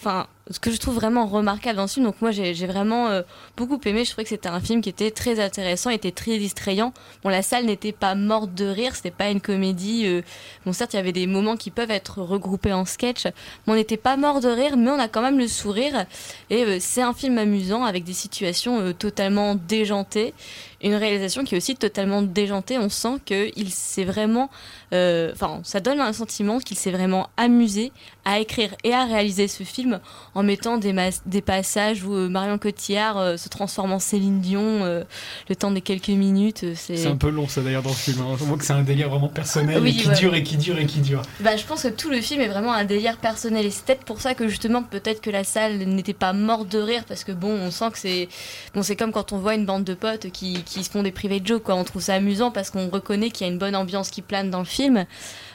Enfin, 0.00 0.26
ce 0.50 0.58
que 0.60 0.70
je 0.70 0.78
trouve 0.78 0.96
vraiment 0.96 1.26
remarquable 1.26 1.76
dans 1.76 1.86
ce 1.86 1.94
film, 1.94 2.06
donc 2.06 2.20
moi 2.20 2.30
j'ai 2.32 2.66
vraiment 2.66 3.08
euh, 3.08 3.22
beaucoup 3.66 3.80
aimé, 3.86 4.04
je 4.04 4.10
trouvais 4.10 4.24
que 4.24 4.30
c'était 4.30 4.48
un 4.48 4.60
film 4.60 4.80
qui 4.80 4.88
était 4.88 5.10
très 5.10 5.40
intéressant, 5.40 5.90
était 5.90 6.10
très 6.10 6.38
distrayant. 6.38 6.92
Bon, 7.22 7.28
la 7.28 7.42
salle 7.42 7.66
n'était 7.66 7.92
pas 7.92 8.14
morte 8.14 8.54
de 8.54 8.66
rire, 8.66 8.96
c'était 8.96 9.10
pas 9.10 9.30
une 9.30 9.40
comédie. 9.40 10.06
euh, 10.06 10.22
Bon, 10.64 10.72
certes, 10.72 10.94
il 10.94 10.96
y 10.96 11.00
avait 11.00 11.12
des 11.12 11.26
moments 11.26 11.56
qui 11.56 11.70
peuvent 11.70 11.90
être 11.90 12.20
regroupés 12.22 12.72
en 12.72 12.84
sketch, 12.84 13.24
mais 13.24 13.72
on 13.72 13.74
n'était 13.74 13.96
pas 13.96 14.16
mort 14.16 14.40
de 14.40 14.48
rire, 14.48 14.76
mais 14.76 14.90
on 14.90 14.98
a 14.98 15.08
quand 15.08 15.22
même 15.22 15.38
le 15.38 15.48
sourire. 15.48 16.06
Et 16.50 16.64
euh, 16.64 16.78
c'est 16.80 17.02
un 17.02 17.12
film 17.12 17.38
amusant 17.38 17.84
avec 17.84 18.04
des 18.04 18.12
situations 18.12 18.80
euh, 18.80 18.92
totalement 18.92 19.54
déjantées. 19.54 20.34
Une 20.82 20.94
réalisation 20.94 21.44
qui 21.44 21.54
est 21.54 21.58
aussi 21.58 21.76
totalement 21.76 22.22
déjantée. 22.22 22.78
On 22.78 22.88
sent 22.88 23.18
qu'il 23.26 23.70
s'est 23.70 24.04
vraiment. 24.04 24.48
Enfin, 24.92 25.60
ça 25.62 25.78
donne 25.78 26.00
un 26.00 26.14
sentiment 26.14 26.58
qu'il 26.58 26.78
s'est 26.78 26.90
vraiment 26.90 27.28
amusé 27.36 27.92
à 28.24 28.40
écrire 28.40 28.74
et 28.82 28.94
à 28.94 29.04
réaliser 29.04 29.46
ce 29.46 29.62
film 29.62 30.00
en 30.34 30.42
mettant 30.42 30.78
des, 30.78 30.94
des 31.26 31.42
passages 31.42 32.02
où 32.02 32.12
Marion 32.30 32.56
Cotillard 32.56 33.18
euh, 33.18 33.36
se 33.36 33.49
transforme 33.50 33.92
en 33.92 33.98
Céline 33.98 34.40
Dion 34.40 34.84
euh, 34.84 35.04
le 35.48 35.56
temps 35.56 35.70
des 35.70 35.80
quelques 35.82 36.08
minutes. 36.08 36.64
euh, 36.64 36.72
C'est 36.76 37.06
un 37.06 37.16
peu 37.16 37.28
long 37.30 37.46
ça 37.48 37.60
d'ailleurs 37.60 37.82
dans 37.82 37.90
le 37.90 37.94
film. 37.96 38.20
hein. 38.22 38.26
On 38.40 38.44
voit 38.44 38.56
que 38.56 38.64
c'est 38.64 38.72
un 38.72 38.82
délire 38.82 39.10
vraiment 39.10 39.28
personnel 39.28 39.80
Oui, 39.82 39.90
et 39.90 40.02
qui 40.02 40.08
ouais. 40.08 40.14
dure 40.16 40.34
et 40.34 40.42
qui 40.42 40.56
dure 40.56 40.78
et 40.78 40.86
qui 40.86 41.00
dure. 41.00 41.22
Bah, 41.40 41.56
je 41.56 41.64
pense 41.64 41.82
que 41.82 41.88
tout 41.88 42.08
le 42.10 42.20
film 42.20 42.40
est 42.40 42.48
vraiment 42.48 42.72
un 42.72 42.84
délire 42.84 43.16
personnel 43.18 43.66
et 43.66 43.70
c'est 43.70 43.84
peut-être 43.84 44.04
pour 44.04 44.20
ça 44.20 44.34
que 44.34 44.48
justement 44.48 44.82
peut-être 44.82 45.20
que 45.20 45.30
la 45.30 45.44
salle 45.44 45.78
n'était 45.78 46.14
pas 46.14 46.32
morte 46.32 46.68
de 46.68 46.78
rire 46.78 47.04
parce 47.06 47.24
que 47.24 47.32
bon 47.32 47.50
on 47.52 47.70
sent 47.70 47.90
que 47.92 47.98
c'est 47.98 48.28
bon 48.74 48.82
c'est 48.82 48.96
comme 48.96 49.12
quand 49.12 49.32
on 49.32 49.38
voit 49.38 49.54
une 49.54 49.66
bande 49.66 49.84
de 49.84 49.94
potes 49.94 50.30
qui, 50.30 50.62
qui 50.64 50.84
se 50.84 50.90
font 50.90 51.02
des 51.02 51.12
privés 51.12 51.40
de 51.40 51.46
jokes 51.46 51.64
quoi 51.64 51.74
on 51.74 51.84
trouve 51.84 52.02
ça 52.02 52.14
amusant 52.14 52.50
parce 52.50 52.70
qu'on 52.70 52.88
reconnaît 52.88 53.30
qu'il 53.30 53.46
y 53.46 53.50
a 53.50 53.52
une 53.52 53.58
bonne 53.58 53.76
ambiance 53.76 54.10
qui 54.10 54.22
plane 54.22 54.50
dans 54.50 54.60
le 54.60 54.64
film 54.64 55.04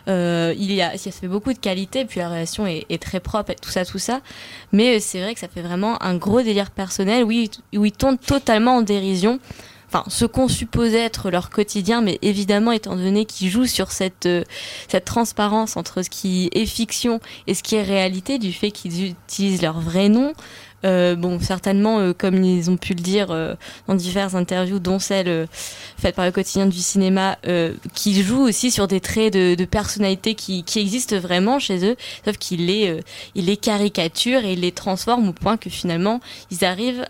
euh, 0.08 0.54
il 0.58 0.72
y 0.72 0.82
a 0.82 0.94
il 0.96 1.06
y 1.06 1.10
a 1.10 1.12
fait 1.12 1.28
beaucoup 1.28 1.54
de 1.54 1.58
qualité 1.58 2.06
puis 2.06 2.20
la 2.20 2.30
relation 2.30 2.68
est, 2.68 3.02
très 3.02 3.20
propre 3.20 3.54
tout 3.62 3.70
ça 3.70 3.86
tout 3.86 4.00
ça 4.00 4.22
mais 4.72 4.98
euh, 4.98 5.00
c'est 5.00 5.22
vrai 5.22 5.34
que 5.34 5.40
ça 5.40 5.48
fait 5.48 5.62
vraiment 5.62 6.02
un 6.04 6.16
gros 6.16 6.42
délire 6.42 6.72
personnel 6.72 7.24
oui 7.24 7.50
où 7.76 7.86
ils 7.86 7.92
tournent 7.92 8.18
totalement 8.18 8.78
en 8.78 8.82
dérision 8.82 9.40
enfin 9.88 10.04
ce 10.10 10.26
qu'on 10.26 10.48
supposait 10.48 11.00
être 11.00 11.30
leur 11.30 11.50
quotidien, 11.50 12.02
mais 12.02 12.20
évidemment 12.22 12.72
étant 12.72 12.96
donné 12.96 13.26
qu'ils 13.26 13.50
jouent 13.50 13.66
sur 13.66 13.92
cette 13.92 14.26
euh, 14.26 14.44
cette 14.88 15.06
transparence 15.06 15.78
entre 15.78 16.02
ce 16.02 16.10
qui 16.10 16.50
est 16.54 16.66
fiction 16.66 17.20
et 17.48 17.54
ce 17.54 17.64
qui 17.64 17.76
est 17.76 17.84
réalité, 17.84 18.40
du 18.40 18.52
fait 18.52 18.72
qu'ils 18.72 19.12
utilisent 19.12 19.62
leur 19.62 19.80
vrai 19.80 20.10
nom. 20.10 20.34
Euh, 20.86 21.16
bon, 21.16 21.40
certainement, 21.40 22.00
euh, 22.00 22.14
comme 22.14 22.44
ils 22.44 22.70
ont 22.70 22.78
pu 22.78 22.94
le 22.94 23.02
dire 23.02 23.32
euh, 23.32 23.56
dans 23.88 23.96
diverses 23.96 24.36
interviews, 24.36 24.80
dont 24.80 25.00
celle 25.00 25.48
faite 25.98 26.16
par 26.16 26.26
le 26.26 26.32
quotidien 26.32 26.68
du 26.68 26.78
cinéma, 26.78 27.38
qui 27.94 28.22
jouent 28.22 28.44
aussi 28.44 28.72
sur 28.72 28.88
des 28.88 29.00
traits 29.00 29.34
de, 29.34 29.66
personnalité 29.66 30.36
qui, 30.36 30.64
qui 30.64 30.80
existent 30.80 31.18
vraiment 31.18 31.60
chez 31.60 31.86
eux, 31.86 31.96
sauf 32.24 32.38
qu'ils 32.38 32.68
les, 32.68 33.00
ils 33.34 33.46
les 33.46 33.58
caricaturent 33.58 34.46
et 34.46 34.54
ils 34.54 34.62
les 34.62 34.72
transforment 34.72 35.30
au 35.30 35.34
point 35.34 35.58
que 35.58 35.70
finalement, 35.70 36.20
ils 36.52 36.64
arrivent 36.64 37.06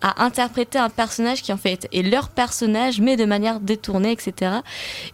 à 0.00 0.24
interpréter 0.24 0.78
un 0.78 0.88
personnage 0.88 1.42
qui 1.42 1.52
en 1.52 1.56
fait 1.56 1.86
est 1.92 2.02
leur 2.02 2.30
personnage 2.30 3.00
mais 3.00 3.16
de 3.16 3.24
manière 3.24 3.60
détournée 3.60 4.10
etc 4.10 4.56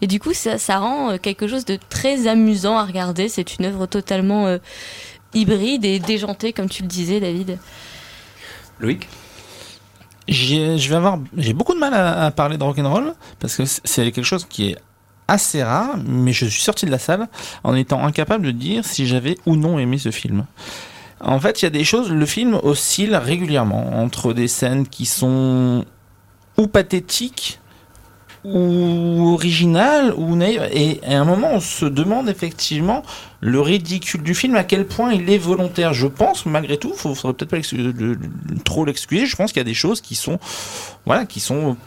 et 0.01 0.07
du 0.07 0.19
coup 0.19 0.33
ça, 0.33 0.57
ça 0.57 0.79
rend 0.79 1.19
quelque 1.19 1.47
chose 1.47 1.65
de 1.65 1.77
très 1.89 2.25
amusant 2.25 2.75
à 2.75 2.83
regarder. 2.83 3.29
C'est 3.29 3.57
une 3.57 3.65
œuvre 3.65 3.85
totalement 3.85 4.57
hybride 5.35 5.85
et 5.85 5.99
déjantée 5.99 6.51
comme 6.53 6.69
tu 6.69 6.81
le 6.81 6.87
disais 6.87 7.19
David 7.19 7.59
Loïc 8.79 9.07
je 10.27 10.89
vais 10.89 10.95
avoir, 10.95 11.19
j'ai 11.37 11.53
beaucoup 11.53 11.75
de 11.75 11.79
mal 11.79 11.93
à, 11.93 12.25
à 12.25 12.31
parler 12.31 12.57
de 12.57 12.63
rock'n'roll 12.63 13.13
parce 13.39 13.55
que 13.55 13.63
c'est 13.65 14.11
quelque 14.11 14.23
chose 14.23 14.45
qui 14.49 14.69
est 14.69 14.77
assez 15.27 15.63
rare, 15.63 15.97
mais 16.05 16.33
je 16.33 16.45
suis 16.45 16.61
sorti 16.61 16.85
de 16.85 16.91
la 16.91 16.99
salle 16.99 17.27
en 17.63 17.75
étant 17.75 18.03
incapable 18.03 18.45
de 18.45 18.51
dire 18.51 18.85
si 18.85 19.05
j'avais 19.07 19.37
ou 19.45 19.55
non 19.55 19.79
aimé 19.79 19.97
ce 19.97 20.11
film. 20.11 20.45
En 21.21 21.39
fait, 21.39 21.61
il 21.61 21.65
y 21.65 21.67
a 21.67 21.71
des 21.71 21.83
choses, 21.83 22.11
le 22.11 22.25
film 22.25 22.59
oscille 22.61 23.15
régulièrement 23.15 24.01
entre 24.01 24.33
des 24.33 24.47
scènes 24.47 24.87
qui 24.87 25.05
sont 25.05 25.85
ou 26.57 26.67
pathétiques 26.67 27.59
ou 28.45 29.33
originales 29.33 30.13
ou 30.15 30.35
naïves 30.35 30.67
et 30.71 30.99
à 31.05 31.19
un 31.19 31.25
moment 31.25 31.49
on 31.53 31.59
se 31.59 31.85
demande 31.85 32.29
effectivement 32.29 33.03
le 33.41 33.59
ridicule 33.59 34.23
du 34.23 34.33
film 34.33 34.55
à 34.55 34.63
quel 34.63 34.85
point 34.85 35.13
il 35.13 35.29
est 35.29 35.37
volontaire. 35.37 35.93
Je 35.93 36.07
pense 36.07 36.45
malgré 36.45 36.77
tout 36.77 36.93
faut 36.93 37.13
faudrait 37.13 37.33
peut-être 37.33 37.51
pas 37.51 38.63
trop 38.63 38.85
l'excuser. 38.85 39.25
Je 39.25 39.35
pense 39.35 39.51
qu'il 39.51 39.59
y 39.59 39.61
a 39.61 39.65
des 39.65 39.73
choses 39.73 40.01
qui 40.01 40.15
sont 40.15 40.39
voilà 41.05 41.25
qui 41.25 41.39
sont 41.39 41.77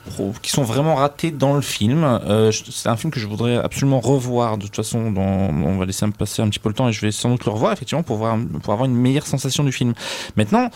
qui 0.42 0.50
sont 0.50 0.62
vraiment 0.62 0.94
ratées 0.94 1.30
dans 1.30 1.54
le 1.54 1.60
film. 1.60 2.04
Euh, 2.04 2.52
c'est 2.52 2.88
un 2.88 2.96
film 2.96 3.12
que 3.12 3.20
je 3.20 3.26
voudrais 3.26 3.56
absolument 3.56 4.00
revoir 4.00 4.58
de 4.58 4.64
toute 4.64 4.76
façon 4.76 5.10
dans, 5.10 5.22
on 5.22 5.78
va 5.78 5.84
laisser 5.84 6.06
me 6.06 6.12
passer 6.12 6.42
un 6.42 6.48
petit 6.48 6.58
peu 6.60 6.68
le 6.68 6.74
temps 6.74 6.88
et 6.88 6.92
je 6.92 7.00
vais 7.00 7.12
sans 7.12 7.30
doute 7.30 7.44
le 7.44 7.52
revoir 7.52 7.72
effectivement 7.72 8.02
pour 8.02 8.16
voir 8.16 8.36
pour 8.62 8.72
avoir 8.72 8.88
une 8.88 8.96
meilleure 8.96 9.26
sensation 9.26 9.64
du 9.64 9.72
film. 9.72 9.94
Maintenant 10.36 10.70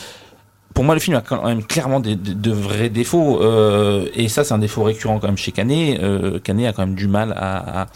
pour 0.74 0.85
moi, 0.85 0.94
le 0.94 1.00
film 1.00 1.16
a 1.16 1.20
quand 1.20 1.44
même 1.44 1.62
clairement 1.64 2.00
des, 2.00 2.16
de 2.16 2.50
vrais 2.50 2.88
défauts, 2.88 3.42
euh, 3.42 4.06
et 4.14 4.28
ça, 4.28 4.44
c'est 4.44 4.54
un 4.54 4.58
défaut 4.58 4.82
récurrent 4.82 5.18
quand 5.18 5.26
même 5.26 5.37
chez 5.37 5.52
Canet. 5.52 6.00
Euh, 6.00 6.38
Canet 6.38 6.68
a 6.68 6.72
quand 6.72 6.87
même 6.87 6.94
du 6.94 7.08
mal 7.08 7.35
à, 7.37 7.87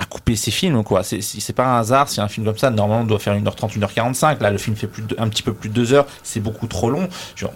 à 0.00 0.04
couper 0.04 0.36
ses 0.36 0.52
films, 0.52 0.84
quoi. 0.84 1.02
C'est- 1.02 1.20
C'est 1.22 1.52
pas 1.52 1.66
un 1.66 1.80
hasard 1.80 2.08
si 2.08 2.20
un 2.20 2.28
film 2.28 2.46
comme 2.46 2.56
ça, 2.56 2.70
normalement, 2.70 3.04
doit 3.04 3.18
faire 3.18 3.34
1h30, 3.34 3.74
1h45. 3.76 4.40
Là, 4.40 4.50
le 4.52 4.58
film 4.58 4.76
fait 4.76 4.86
plus 4.86 5.02
un 5.18 5.28
petit 5.28 5.42
peu 5.42 5.52
plus 5.52 5.68
de 5.68 5.74
2 5.74 5.92
heures, 5.92 6.06
c'est 6.22 6.38
beaucoup 6.40 6.68
trop 6.68 6.88
long. 6.88 7.08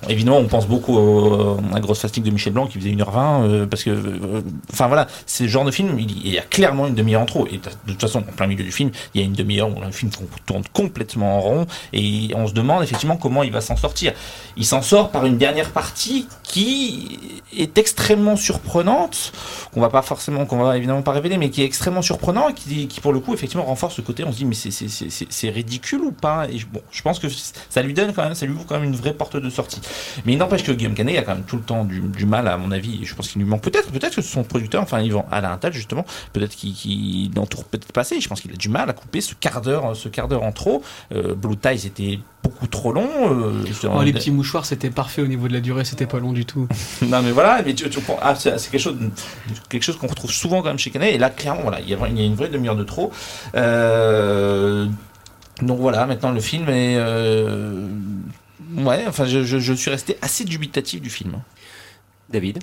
Évidemment, 0.08 0.38
on 0.38 0.46
pense 0.48 0.66
beaucoup 0.66 0.96
au- 0.96 1.58
à 1.72 1.78
Grosse 1.80 2.00
Fatigue 2.00 2.24
de 2.24 2.30
Michel 2.32 2.52
Blanc 2.52 2.66
qui 2.66 2.78
faisait 2.78 2.90
1h20, 2.90 3.42
euh, 3.44 3.66
parce 3.66 3.84
que, 3.84 3.90
euh, 3.90 4.40
enfin 4.72 4.88
voilà, 4.88 5.06
c'est 5.24 5.46
genre 5.46 5.64
de 5.64 5.70
film, 5.70 5.96
il, 6.00 6.10
il 6.26 6.32
y 6.32 6.38
a 6.38 6.42
clairement 6.42 6.88
une 6.88 6.94
demi-heure 6.94 7.22
en 7.22 7.26
trop. 7.26 7.46
Et 7.46 7.58
de 7.58 7.92
toute 7.92 8.00
façon, 8.00 8.18
en 8.18 8.32
plein 8.32 8.48
milieu 8.48 8.64
du 8.64 8.72
film, 8.72 8.90
il 9.14 9.20
y 9.20 9.24
a 9.24 9.26
une 9.26 9.34
demi-heure 9.34 9.68
où 9.68 9.80
le 9.80 9.92
film 9.92 10.10
tourne 10.46 10.62
complètement 10.72 11.36
en 11.36 11.40
rond, 11.40 11.66
et 11.92 12.30
on 12.34 12.48
se 12.48 12.54
demande 12.54 12.82
effectivement 12.82 13.16
comment 13.16 13.44
il 13.44 13.52
va 13.52 13.60
s'en 13.60 13.76
sortir. 13.76 14.14
Il 14.56 14.66
s'en 14.66 14.82
sort 14.82 15.10
par 15.10 15.26
une 15.26 15.38
dernière 15.38 15.70
partie 15.70 16.26
qui 16.42 17.18
est 17.56 17.78
extrêmement 17.78 18.34
surprenante, 18.36 19.32
qu'on 19.72 19.80
va 19.80 19.90
pas 19.90 20.02
forcément, 20.02 20.44
qu'on 20.44 20.58
va 20.58 20.76
évidemment 20.76 21.02
pas 21.02 21.12
révéler, 21.12 21.38
mais 21.38 21.48
qui 21.50 21.62
est 21.62 21.66
extrêmement 21.66 22.02
surprenante 22.02 22.31
et 22.48 22.54
qui, 22.54 22.88
qui, 22.88 23.00
pour 23.00 23.12
le 23.12 23.20
coup 23.20 23.34
effectivement 23.34 23.64
renforce 23.64 23.94
ce 23.94 24.00
côté. 24.00 24.24
On 24.24 24.32
se 24.32 24.38
dit 24.38 24.44
mais 24.44 24.54
c'est 24.54 25.50
ridicule 25.50 26.00
ou 26.02 26.12
pas? 26.12 26.46
Et 26.48 26.58
je, 26.58 26.66
bon, 26.66 26.80
je 26.90 27.02
pense 27.02 27.18
que 27.18 27.28
ça 27.28 27.82
lui 27.82 27.94
donne 27.94 28.12
quand 28.12 28.24
même, 28.24 28.34
ça 28.34 28.46
lui 28.46 28.54
ouvre 28.54 28.66
quand 28.66 28.74
même 28.74 28.84
une 28.84 28.96
vraie 28.96 29.14
porte 29.14 29.36
de 29.36 29.50
sortie. 29.50 29.80
Mais 30.24 30.32
il 30.32 30.38
n'empêche 30.38 30.62
que 30.62 30.72
Guillaume 30.72 30.94
Canet 30.94 31.18
a 31.18 31.22
quand 31.22 31.34
même 31.34 31.44
tout 31.44 31.56
le 31.56 31.62
temps 31.62 31.84
du, 31.84 32.00
du 32.00 32.26
mal 32.26 32.48
à 32.48 32.56
mon 32.56 32.70
avis. 32.72 33.02
Et 33.02 33.04
je 33.04 33.14
pense 33.14 33.28
qu'il 33.28 33.40
lui 33.40 33.48
manque 33.48 33.62
peut-être, 33.62 33.90
peut-être 33.90 34.16
que 34.16 34.22
son 34.22 34.44
producteur, 34.44 34.82
enfin 34.82 35.00
Yvan 35.00 35.26
Alain 35.30 35.52
Attal 35.52 35.72
justement, 35.72 36.04
peut-être 36.32 36.54
qu'il 36.54 37.30
n'entoure 37.34 37.64
peut-être 37.64 37.92
pas 37.92 38.02
assez. 38.02 38.20
Je 38.20 38.28
pense 38.28 38.40
qu'il 38.40 38.52
a 38.52 38.56
du 38.56 38.68
mal 38.68 38.88
à 38.88 38.92
couper 38.92 39.20
ce 39.20 39.34
quart 39.34 39.60
d'heure, 39.60 39.96
ce 39.96 40.08
quart 40.08 40.28
d'heure 40.28 40.42
en 40.42 40.52
trop. 40.52 40.82
Euh, 41.12 41.34
Blue 41.34 41.56
Ties 41.56 41.86
était 41.86 42.18
beaucoup 42.42 42.66
trop 42.66 42.92
long. 42.92 43.08
Euh, 43.30 43.64
oh, 43.84 44.02
les 44.02 44.12
petits 44.12 44.30
mouchoirs, 44.30 44.66
c'était 44.66 44.90
parfait 44.90 45.22
au 45.22 45.26
niveau 45.26 45.48
de 45.48 45.52
la 45.52 45.60
durée, 45.60 45.84
c'était 45.84 46.06
pas 46.06 46.18
long 46.18 46.32
du 46.32 46.44
tout. 46.44 46.66
non, 47.02 47.22
mais 47.22 47.30
voilà, 47.30 47.62
mais 47.64 47.74
tu, 47.74 47.84
ah, 48.20 48.34
c'est 48.34 48.70
quelque 48.70 48.78
chose, 48.78 48.96
quelque 49.68 49.82
chose 49.82 49.96
qu'on 49.96 50.08
retrouve 50.08 50.30
souvent 50.30 50.62
quand 50.62 50.68
même 50.68 50.78
chez 50.78 50.90
Canet. 50.90 51.14
Et 51.14 51.18
là, 51.18 51.30
clairement, 51.30 51.62
voilà, 51.62 51.80
il 51.80 51.88
y 51.88 51.94
a, 51.94 52.08
il 52.08 52.21
une 52.26 52.34
vraie 52.34 52.48
demi-heure 52.48 52.76
de 52.76 52.84
trop. 52.84 53.12
Euh, 53.54 54.86
donc 55.60 55.78
voilà, 55.78 56.06
maintenant 56.06 56.32
le 56.32 56.40
film 56.40 56.68
est. 56.68 56.96
Euh, 56.96 57.86
ouais, 58.78 59.04
enfin, 59.06 59.26
je, 59.26 59.72
suis 59.74 59.90
resté 59.90 60.16
assez 60.22 60.44
dubitatif 60.44 61.00
du 61.00 61.10
film. 61.10 61.34
David? 62.30 62.58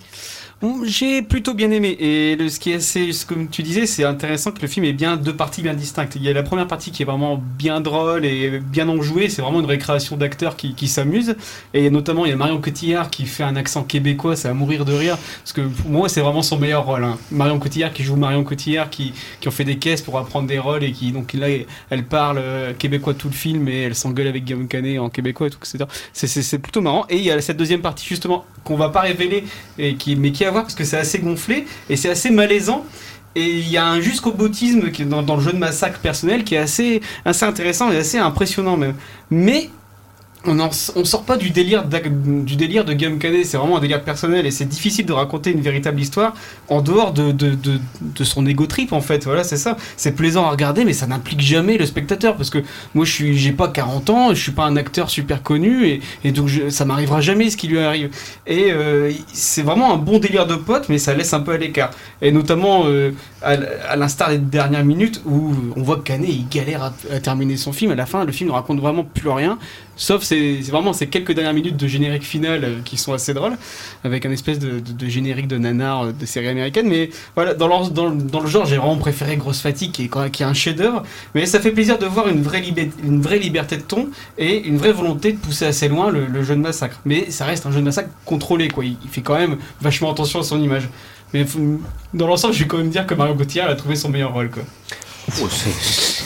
J'ai 0.83 1.21
plutôt 1.21 1.53
bien 1.53 1.71
aimé. 1.71 1.95
Et 1.99 2.37
ce 2.49 2.59
qui 2.59 2.71
est 2.71 2.75
assez, 2.75 3.11
comme 3.27 3.47
tu 3.49 3.63
disais, 3.63 3.85
c'est 3.85 4.03
intéressant 4.03 4.51
que 4.51 4.61
le 4.61 4.67
film 4.67 4.85
ait 4.85 4.93
bien 4.93 5.15
deux 5.15 5.35
parties 5.35 5.61
bien 5.61 5.73
distinctes. 5.73 6.15
Il 6.15 6.23
y 6.23 6.29
a 6.29 6.33
la 6.33 6.43
première 6.43 6.67
partie 6.67 6.91
qui 6.91 7.03
est 7.03 7.05
vraiment 7.05 7.41
bien 7.57 7.79
drôle 7.79 8.25
et 8.25 8.59
bien 8.59 8.89
enjouée. 8.89 9.29
C'est 9.29 9.41
vraiment 9.41 9.61
une 9.61 9.65
récréation 9.65 10.17
d'acteurs 10.17 10.57
qui, 10.57 10.73
qui 10.75 10.89
s'amusent. 10.89 11.37
Et 11.73 11.89
notamment, 11.89 12.25
il 12.25 12.29
y 12.29 12.33
a 12.33 12.35
Marion 12.35 12.59
Cotillard 12.59 13.09
qui 13.09 13.25
fait 13.25 13.43
un 13.43 13.55
accent 13.55 13.83
québécois. 13.83 14.35
C'est 14.35 14.49
à 14.49 14.53
mourir 14.53 14.83
de 14.83 14.93
rire. 14.93 15.17
Parce 15.43 15.53
que 15.53 15.61
pour 15.61 15.91
moi, 15.91 16.09
c'est 16.09 16.21
vraiment 16.21 16.41
son 16.41 16.57
meilleur 16.57 16.85
rôle. 16.85 17.05
Hein. 17.05 17.17
Marion 17.31 17.57
Cotillard 17.57 17.93
qui 17.93 18.03
joue 18.03 18.17
Marion 18.17 18.43
Cotillard, 18.43 18.89
qui, 18.89 19.13
qui 19.39 19.47
ont 19.47 19.51
fait 19.51 19.63
des 19.63 19.77
caisses 19.77 20.01
pour 20.01 20.17
apprendre 20.17 20.47
des 20.47 20.59
rôles 20.59 20.83
et 20.83 20.91
qui, 20.91 21.13
donc 21.13 21.33
là, 21.33 21.47
elle 21.89 22.03
parle 22.03 22.37
euh, 22.37 22.73
québécois 22.73 23.13
tout 23.13 23.29
le 23.29 23.33
film 23.33 23.69
et 23.69 23.83
elle 23.83 23.95
s'engueule 23.95 24.27
avec 24.27 24.43
Guillaume 24.43 24.67
Canet 24.67 24.99
en 24.99 25.09
québécois 25.09 25.47
et 25.47 25.49
tout, 25.51 25.59
etc. 25.59 25.85
C'est 26.11 26.59
plutôt 26.59 26.81
marrant. 26.81 27.05
Et 27.09 27.15
il 27.15 27.23
y 27.23 27.31
a 27.31 27.39
cette 27.39 27.57
deuxième 27.57 27.81
partie, 27.81 28.05
justement, 28.05 28.45
qu'on 28.65 28.75
va 28.75 28.89
pas 28.89 29.01
révéler, 29.01 29.45
et 29.77 29.95
qui, 29.95 30.17
mais 30.17 30.31
qui 30.31 30.43
a 30.45 30.48
parce 30.51 30.75
que 30.75 30.83
c'est 30.83 30.97
assez 30.97 31.19
gonflé 31.19 31.65
et 31.89 31.95
c'est 31.95 32.09
assez 32.09 32.29
malaisant. 32.29 32.85
Et 33.35 33.59
il 33.59 33.69
y 33.69 33.77
a 33.77 33.85
un 33.85 34.01
jusqu'au 34.01 34.31
boutisme 34.31 34.89
dans, 35.05 35.21
dans, 35.21 35.35
le 35.35 35.41
jeu 35.41 35.53
de 35.53 35.57
massacre 35.57 35.99
personnel 35.99 36.43
qui 36.43 36.55
est 36.55 36.59
assez, 36.59 36.99
assez 37.25 37.45
intéressant 37.45 37.91
et 37.91 37.97
assez 37.97 38.17
impressionnant 38.17 38.75
même. 38.75 38.95
Mais 39.29 39.69
on, 40.45 40.53
ne 40.55 41.03
sort 41.03 41.23
pas 41.23 41.35
du 41.35 41.49
délire, 41.49 41.83
du 41.85 42.55
délire 42.55 42.85
de 42.85 42.93
Guillaume 42.93 43.19
Canet, 43.19 43.45
c'est 43.45 43.57
vraiment 43.57 43.77
un 43.77 43.81
délire 43.81 44.03
personnel 44.03 44.45
et 44.45 44.51
c'est 44.51 44.65
difficile 44.65 45.05
de 45.05 45.11
raconter 45.11 45.51
une 45.51 45.59
véritable 45.59 45.99
histoire 45.99 46.33
en 46.69 46.81
dehors 46.81 47.11
de, 47.11 47.31
de, 47.31 47.55
de, 47.55 47.79
de 48.01 48.23
son 48.23 48.45
ego 48.45 48.65
trip 48.65 48.93
en 48.93 49.01
fait. 49.01 49.25
Voilà, 49.25 49.43
c'est 49.43 49.57
ça. 49.57 49.75
C'est 49.97 50.13
plaisant 50.15 50.45
à 50.45 50.51
regarder, 50.51 50.85
mais 50.85 50.93
ça 50.93 51.07
n'implique 51.07 51.41
jamais 51.41 51.77
le 51.77 51.85
spectateur 51.85 52.37
parce 52.37 52.49
que 52.49 52.59
moi 52.95 53.03
je 53.03 53.11
suis, 53.11 53.37
j'ai 53.37 53.51
pas 53.51 53.67
40 53.67 54.09
ans, 54.09 54.29
je 54.29 54.41
suis 54.41 54.53
pas 54.53 54.63
un 54.63 54.77
acteur 54.77 55.09
super 55.09 55.43
connu 55.43 55.85
et, 55.85 56.01
et 56.23 56.31
donc 56.31 56.49
ça 56.69 56.85
m'arrivera 56.85 57.19
jamais 57.19 57.49
ce 57.49 57.57
qui 57.57 57.67
lui 57.67 57.79
arrive. 57.79 58.09
Et 58.47 58.71
euh, 58.71 59.11
c'est 59.33 59.61
vraiment 59.61 59.93
un 59.93 59.97
bon 59.97 60.19
délire 60.19 60.47
de 60.47 60.55
pote, 60.55 60.87
mais 60.87 60.99
ça 60.99 61.13
laisse 61.13 61.33
un 61.33 61.41
peu 61.41 61.51
à 61.51 61.57
l'écart. 61.57 61.91
Et 62.21 62.31
notamment 62.31 62.83
euh, 62.85 63.11
à, 63.41 63.95
l'instar 63.97 64.29
des 64.29 64.37
dernières 64.37 64.85
minutes 64.85 65.21
où 65.25 65.53
on 65.75 65.81
voit 65.81 65.97
que 65.97 66.03
Canet 66.03 66.29
il 66.29 66.47
galère 66.47 66.93
à 67.11 67.19
terminer 67.19 67.57
son 67.57 67.73
film. 67.73 67.91
À 67.91 67.95
la 67.95 68.05
fin, 68.05 68.23
le 68.23 68.31
film 68.31 68.49
ne 68.49 68.55
raconte 68.55 68.79
vraiment 68.79 69.03
plus 69.03 69.29
rien. 69.29 69.57
Sauf 69.99 70.23
c'est 70.23 70.61
vraiment 70.61 70.93
ces 70.93 71.07
quelques 71.07 71.33
dernières 71.33 71.53
minutes 71.53 71.75
de 71.75 71.85
générique 71.85 72.23
final 72.23 72.63
euh, 72.63 72.79
qui 72.85 72.97
sont 72.97 73.11
assez 73.11 73.33
drôles, 73.33 73.57
avec 74.05 74.25
un 74.25 74.31
espèce 74.31 74.57
de, 74.57 74.81
générique 75.07 75.47
de 75.49 75.57
nanar 75.57 76.03
euh, 76.05 76.11
de 76.13 76.25
série 76.25 76.47
américaine. 76.47 76.87
Mais 76.87 77.09
voilà, 77.35 77.53
dans, 77.53 77.67
le, 77.67 77.89
dans, 77.89 78.09
dans 78.09 78.39
le 78.39 78.47
genre, 78.47 78.65
j'ai 78.65 78.77
vraiment 78.77 78.95
préféré 78.95 79.35
Grosse 79.35 79.59
Fatigue, 79.59 79.91
qui 79.91 80.05
est, 80.05 80.31
qui 80.31 80.43
est 80.43 80.45
un 80.45 80.53
chef-d'œuvre. 80.53 81.03
Mais 81.35 81.45
ça 81.45 81.59
fait 81.59 81.71
plaisir 81.71 81.99
de 81.99 82.05
voir 82.05 82.29
une 82.29 82.41
vraie, 82.41 82.63
une 83.03 83.21
vraie 83.21 83.39
liberté 83.39 83.75
de 83.75 83.81
ton 83.81 84.07
et 84.37 84.65
une 84.65 84.77
vraie 84.77 84.93
volonté 84.93 85.33
de 85.33 85.37
pousser 85.37 85.65
assez 85.65 85.89
loin 85.89 86.09
le, 86.09 86.43
jeu 86.43 86.55
de 86.55 86.61
massacre. 86.61 87.01
Mais 87.03 87.29
ça 87.29 87.43
reste 87.43 87.65
un 87.65 87.71
jeu 87.71 87.81
de 87.81 87.85
massacre 87.85 88.09
contrôlé, 88.23 88.69
quoi. 88.69 88.85
Il, 88.85 88.95
fait 89.11 89.21
quand 89.21 89.37
même 89.37 89.57
vachement 89.81 90.09
attention 90.11 90.39
à 90.39 90.43
son 90.43 90.61
image. 90.61 90.87
Mais 91.33 91.45
dans 92.13 92.25
l'ensemble, 92.25 92.53
je 92.53 92.59
vais 92.59 92.67
quand 92.67 92.77
même 92.77 92.89
dire 92.89 93.05
que 93.05 93.15
Mario 93.15 93.35
Gauthier 93.35 93.61
a 93.61 93.75
trouvé 93.75 93.97
son 93.97 94.07
meilleur 94.07 94.33
rôle, 94.33 94.49
quoi. 94.49 94.63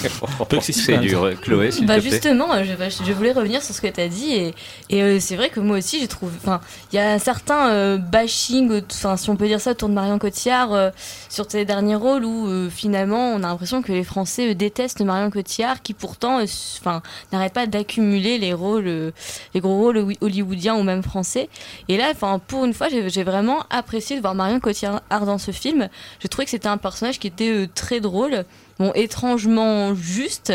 c'est 0.61 0.97
dur, 0.97 1.29
Chloé. 1.41 1.69
Bah 1.83 1.99
justement, 1.99 2.47
je, 2.63 2.73
je, 3.05 3.13
voulais 3.13 3.31
revenir 3.31 3.61
sur 3.61 3.73
ce 3.73 3.81
que 3.81 3.87
tu 3.87 4.01
as 4.01 4.07
dit 4.07 4.33
et, 4.33 4.55
et 4.89 5.01
euh, 5.01 5.19
c'est 5.19 5.35
vrai 5.35 5.49
que 5.49 5.59
moi 5.59 5.77
aussi 5.77 5.99
j'ai 5.99 6.07
trouvé. 6.07 6.33
Enfin, 6.37 6.61
il 6.91 6.95
y 6.95 6.99
a 6.99 7.11
un 7.11 7.19
certain 7.19 7.69
euh, 7.69 7.97
bashing, 7.97 8.81
enfin 8.91 9.17
si 9.17 9.29
on 9.29 9.35
peut 9.35 9.47
dire 9.47 9.61
ça, 9.61 9.71
autour 9.71 9.89
de 9.89 9.93
Marion 9.93 10.19
Cotillard 10.19 10.73
euh, 10.73 10.89
sur 11.29 11.49
ses 11.49 11.65
derniers 11.65 11.95
rôles 11.95 12.25
où 12.25 12.69
finalement 12.69 13.33
on 13.33 13.37
a 13.37 13.47
l'impression 13.47 13.81
que 13.81 13.91
les 13.91 14.03
Français 14.03 14.53
détestent 14.55 15.01
Marion 15.01 15.29
Cotillard 15.29 15.81
qui 15.81 15.93
pourtant, 15.93 16.39
enfin, 16.41 17.01
n'arrête 17.31 17.53
pas 17.53 17.67
d'accumuler 17.67 18.37
les 18.37 18.53
rôles, 18.53 19.13
les 19.53 19.59
gros 19.59 19.77
rôles 19.77 20.13
hollywoodiens 20.21 20.75
ou 20.75 20.83
même 20.83 21.03
français. 21.03 21.49
Et 21.87 21.97
là, 21.97 22.09
enfin, 22.11 22.39
pour 22.39 22.65
une 22.65 22.73
fois, 22.73 22.87
j'ai 22.89 23.23
vraiment 23.23 23.65
apprécié 23.69 24.15
de 24.15 24.21
voir 24.21 24.35
Marion 24.35 24.59
Cotillard 24.59 25.01
dans 25.09 25.37
ce 25.37 25.51
film. 25.51 25.89
J'ai 26.19 26.29
trouvé 26.29 26.45
que 26.45 26.51
c'était 26.51 26.67
un 26.67 26.77
personnage 26.77 27.19
qui 27.19 27.27
était 27.27 27.67
très 27.73 27.99
drôle 27.99 28.45
bon, 28.79 28.91
étrangement 28.95 29.95
juste. 29.95 30.53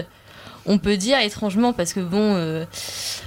On 0.67 0.77
peut 0.77 0.99
dire 0.99 1.19
étrangement 1.21 1.73
parce 1.73 1.95
que 1.95 2.01
bon, 2.01 2.35
euh, 2.35 2.67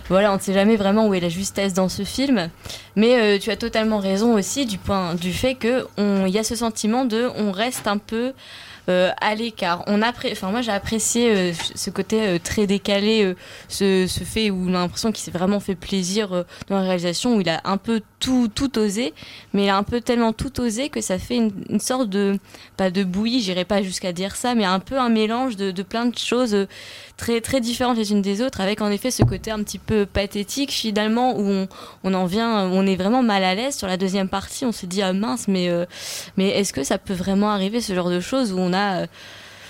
voilà, 0.10 0.32
on 0.32 0.36
ne 0.36 0.40
sait 0.40 0.54
jamais 0.54 0.76
vraiment 0.76 1.08
où 1.08 1.16
est 1.16 1.20
la 1.20 1.30
justesse 1.30 1.74
dans 1.74 1.90
ce 1.90 2.04
film. 2.04 2.50
Mais 2.96 3.20
euh, 3.20 3.40
tu 3.40 3.50
as 3.50 3.58
totalement 3.58 3.98
raison 3.98 4.36
aussi 4.36 4.68
du 4.68 4.78
point 4.78 5.16
du 5.16 5.34
fait 5.34 5.56
que 5.56 5.88
il 5.98 6.30
y 6.30 6.38
a 6.38 6.44
ce 6.44 6.56
sentiment 6.56 7.06
de 7.06 7.30
on 7.36 7.52
reste 7.52 7.88
un 7.88 7.98
peu 7.98 8.34
à 8.88 9.36
l'écart. 9.36 9.84
On 9.88 10.02
enfin 10.02 10.52
moi 10.52 10.62
j'ai 10.62 10.72
apprécié 10.72 11.32
euh, 11.32 11.54
ce 11.76 11.90
côté 11.90 12.22
euh, 12.22 12.40
très 12.44 12.68
décalé, 12.68 13.36
ce, 13.68 14.06
ce, 14.08 14.24
fait 14.24 14.50
où 14.50 14.70
on 14.70 14.74
a 14.74 14.80
l'impression 14.80 15.12
qu'il 15.12 15.24
s'est 15.24 15.32
vraiment 15.32 15.60
fait 15.60 15.76
plaisir 15.76 16.46
dans 16.68 16.78
la 16.78 16.82
réalisation, 16.82 17.36
où 17.36 17.42
il 17.42 17.50
a 17.50 17.62
un 17.64 17.78
peu 17.78 18.02
tout 18.20 18.50
tout 18.54 18.78
osé, 18.78 19.14
mais 19.54 19.66
il 19.66 19.70
a 19.70 19.78
un 19.78 19.84
peu 19.84 20.02
tellement 20.02 20.34
tout 20.34 20.60
osé 20.60 20.90
que 20.90 21.02
ça 21.02 21.20
fait 21.20 21.38
une, 21.38 21.80
sorte 21.80 22.10
de 22.10 22.40
pas 22.78 22.92
de 22.92 23.04
bouillie, 23.04 23.42
j'irai 23.42 23.66
pas 23.66 23.82
jusqu'à 23.82 24.14
dire 24.14 24.36
ça, 24.36 24.56
mais 24.56 24.66
un 24.66 24.80
peu 24.80 25.00
un 25.00 25.10
mélange 25.10 25.56
de, 25.56 25.72
de, 25.72 25.84
plein 25.84 26.06
de 26.06 26.18
choses 26.18 26.68
très 27.22 27.40
très 27.40 27.62
différentes 27.62 27.98
les 27.98 28.12
unes 28.12 28.24
des 28.24 28.42
autres, 28.42 28.62
avec 28.62 28.82
en 28.82 28.90
effet 28.90 29.12
ce 29.12 29.22
côté 29.22 29.52
un 29.52 29.62
petit 29.64 29.78
peu 29.78 30.08
pathétique 30.08 30.72
finalement 30.72 31.38
où 31.38 31.44
on, 31.44 31.68
on 32.04 32.14
en 32.16 32.26
vient, 32.26 32.68
on 32.72 32.88
est 32.88 32.96
vraiment 32.96 33.22
mal 33.22 33.44
à 33.44 33.54
l'aise. 33.54 33.76
Sur 33.76 33.88
la 33.88 33.98
deuxième 33.98 34.28
partie, 34.28 34.66
on 34.66 34.72
se 34.72 34.88
dit 34.88 35.04
ah 35.04 35.14
mince, 35.14 35.48
mais 35.48 35.70
mais 36.36 36.50
est-ce 36.50 36.74
que 36.74 36.84
ça 36.84 36.98
peut 36.98 37.14
vraiment 37.14 37.52
arriver 37.52 37.80
ce 37.80 37.94
genre 37.94 38.10
de 38.10 38.20
choses 38.20 38.52
où 38.52 38.58
on 38.58 38.74
a 38.74 39.02
euh, 39.02 39.08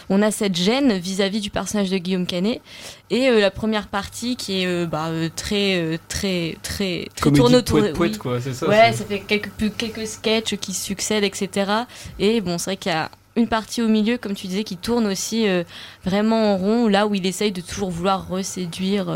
on 0.09 0.21
a 0.21 0.29
cette 0.31 0.55
gêne 0.55 0.97
vis-à-vis 0.97 1.39
du 1.39 1.49
personnage 1.49 1.89
de 1.89 1.97
Guillaume 1.97 2.25
Canet. 2.25 2.61
Et 3.09 3.29
euh, 3.29 3.39
la 3.39 3.51
première 3.51 3.87
partie 3.87 4.35
qui 4.35 4.61
est 4.61 4.67
euh, 4.67 4.85
bah, 4.85 5.09
très 5.35 5.99
très 6.07 6.57
très 6.61 7.07
très 7.15 7.31
tourne 7.31 7.55
autour 7.55 7.79
oui. 7.99 8.17
quoi 8.17 8.39
c'est 8.41 8.53
ça 8.53 8.67
ouais 8.67 8.93
ça 8.93 9.05
fait 9.05 9.19
quelques 9.19 9.51
quelques 9.77 10.07
sketchs 10.07 10.55
qui 10.55 10.73
succèdent 10.73 11.23
etc 11.23 11.71
et 12.19 12.41
bon 12.41 12.57
c'est 12.57 12.71
vrai 12.71 12.77
qu'il 12.77 12.91
y 12.91 12.95
a 12.95 13.09
une 13.35 13.47
partie 13.47 13.81
au 13.81 13.87
milieu, 13.87 14.17
comme 14.17 14.33
tu 14.33 14.47
disais, 14.47 14.63
qui 14.63 14.77
tourne 14.77 15.07
aussi 15.07 15.47
vraiment 16.03 16.53
en 16.53 16.57
rond, 16.57 16.87
là 16.87 17.07
où 17.07 17.15
il 17.15 17.25
essaye 17.25 17.51
de 17.51 17.61
toujours 17.61 17.89
vouloir 17.89 18.27
reséduire 18.27 19.07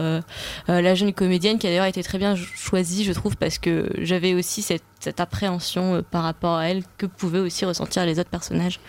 la 0.67 0.95
jeune 0.95 1.13
comédienne, 1.13 1.59
qui 1.59 1.67
a 1.67 1.69
d'ailleurs 1.69 1.85
été 1.85 2.01
très 2.01 2.17
bien 2.17 2.35
choisie, 2.35 3.03
je 3.03 3.11
trouve, 3.11 3.35
parce 3.35 3.57
que 3.57 3.89
j'avais 3.97 4.33
aussi 4.33 4.61
cette, 4.61 4.83
appréhension 5.19 6.03
par 6.09 6.23
rapport 6.23 6.55
à 6.55 6.69
elle 6.69 6.83
que 6.97 7.05
pouvaient 7.05 7.39
aussi 7.39 7.65
ressentir 7.65 8.05
les 8.05 8.19
autres 8.19 8.29
personnages. 8.29 8.79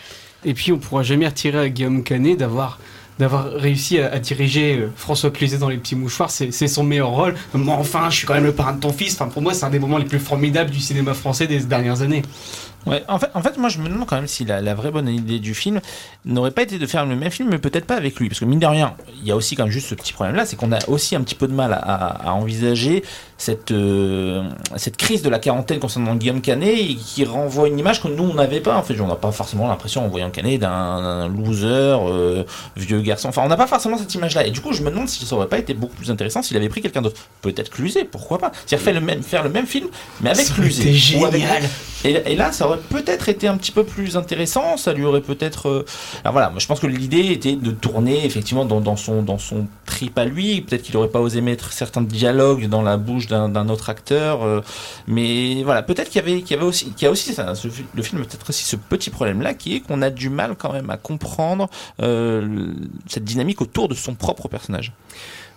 Et 0.46 0.54
puis 0.54 0.72
on 0.72 0.79
pourra 0.79 1.02
jamais 1.02 1.27
retirer 1.27 1.58
à 1.58 1.68
Guillaume 1.68 2.04
Canet 2.04 2.38
d'avoir 2.38 2.79
réussi 3.18 3.98
à, 3.98 4.18
diriger 4.18 4.79
euh, 4.79 4.92
François 4.94 5.31
Cluzet 5.31 5.58
dans 5.58 5.68
Les 5.68 5.79
Petits 5.79 5.96
Mouchoirs, 5.96 6.31
c'est 6.31 6.68
son 6.68 6.85
meilleur 6.85 7.08
rôle. 7.08 7.35
Enfin, 7.66 8.10
je 8.10 8.18
suis 8.18 8.27
quand 8.27 8.35
même 8.35 8.44
le 8.44 8.52
parrain 8.52 8.74
de 8.74 8.81
ton 8.81 8.92
fils. 8.92 9.14
Enfin, 9.14 9.29
pour 9.29 9.42
moi, 9.42 9.54
c'est 9.54 9.64
un 9.64 9.70
des 9.70 9.79
moments 9.79 9.98
les 9.98 10.04
plus 10.04 10.18
formidables 10.18 10.70
du 10.70 10.81
cinéma 10.81 11.14
français 11.14 11.46
des 11.46 11.60
dernières 11.60 12.02
années. 12.02 12.22
Ouais, 12.87 13.02
en 13.08 13.18
fait, 13.18 13.30
en 13.34 13.42
fait, 13.42 13.56
moi 13.58 13.68
je 13.68 13.78
me 13.78 13.88
demande 13.88 14.06
quand 14.06 14.16
même 14.16 14.28
si 14.28 14.44
la, 14.44 14.74
vraie 14.74 14.92
bonne 14.92 15.08
idée 15.08 15.40
du 15.40 15.54
film 15.54 15.80
n'aurait 16.24 16.52
pas 16.52 16.62
été 16.62 16.78
de 16.78 16.87
faire 16.87 17.04
le 17.04 17.16
même 17.16 17.30
film, 17.30 17.48
mais 17.50 17.58
peut-être 17.58 17.84
pas 17.84 17.96
avec 17.96 18.18
lui. 18.20 18.28
Parce 18.28 18.38
que 18.38 18.44
mine 18.44 18.60
de 18.60 18.66
rien, 18.66 18.94
il 19.20 19.26
y 19.26 19.32
a 19.32 19.37
aussi 19.37 19.56
quand 19.56 19.64
même 19.64 19.72
juste 19.72 19.88
ce 19.88 19.94
petit 19.96 20.12
problème-là, 20.12 20.46
c'est 20.46 20.56
qu'on 20.56 20.70
a 20.70 20.78
aussi 20.88 21.16
un 21.16 21.22
petit 21.22 21.34
peu 21.34 21.48
de 21.48 21.52
mal 21.52 21.72
à, 21.72 22.32
envisager 22.32 23.02
cette, 23.38 23.70
euh, 23.70 24.42
cette 24.76 24.96
crise 24.96 25.22
de 25.22 25.28
la 25.28 25.38
quarantaine 25.38 25.78
concernant 25.78 26.14
Guillaume 26.14 26.40
Canet 26.40 26.96
qui 26.96 27.24
renvoie 27.24 27.68
une 27.68 27.78
image 27.78 28.02
que 28.02 28.08
nous 28.08 28.24
on 28.24 28.34
n'avait 28.34 28.60
pas. 28.60 28.76
En 28.76 28.82
fait, 28.82 28.98
on 29.00 29.06
n'a 29.06 29.16
pas 29.16 29.32
forcément 29.32 29.68
l'impression 29.68 30.04
en 30.04 30.08
voyant 30.08 30.30
Canet 30.30 30.60
d'un 30.60 31.28
loser, 31.28 31.66
euh, 31.68 32.44
vieux 32.76 33.00
garçon. 33.00 33.28
Enfin, 33.28 33.42
on 33.44 33.48
n'a 33.48 33.56
pas 33.56 33.66
forcément 33.66 33.98
cette 33.98 34.14
image-là. 34.14 34.46
Et 34.46 34.50
du 34.50 34.60
coup, 34.60 34.72
je 34.72 34.82
me 34.82 34.90
demande 34.90 35.08
si 35.08 35.24
ça 35.26 35.37
aurait 35.37 35.48
pas 35.48 35.58
été 35.58 35.74
beaucoup 35.74 35.96
plus 35.96 36.10
intéressant 36.10 36.42
s'il 36.42 36.56
avait 36.56 36.68
pris 36.68 36.80
quelqu'un 36.80 37.02
d'autre. 37.02 37.20
Peut-être 37.42 37.70
Cluzet, 37.70 38.04
pourquoi 38.04 38.38
pas 38.38 38.52
C'est-à-dire 38.66 38.84
faire 38.84 38.94
le 38.94 39.00
même, 39.00 39.22
faire 39.22 39.42
le 39.42 39.50
même 39.50 39.66
film, 39.66 39.88
mais 40.20 40.30
avec 40.30 40.46
Cluzet. 40.52 40.82
C'était 40.82 40.94
génial. 40.94 41.62
Et, 42.04 42.10
et 42.32 42.37
là, 42.37 42.52
ça 42.52 42.66
aurait 42.66 42.78
peut-être 42.90 43.28
été 43.28 43.48
un 43.48 43.56
petit 43.56 43.72
peu 43.72 43.84
plus 43.84 44.16
intéressant. 44.16 44.76
Ça 44.76 44.92
lui 44.92 45.04
aurait 45.04 45.20
peut-être. 45.20 45.68
euh, 45.68 45.84
Alors 46.24 46.32
voilà, 46.32 46.50
moi 46.50 46.58
je 46.60 46.66
pense 46.66 46.80
que 46.80 46.87
l'idée 46.87 47.32
était 47.32 47.56
de 47.56 47.70
tourner 47.70 48.24
effectivement 48.24 48.64
dans, 48.64 48.80
dans 48.80 48.96
son 48.96 49.22
dans 49.22 49.38
son 49.38 49.66
trip 49.87 50.16
à 50.18 50.24
lui. 50.24 50.60
Peut-être 50.60 50.82
qu'il 50.82 50.96
aurait 50.96 51.08
pas 51.08 51.20
osé 51.20 51.40
mettre 51.40 51.72
certains 51.72 52.02
dialogues 52.02 52.68
dans 52.68 52.82
la 52.82 52.96
bouche 52.96 53.25
d'un 53.27 53.68
autre 53.68 53.90
acteur. 53.90 54.44
euh, 54.44 54.62
mais 55.06 55.62
voilà, 55.64 55.83
peut-être 55.83 56.10
qu'il 56.10 56.20
y 56.22 56.54
avait 56.54 56.64
aussi 56.64 56.90
qu'il 56.92 57.06
y 57.06 57.08
a 57.08 57.10
aussi 57.10 57.35
le 57.94 58.02
film 58.02 58.24
peut-être 58.24 58.48
aussi 58.48 58.64
ce 58.64 58.77
petit 58.77 59.10
problème 59.10 59.42
là 59.42 59.54
qui 59.54 59.77
est 59.77 59.81
qu'on 59.81 60.02
a 60.02 60.10
du 60.10 60.29
mal 60.29 60.54
quand 60.56 60.72
même 60.72 60.90
à 60.90 60.96
comprendre 60.96 61.68
euh, 62.02 62.72
cette 63.06 63.24
dynamique 63.24 63.60
autour 63.60 63.88
de 63.88 63.94
son 63.94 64.14
propre 64.14 64.48
personnage. 64.48 64.92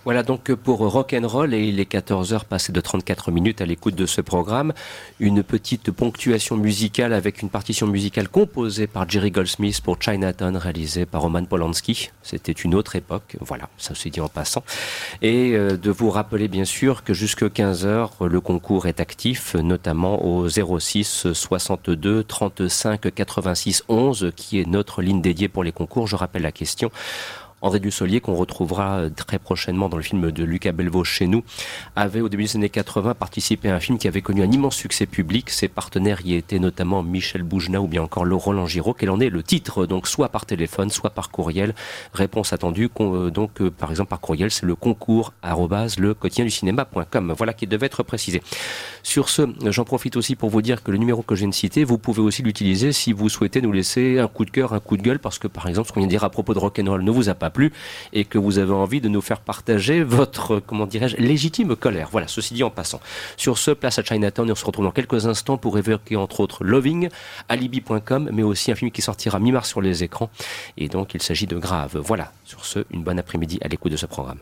Voilà 0.05 0.23
donc 0.23 0.53
pour 0.53 0.79
Rock'n'Roll 0.79 1.53
et 1.53 1.67
il 1.67 1.79
est 1.79 1.91
14h 1.91 2.45
passé 2.45 2.71
de 2.71 2.79
34 2.79 3.31
minutes 3.31 3.59
à 3.59 3.65
l'écoute 3.65 3.95
de 3.95 4.05
ce 4.05 4.21
programme. 4.21 4.73
Une 5.19 5.43
petite 5.43 5.91
ponctuation 5.91 6.55
musicale 6.55 7.11
avec 7.11 7.41
une 7.41 7.49
partition 7.49 7.85
musicale 7.85 8.29
composée 8.29 8.87
par 8.87 9.09
Jerry 9.09 9.29
Goldsmith 9.29 9.81
pour 9.81 10.01
Chinatown 10.01 10.55
réalisée 10.55 11.05
par 11.05 11.23
Roman 11.23 11.43
Polanski. 11.43 12.11
C'était 12.23 12.53
une 12.53 12.75
autre 12.75 12.95
époque, 12.95 13.35
voilà, 13.41 13.67
ça 13.77 13.93
se 13.93 14.07
dit 14.07 14.21
en 14.21 14.29
passant. 14.29 14.63
Et 15.21 15.51
euh, 15.53 15.75
de 15.75 15.91
vous 15.91 16.09
rappeler 16.09 16.47
bien 16.47 16.65
sûr 16.65 17.03
que 17.03 17.13
jusque 17.13 17.43
15h 17.43 18.25
le 18.25 18.39
concours 18.39 18.87
est 18.87 19.01
actif, 19.01 19.55
notamment 19.55 20.23
au 20.25 20.47
06 20.47 21.33
62 21.33 22.23
35 22.23 23.13
86 23.13 23.83
11 23.89 24.31
qui 24.33 24.61
est 24.61 24.65
notre 24.65 25.01
ligne 25.01 25.21
dédiée 25.21 25.49
pour 25.49 25.65
les 25.65 25.73
concours. 25.73 26.07
Je 26.07 26.15
rappelle 26.15 26.43
la 26.43 26.53
question. 26.53 26.89
André 27.61 27.79
Dussolier, 27.79 28.21
qu'on 28.21 28.35
retrouvera 28.35 28.99
euh, 28.99 29.09
très 29.09 29.39
prochainement 29.39 29.89
dans 29.89 29.97
le 29.97 30.03
film 30.03 30.31
de 30.31 30.43
Lucas 30.43 30.71
Belvaux 30.71 31.03
chez 31.03 31.27
nous, 31.27 31.43
avait 31.95 32.21
au 32.21 32.29
début 32.29 32.43
des 32.43 32.55
années 32.55 32.69
80 32.69 33.13
participé 33.15 33.69
à 33.69 33.75
un 33.75 33.79
film 33.79 33.97
qui 33.97 34.07
avait 34.07 34.21
connu 34.21 34.43
un 34.43 34.51
immense 34.51 34.75
succès 34.75 35.05
public. 35.05 35.49
Ses 35.49 35.67
partenaires 35.67 36.21
y 36.25 36.35
étaient 36.35 36.59
notamment 36.59 37.03
Michel 37.03 37.43
Boujna 37.43 37.81
ou 37.81 37.87
bien 37.87 38.01
encore 38.01 38.25
Laurent 38.25 38.53
Langiro. 38.53 38.93
Quel 38.93 39.09
en 39.09 39.19
est 39.19 39.29
le 39.29 39.43
titre? 39.43 39.85
Donc 39.85 40.07
soit 40.07 40.29
par 40.29 40.45
téléphone, 40.45 40.89
soit 40.89 41.09
par 41.09 41.31
courriel. 41.31 41.75
Réponse 42.13 42.53
attendue. 42.53 42.89
euh, 42.99 43.29
Donc 43.31 43.61
euh, 43.61 43.69
par 43.69 43.89
exemple 43.91 44.09
par 44.09 44.19
courriel, 44.19 44.51
c'est 44.51 44.65
le 44.65 44.75
concours 44.75 45.33
le 45.99 46.13
quotidien 46.13 46.45
du 46.45 46.51
cinéma.com. 46.51 47.33
Voilà 47.37 47.53
qui 47.53 47.67
devait 47.67 47.87
être 47.87 48.03
précisé. 48.03 48.41
Sur 49.03 49.29
ce, 49.29 49.41
j'en 49.65 49.85
profite 49.85 50.15
aussi 50.17 50.35
pour 50.35 50.49
vous 50.49 50.61
dire 50.61 50.83
que 50.83 50.91
le 50.91 50.97
numéro 50.97 51.21
que 51.21 51.35
je 51.35 51.41
viens 51.41 51.49
de 51.49 51.53
vous 51.83 51.97
pouvez 51.97 52.21
aussi 52.21 52.41
l'utiliser 52.41 52.91
si 52.93 53.13
vous 53.13 53.29
souhaitez 53.29 53.61
nous 53.61 53.71
laisser 53.71 54.19
un 54.19 54.27
coup 54.27 54.45
de 54.45 54.51
cœur, 54.51 54.73
un 54.73 54.79
coup 54.79 54.97
de 54.97 55.01
gueule, 55.01 55.19
parce 55.19 55.39
que 55.39 55.47
par 55.47 55.67
exemple, 55.67 55.87
ce 55.87 55.93
qu'on 55.93 55.99
vient 55.99 56.07
de 56.07 56.11
dire 56.11 56.23
à 56.23 56.29
propos 56.29 56.53
de 56.53 56.59
rock'n'roll 56.59 57.03
ne 57.03 57.11
vous 57.11 57.29
a 57.29 57.35
pas 57.35 57.48
plu 57.49 57.71
et 58.13 58.25
que 58.25 58.37
vous 58.37 58.59
avez 58.59 58.73
envie 58.73 59.01
de 59.01 59.09
nous 59.09 59.21
faire 59.21 59.41
partager 59.41 60.03
votre, 60.03 60.59
comment 60.59 60.85
dirais-je, 60.85 61.17
légitime 61.17 61.75
colère. 61.75 62.09
Voilà, 62.11 62.27
ceci 62.27 62.53
dit 62.53 62.63
en 62.63 62.69
passant. 62.69 62.99
Sur 63.37 63.57
ce, 63.57 63.71
place 63.71 63.99
à 63.99 64.03
Chinatown 64.03 64.47
et 64.49 64.51
on 64.51 64.55
se 64.55 64.65
retrouve 64.65 64.85
dans 64.85 64.91
quelques 64.91 65.25
instants 65.25 65.57
pour 65.57 65.77
évoquer 65.77 66.15
entre 66.15 66.39
autres 66.39 66.63
Loving, 66.63 67.09
Alibi.com, 67.47 68.29
mais 68.31 68.43
aussi 68.43 68.71
un 68.71 68.75
film 68.75 68.91
qui 68.91 69.01
sortira 69.01 69.39
mi-mars 69.39 69.69
sur 69.69 69.81
les 69.81 70.03
écrans. 70.03 70.29
Et 70.77 70.87
donc, 70.87 71.13
il 71.13 71.21
s'agit 71.21 71.47
de 71.47 71.57
Grave. 71.57 71.97
Voilà, 71.97 72.31
sur 72.45 72.65
ce, 72.65 72.85
une 72.91 73.03
bonne 73.03 73.19
après-midi 73.19 73.59
à 73.61 73.67
l'écoute 73.67 73.91
de 73.91 73.97
ce 73.97 74.05
programme. 74.05 74.39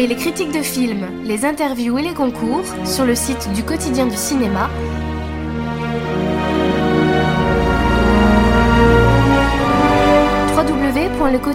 Retrouvez 0.00 0.14
les 0.14 0.20
critiques 0.32 0.52
de 0.58 0.62
films, 0.62 1.06
les 1.26 1.44
interviews 1.44 1.98
et 1.98 2.02
les 2.02 2.14
concours 2.14 2.64
sur 2.86 3.04
le 3.04 3.14
site 3.14 3.52
du 3.52 3.62
quotidien 3.62 4.06
du 4.06 4.16
cinéma 4.16 4.70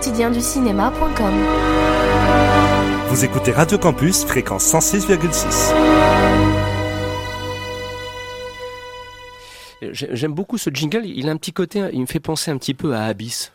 www.lequotidienducinéma.com 0.06 1.34
Vous 3.10 3.26
écoutez 3.26 3.52
Radio 3.52 3.78
Campus, 3.78 4.26
fréquence 4.26 4.66
106,6. 4.66 5.74
J'ai- 9.91 10.08
J'aime 10.12 10.34
beaucoup 10.34 10.58
ce 10.58 10.70
jingle. 10.74 11.06
Il 11.06 11.30
a 11.30 11.32
un 11.32 11.38
petit 11.38 11.54
côté, 11.54 11.84
il 11.93 12.02
me 12.02 12.06
fait 12.06 12.20
penser 12.20 12.52
un 12.52 12.58
petit 12.58 12.74
peu 12.74 12.93
à 12.96 13.06
Abyss. 13.06 13.52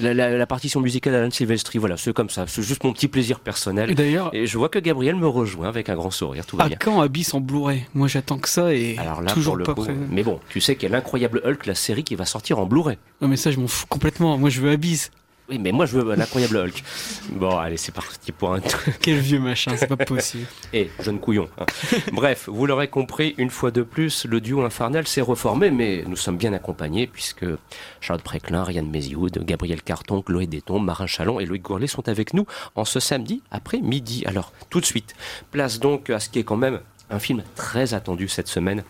La, 0.00 0.14
la- 0.14 0.36
la 0.36 0.46
partition 0.46 0.80
musicale 0.80 1.12
d'Alan 1.12 1.30
Silvestri, 1.30 1.78
voilà, 1.78 1.96
c'est 1.96 2.12
comme 2.12 2.30
ça. 2.30 2.46
C'est 2.46 2.62
juste 2.62 2.82
mon 2.84 2.92
petit 2.92 3.08
plaisir 3.08 3.40
personnel. 3.40 3.90
Et 3.90 3.94
d'ailleurs- 3.94 4.30
et 4.34 4.46
je 4.46 4.58
vois 4.58 4.68
que 4.68 4.78
Gabriel 4.78 5.16
me 5.16 5.26
rejoint 5.28 5.68
avec 5.68 5.88
un 5.88 5.94
grand 5.94 6.10
sourire. 6.10 6.46
Tout 6.46 6.56
va 6.56 6.64
À 6.64 6.68
bien. 6.68 6.78
quand 6.80 7.00
Abyss 7.00 7.34
en 7.34 7.40
Blu-ray? 7.40 7.84
Moi 7.94 8.08
j'attends 8.08 8.38
que 8.38 8.48
ça 8.48 8.72
et 8.74 8.96
Alors 8.98 9.20
là, 9.22 9.30
toujours 9.32 9.52
pour 9.52 9.58
le 9.58 9.64
pas 9.64 9.74
coup, 9.74 9.82
prêt. 9.84 9.94
mais 10.10 10.22
bon, 10.22 10.40
tu 10.48 10.60
sais 10.60 10.74
qu'il 10.76 10.88
y 10.88 10.92
a 10.92 10.96
l'incroyable 10.96 11.42
Hulk, 11.44 11.66
la 11.66 11.74
série 11.74 12.02
qui 12.04 12.14
va 12.14 12.24
sortir 12.24 12.58
en 12.58 12.66
Blu-ray. 12.66 12.96
Non 13.20 13.28
mais 13.28 13.36
ça 13.36 13.50
je 13.50 13.58
m'en 13.60 13.66
fous 13.68 13.86
complètement. 13.88 14.36
Moi 14.38 14.48
je 14.50 14.60
veux 14.60 14.70
Abyss. 14.70 15.10
Oui, 15.50 15.58
mais 15.58 15.72
moi 15.72 15.84
je 15.84 15.98
veux 15.98 16.14
l'incroyable 16.14 16.56
Hulk. 16.58 16.84
Bon, 17.32 17.58
allez, 17.58 17.76
c'est 17.76 17.90
parti 17.92 18.30
pour 18.30 18.54
un. 18.54 18.60
Quel 19.02 19.18
vieux 19.18 19.40
machin, 19.40 19.72
c'est 19.76 19.88
pas 19.88 19.96
possible. 19.96 20.46
Eh, 20.72 20.88
jeune 21.00 21.18
couillon. 21.18 21.48
hein. 21.58 21.66
Bref, 22.12 22.48
vous 22.48 22.66
l'aurez 22.66 22.86
compris, 22.86 23.34
une 23.38 23.50
fois 23.50 23.72
de 23.72 23.82
plus, 23.82 24.24
le 24.26 24.40
duo 24.40 24.62
infernal 24.62 25.08
s'est 25.08 25.20
reformé, 25.20 25.72
mais 25.72 26.04
nous 26.06 26.14
sommes 26.14 26.36
bien 26.36 26.52
accompagnés 26.52 27.08
puisque 27.08 27.44
Charlotte 28.00 28.22
Préclin, 28.22 28.62
Ryan 28.62 28.84
Mézioud, 28.84 29.44
Gabriel 29.44 29.82
Carton, 29.82 30.22
Chloé 30.22 30.46
Détombe, 30.46 30.84
Marin 30.84 31.08
Chalon 31.08 31.40
et 31.40 31.46
Loïc 31.46 31.62
Gourlet 31.62 31.88
sont 31.88 32.08
avec 32.08 32.32
nous 32.32 32.46
en 32.76 32.84
ce 32.84 33.00
samedi 33.00 33.42
après 33.50 33.80
midi. 33.80 34.22
Alors, 34.26 34.52
tout 34.70 34.80
de 34.80 34.86
suite, 34.86 35.14
place 35.50 35.80
donc 35.80 36.10
à 36.10 36.20
ce 36.20 36.28
qui 36.28 36.38
est 36.38 36.44
quand 36.44 36.56
même 36.56 36.80
un 37.10 37.18
film 37.18 37.42
très 37.56 37.92
attendu 37.94 38.28
cette 38.28 38.46
semaine. 38.48 38.84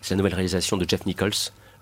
C'est 0.00 0.14
la 0.14 0.18
nouvelle 0.18 0.34
réalisation 0.34 0.76
de 0.76 0.88
Jeff 0.88 1.04
Nichols, 1.06 1.32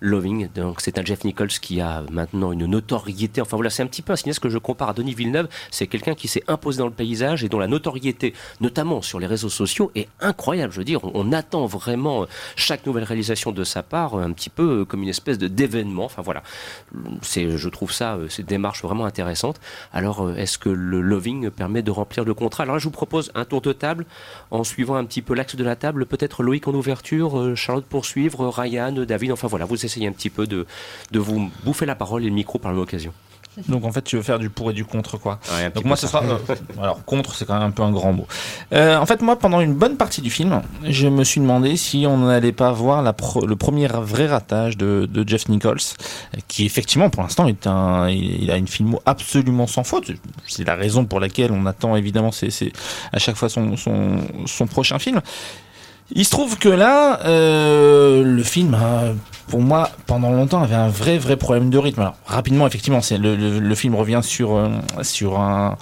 Loving. 0.01 0.49
Donc 0.53 0.81
c'est 0.81 0.99
un 0.99 1.05
Jeff 1.05 1.23
Nichols 1.23 1.47
qui 1.47 1.81
a 1.81 2.03
maintenant 2.11 2.51
une 2.51 2.65
notoriété. 2.65 3.41
Enfin 3.41 3.57
voilà, 3.57 3.69
c'est 3.69 3.83
un 3.83 3.87
petit 3.87 4.01
peu 4.01 4.13
un 4.13 4.15
cinéaste 4.15 4.39
que 4.39 4.49
je 4.49 4.57
compare 4.57 4.89
à 4.89 4.93
Denis 4.93 5.13
Villeneuve. 5.13 5.47
C'est 5.71 5.87
quelqu'un 5.87 6.15
qui 6.15 6.27
s'est 6.27 6.43
imposé 6.47 6.79
dans 6.79 6.85
le 6.85 6.91
paysage 6.91 7.43
et 7.43 7.49
dont 7.49 7.59
la 7.59 7.67
notoriété, 7.67 8.33
notamment 8.61 9.01
sur 9.01 9.19
les 9.19 9.27
réseaux 9.27 9.49
sociaux, 9.49 9.91
est 9.95 10.07
incroyable. 10.19 10.73
Je 10.73 10.79
veux 10.79 10.85
dire, 10.85 10.99
on, 11.03 11.31
attend 11.31 11.65
vraiment 11.65 12.27
chaque 12.55 12.85
nouvelle 12.85 13.03
réalisation 13.03 13.51
de 13.51 13.63
sa 13.63 13.83
part 13.83 14.15
un 14.15 14.31
petit 14.31 14.49
peu 14.49 14.85
comme 14.85 15.03
une 15.03 15.09
espèce 15.09 15.37
d'événement. 15.37 16.05
Enfin 16.05 16.21
voilà, 16.21 16.43
c'est, 17.21 17.57
je 17.57 17.69
trouve 17.69 17.91
ça, 17.91 18.15
euh, 18.15 18.29
cette 18.29 18.45
démarche 18.45 18.83
vraiment 18.83 19.05
intéressante. 19.05 19.59
Alors 19.91 20.21
euh, 20.21 20.35
est-ce 20.35 20.57
que 20.57 20.69
le 20.69 21.01
Loving 21.01 21.49
permet 21.49 21.81
de 21.81 21.91
remplir 21.91 22.23
le 22.23 22.33
contrat? 22.33 22.63
Alors 22.63 22.75
là, 22.75 22.79
je 22.79 22.85
vous 22.85 22.91
propose 22.91 23.31
un 23.35 23.45
tour 23.45 23.61
de 23.61 23.73
table 23.73 24.05
en 24.51 24.63
suivant 24.63 24.95
un 24.95 25.05
petit 25.05 25.21
peu 25.21 25.33
l'axe 25.33 25.55
de 25.55 25.63
la 25.63 25.75
table. 25.75 26.05
Peut-être 26.05 26.43
Loïc 26.43 26.67
en 26.67 26.73
ouverture, 26.73 27.39
euh, 27.39 27.55
Charlotte 27.55 27.85
poursuivre, 27.85 28.47
Ryan, 28.47 28.91
David. 28.91 29.31
Enfin 29.31 29.47
voilà, 29.47 29.65
vous 29.65 29.84
essayez 29.85 30.07
un 30.07 30.11
petit 30.11 30.29
peu 30.29 30.47
de, 30.47 30.65
de 31.11 31.19
vous 31.19 31.49
bouffer 31.63 31.85
la 31.85 31.95
parole 31.95 32.23
et 32.23 32.27
le 32.27 32.33
micro 32.35 32.59
par 32.59 32.73
l'occasion. 32.73 33.13
Donc 33.69 33.85
en 33.85 33.91
fait, 33.93 34.01
tu 34.01 34.17
veux 34.17 34.21
faire 34.21 34.37
du 34.37 34.49
pour 34.49 34.69
et 34.71 34.73
du 34.73 34.83
contre, 34.83 35.17
quoi. 35.17 35.39
Donc 35.69 35.85
moi, 35.85 35.95
ce 35.95 36.07
sera. 36.07 36.21
euh, 36.25 36.37
alors 36.81 37.05
contre, 37.05 37.33
c'est 37.35 37.45
quand 37.45 37.53
même 37.53 37.63
un 37.63 37.71
peu 37.71 37.83
un 37.83 37.91
grand 37.93 38.11
mot. 38.11 38.27
Euh, 38.73 38.97
en 38.97 39.05
fait, 39.05 39.21
moi, 39.21 39.39
pendant 39.39 39.61
une 39.61 39.73
bonne 39.73 39.95
partie 39.95 40.19
du 40.21 40.29
film, 40.29 40.61
je 40.83 41.07
me 41.07 41.23
suis 41.23 41.39
demandé 41.39 41.77
si 41.77 42.05
on 42.05 42.17
n'allait 42.17 42.51
pas 42.51 42.73
voir 42.73 43.01
la 43.01 43.13
pro- 43.13 43.45
le 43.47 43.55
premier 43.55 43.87
vrai 43.87 44.27
ratage 44.27 44.75
de, 44.75 45.07
de 45.09 45.25
Jeff 45.25 45.47
Nichols, 45.47 45.79
qui 46.49 46.65
effectivement, 46.65 47.09
pour 47.09 47.23
l'instant, 47.23 47.47
est 47.47 47.65
un. 47.65 48.09
Il 48.09 48.51
a 48.51 48.57
une 48.57 48.67
filmo 48.67 49.01
absolument 49.05 49.67
sans 49.67 49.85
faute. 49.85 50.11
C'est 50.45 50.65
la 50.67 50.75
raison 50.75 51.05
pour 51.05 51.21
laquelle 51.21 51.53
on 51.53 51.65
attend 51.65 51.95
évidemment, 51.95 52.33
c'est 52.33 52.49
à 53.13 53.19
chaque 53.19 53.37
fois 53.37 53.47
son 53.47 53.77
son, 53.77 54.17
son 54.47 54.67
prochain 54.67 54.99
film. 54.99 55.21
Il 56.11 56.23
se 56.23 56.29
trouve 56.29 56.57
que 56.57 56.69
là, 56.69 57.19
euh, 57.25 58.23
le 58.23 58.43
film, 58.43 58.75
a, 58.75 59.13
pour 59.47 59.61
moi, 59.61 59.89
pendant 60.05 60.31
longtemps, 60.31 60.61
avait 60.61 60.75
un 60.75 60.87
vrai, 60.87 61.17
vrai 61.17 61.35
problème 61.35 61.69
de 61.69 61.77
rythme. 61.79 62.01
Alors, 62.01 62.15
rapidement, 62.25 62.67
effectivement, 62.67 63.01
c'est 63.01 63.17
le, 63.17 63.35
le, 63.35 63.59
le 63.59 63.75
film 63.75 63.95
revient 63.95 64.21
sur 64.21 64.55
euh, 64.55 64.69
sur 65.01 65.39
un 65.39 65.77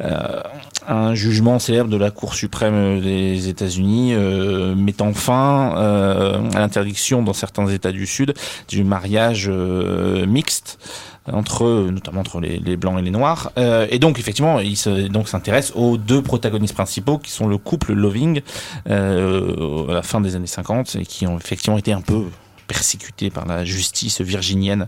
euh, 0.00 0.40
un 0.88 1.14
jugement 1.14 1.58
célèbre 1.60 1.88
de 1.88 1.96
la 1.96 2.10
Cour 2.10 2.34
suprême 2.34 3.00
des 3.00 3.48
États-Unis 3.48 4.14
euh, 4.14 4.74
mettant 4.74 5.12
fin 5.12 5.74
euh, 5.76 6.40
à 6.54 6.58
l'interdiction 6.58 7.22
dans 7.22 7.32
certains 7.34 7.68
États 7.68 7.92
du 7.92 8.06
Sud 8.06 8.34
du 8.68 8.82
mariage 8.82 9.48
mixte 9.48 10.78
entre 11.26 11.88
notamment 11.90 12.20
entre 12.20 12.40
les, 12.40 12.58
les 12.58 12.76
blancs 12.76 12.98
et 12.98 13.02
les 13.02 13.10
noirs. 13.10 13.52
Euh, 13.58 13.86
et 13.90 13.98
donc 13.98 14.18
effectivement 14.18 14.60
il 14.60 14.76
se 14.76 15.08
donc 15.08 15.28
s'intéresse 15.28 15.72
aux 15.74 15.96
deux 15.96 16.22
protagonistes 16.22 16.74
principaux 16.74 17.18
qui 17.18 17.30
sont 17.30 17.46
le 17.46 17.58
couple 17.58 17.92
Loving 17.92 18.42
euh, 18.88 19.88
à 19.88 19.94
la 19.94 20.02
fin 20.02 20.20
des 20.20 20.36
années 20.36 20.46
50 20.46 20.96
et 20.96 21.06
qui 21.06 21.26
ont 21.26 21.38
effectivement 21.38 21.78
été 21.78 21.92
un 21.92 22.00
peu 22.00 22.24
persécutés 22.66 23.30
par 23.30 23.46
la 23.46 23.64
justice 23.64 24.20
virginienne. 24.20 24.86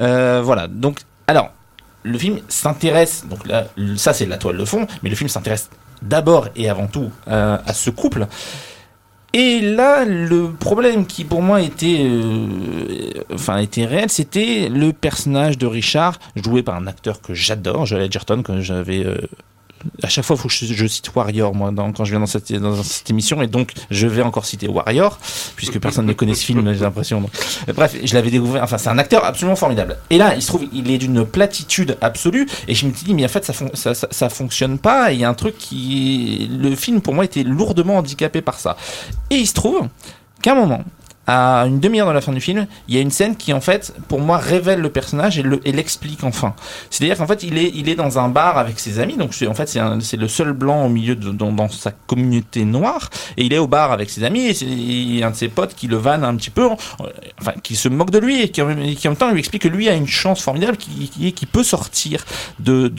Euh, 0.00 0.42
voilà. 0.44 0.68
Donc 0.68 1.00
alors 1.26 1.50
le 2.02 2.18
film 2.18 2.40
s'intéresse 2.48 3.26
donc 3.28 3.46
là 3.46 3.66
ça 3.96 4.12
c'est 4.12 4.26
la 4.26 4.36
toile 4.36 4.58
de 4.58 4.64
fond 4.64 4.86
mais 5.02 5.10
le 5.10 5.14
film 5.14 5.28
s'intéresse 5.28 5.70
d'abord 6.02 6.48
et 6.56 6.68
avant 6.68 6.88
tout 6.88 7.10
euh, 7.28 7.58
à 7.64 7.72
ce 7.72 7.90
couple 7.90 8.26
et 9.32 9.60
là, 9.60 10.04
le 10.04 10.50
problème 10.50 11.06
qui 11.06 11.24
pour 11.24 11.42
moi 11.42 11.62
était, 11.62 12.00
euh, 12.02 13.12
enfin, 13.32 13.58
était 13.58 13.86
réel, 13.86 14.10
c'était 14.10 14.68
le 14.68 14.92
personnage 14.92 15.56
de 15.58 15.66
Richard, 15.66 16.18
joué 16.36 16.62
par 16.62 16.76
un 16.76 16.86
acteur 16.86 17.20
que 17.22 17.32
j'adore, 17.32 17.86
Joel 17.86 18.02
Edgerton, 18.04 18.42
que 18.42 18.60
j'avais. 18.60 19.04
euh, 19.04 19.16
à 20.02 20.08
chaque 20.08 20.24
fois, 20.24 20.36
que 20.36 20.48
je, 20.48 20.86
cite 20.86 21.14
Warrior, 21.14 21.54
moi, 21.54 21.72
quand 21.76 22.04
je 22.04 22.10
viens 22.10 22.20
dans 22.20 22.26
cette, 22.26 23.10
émission, 23.10 23.42
et 23.42 23.46
donc 23.46 23.72
je 23.90 24.06
vais 24.06 24.22
encore 24.22 24.44
citer 24.44 24.68
Warrior, 24.68 25.18
puisque 25.56 25.78
personne 25.78 26.06
ne 26.06 26.12
connaît 26.12 26.34
ce 26.34 26.44
film, 26.44 26.72
j'ai 26.72 26.80
l'impression. 26.80 27.22
Bref, 27.74 27.96
je 28.02 28.14
l'avais 28.14 28.30
découvert. 28.30 28.62
Enfin, 28.62 28.78
c'est 28.78 28.88
un 28.88 28.98
acteur 28.98 29.24
absolument 29.24 29.56
formidable. 29.56 29.98
Et 30.10 30.18
là, 30.18 30.34
il 30.34 30.42
se 30.42 30.48
trouve, 30.48 30.64
il 30.72 30.90
est 30.90 30.98
d'une 30.98 31.24
platitude 31.24 31.96
absolue, 32.00 32.48
et 32.68 32.74
je 32.74 32.86
me 32.86 32.92
suis 32.92 33.04
dit, 33.04 33.14
mais 33.14 33.24
en 33.24 33.28
fait, 33.28 33.44
ça, 33.44 33.52
fon- 33.52 33.70
ça, 33.74 33.94
ça, 33.94 34.08
ça 34.10 34.28
fonctionne 34.28 34.78
pas. 34.78 35.12
Il 35.12 35.20
y 35.20 35.24
a 35.24 35.28
un 35.28 35.34
truc 35.34 35.56
qui, 35.58 36.48
le 36.50 36.74
film 36.74 37.00
pour 37.00 37.14
moi 37.14 37.24
était 37.24 37.42
lourdement 37.42 37.98
handicapé 37.98 38.40
par 38.40 38.58
ça. 38.58 38.76
Et 39.30 39.36
il 39.36 39.46
se 39.46 39.54
trouve 39.54 39.88
qu'à 40.42 40.52
un 40.52 40.56
moment, 40.56 40.84
à 41.26 41.64
une 41.66 41.78
demi-heure 41.78 42.08
de 42.08 42.12
la 42.12 42.20
fin 42.20 42.32
du 42.32 42.40
film, 42.40 42.66
il 42.88 42.94
y 42.94 42.98
a 42.98 43.00
une 43.00 43.10
scène 43.12 43.36
qui 43.36 43.52
en 43.52 43.60
fait, 43.60 43.94
pour 44.08 44.20
moi, 44.20 44.38
révèle 44.38 44.80
le 44.80 44.88
personnage 44.90 45.38
et 45.38 45.42
le- 45.42 45.60
et 45.66 45.70
l'explique 45.72 46.24
enfin. 46.24 46.54
C'est-à-dire 46.90 47.16
qu'en 47.16 47.26
fait, 47.26 47.42
il 47.44 47.58
est, 47.58 47.94
dans 47.94 48.18
un 48.18 48.28
bar 48.28 48.58
avec 48.58 48.80
ses 48.80 48.98
amis, 48.98 49.16
donc 49.16 49.34
en 49.48 49.54
fait, 49.54 49.68
c'est 50.00 50.16
le 50.16 50.28
seul 50.28 50.52
blanc 50.52 50.84
au 50.86 50.88
milieu 50.88 51.14
dans, 51.14 51.68
sa 51.68 51.92
communauté 51.92 52.64
noire, 52.64 53.08
et 53.36 53.44
il 53.44 53.52
est 53.52 53.58
au 53.58 53.66
bar 53.68 53.92
avec 53.92 54.10
ses 54.10 54.24
amis, 54.24 54.46
et 54.46 54.54
c'est 54.54 55.22
un 55.22 55.30
de 55.30 55.36
ses 55.36 55.48
potes 55.48 55.74
qui 55.74 55.86
le 55.86 55.96
vanne 55.96 56.24
un 56.24 56.34
petit 56.36 56.50
peu, 56.50 56.66
en- 56.66 56.76
enfin, 57.40 57.52
qui 57.62 57.76
se 57.76 57.88
moque 57.88 58.10
de 58.10 58.18
lui, 58.18 58.42
et 58.42 58.48
qui 58.48 58.60
en 58.62 58.66
même, 58.66 59.16
temps 59.16 59.30
lui 59.30 59.38
explique 59.38 59.62
que 59.62 59.68
lui 59.68 59.88
a 59.88 59.94
une 59.94 60.06
chance 60.08 60.42
formidable, 60.42 60.76
qui, 60.76 61.08
qui, 61.08 61.32
qui 61.32 61.46
peut 61.46 61.62
sortir 61.64 62.24
de 62.58 62.90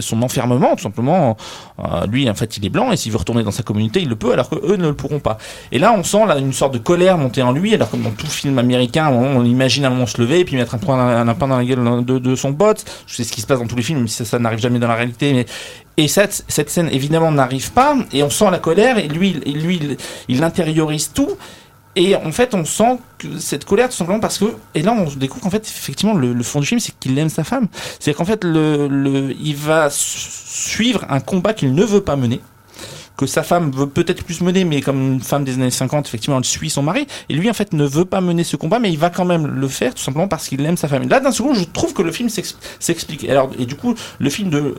son 0.00 0.22
enfermement, 0.22 0.76
tout 0.76 0.82
simplement. 0.82 1.36
Euh, 1.78 2.06
lui, 2.06 2.28
en 2.30 2.34
fait, 2.34 2.56
il 2.56 2.64
est 2.64 2.70
blanc, 2.70 2.90
et 2.92 2.96
s'il 2.96 3.12
veut 3.12 3.18
retourner 3.18 3.42
dans 3.42 3.50
sa 3.50 3.62
communauté, 3.62 4.00
il 4.00 4.08
le 4.08 4.16
peut, 4.16 4.32
alors 4.32 4.48
que 4.48 4.56
eux 4.56 4.76
ne 4.76 4.88
le 4.88 4.94
pourront 4.94 5.20
pas. 5.20 5.38
Et 5.72 5.78
là, 5.78 5.92
on 5.96 6.02
sent 6.02 6.24
là 6.26 6.38
une 6.38 6.52
sorte 6.52 6.72
de 6.72 6.78
colère 6.86 7.18
monter 7.18 7.42
en 7.42 7.50
lui, 7.52 7.74
alors 7.74 7.90
comme 7.90 8.02
dans 8.02 8.12
tout 8.12 8.28
film 8.28 8.58
américain, 8.58 9.08
on, 9.08 9.44
imagine 9.44 9.84
un 9.84 9.90
moment 9.90 10.06
se 10.06 10.20
lever 10.20 10.40
et 10.40 10.44
puis 10.44 10.54
mettre 10.56 10.76
un 10.76 10.78
point, 10.78 10.96
un 10.98 11.24
lapin 11.24 11.48
dans 11.48 11.58
la 11.58 11.64
gueule 11.64 12.04
de, 12.04 12.34
son 12.36 12.54
pote. 12.54 12.84
C'est 13.08 13.24
ce 13.24 13.32
qui 13.32 13.40
se 13.40 13.46
passe 13.46 13.58
dans 13.58 13.66
tous 13.66 13.74
les 13.76 13.82
films, 13.82 13.98
même 13.98 14.08
si 14.08 14.24
ça, 14.24 14.38
n'arrive 14.38 14.60
jamais 14.60 14.78
dans 14.78 14.86
la 14.88 14.94
réalité. 14.94 15.44
Et 15.96 16.08
cette, 16.08 16.44
cette 16.46 16.70
scène 16.70 16.88
évidemment 16.92 17.32
n'arrive 17.32 17.72
pas, 17.72 17.96
et 18.12 18.22
on 18.22 18.30
sent 18.30 18.50
la 18.52 18.58
colère, 18.58 18.98
et 18.98 19.08
lui, 19.08 19.36
il- 19.44 19.62
lui, 19.62 19.76
il, 19.82 19.96
il 20.28 20.44
intériorise 20.44 21.10
tout. 21.12 21.30
Et 21.98 22.14
en 22.14 22.30
fait, 22.30 22.54
on 22.54 22.64
sent 22.64 22.98
cette 23.40 23.64
colère, 23.64 23.88
tout 23.88 23.96
simplement 23.96 24.20
parce 24.20 24.38
que, 24.38 24.44
et 24.74 24.82
là, 24.82 24.92
on 24.92 25.06
découvre 25.16 25.42
qu'en 25.42 25.50
fait, 25.50 25.66
effectivement, 25.66 26.14
le, 26.14 26.42
fond 26.42 26.60
du 26.60 26.66
film, 26.66 26.78
c'est 26.78 26.92
qu'il 27.00 27.18
aime 27.18 27.30
sa 27.30 27.42
femme. 27.42 27.68
C'est 27.98 28.14
qu'en 28.14 28.26
fait, 28.26 28.44
il 28.44 29.56
va 29.56 29.90
su- 29.90 30.28
suivre 30.70 31.04
un 31.08 31.20
combat 31.20 31.52
qu'il 31.54 31.74
ne 31.74 31.84
veut 31.84 32.02
pas 32.02 32.16
mener 32.16 32.40
que 33.16 33.26
sa 33.26 33.42
femme 33.42 33.70
veut 33.72 33.86
peut-être 33.86 34.24
plus 34.24 34.40
mener, 34.42 34.64
mais 34.64 34.80
comme 34.80 35.00
une 35.14 35.20
femme 35.20 35.44
des 35.44 35.54
années 35.54 35.70
50, 35.70 36.06
effectivement, 36.06 36.38
elle 36.38 36.44
suit 36.44 36.70
son 36.70 36.82
mari. 36.82 37.06
Et 37.28 37.34
lui, 37.34 37.48
en 37.48 37.54
fait, 37.54 37.72
ne 37.72 37.84
veut 37.84 38.04
pas 38.04 38.20
mener 38.20 38.44
ce 38.44 38.56
combat, 38.56 38.78
mais 38.78 38.90
il 38.90 38.98
va 38.98 39.10
quand 39.10 39.24
même 39.24 39.46
le 39.46 39.68
faire, 39.68 39.94
tout 39.94 40.02
simplement 40.02 40.28
parce 40.28 40.48
qu'il 40.48 40.64
aime 40.64 40.76
sa 40.76 40.88
femme. 40.88 41.04
Et 41.04 41.08
Là, 41.08 41.20
d'un 41.20 41.32
second, 41.32 41.54
je 41.54 41.64
trouve 41.64 41.94
que 41.94 42.02
le 42.02 42.12
film 42.12 42.28
s'ex- 42.28 42.58
s'explique. 42.78 43.28
Alors, 43.28 43.50
et 43.58 43.66
du 43.66 43.74
coup, 43.74 43.94
le 44.18 44.30
film 44.30 44.50
de 44.50 44.74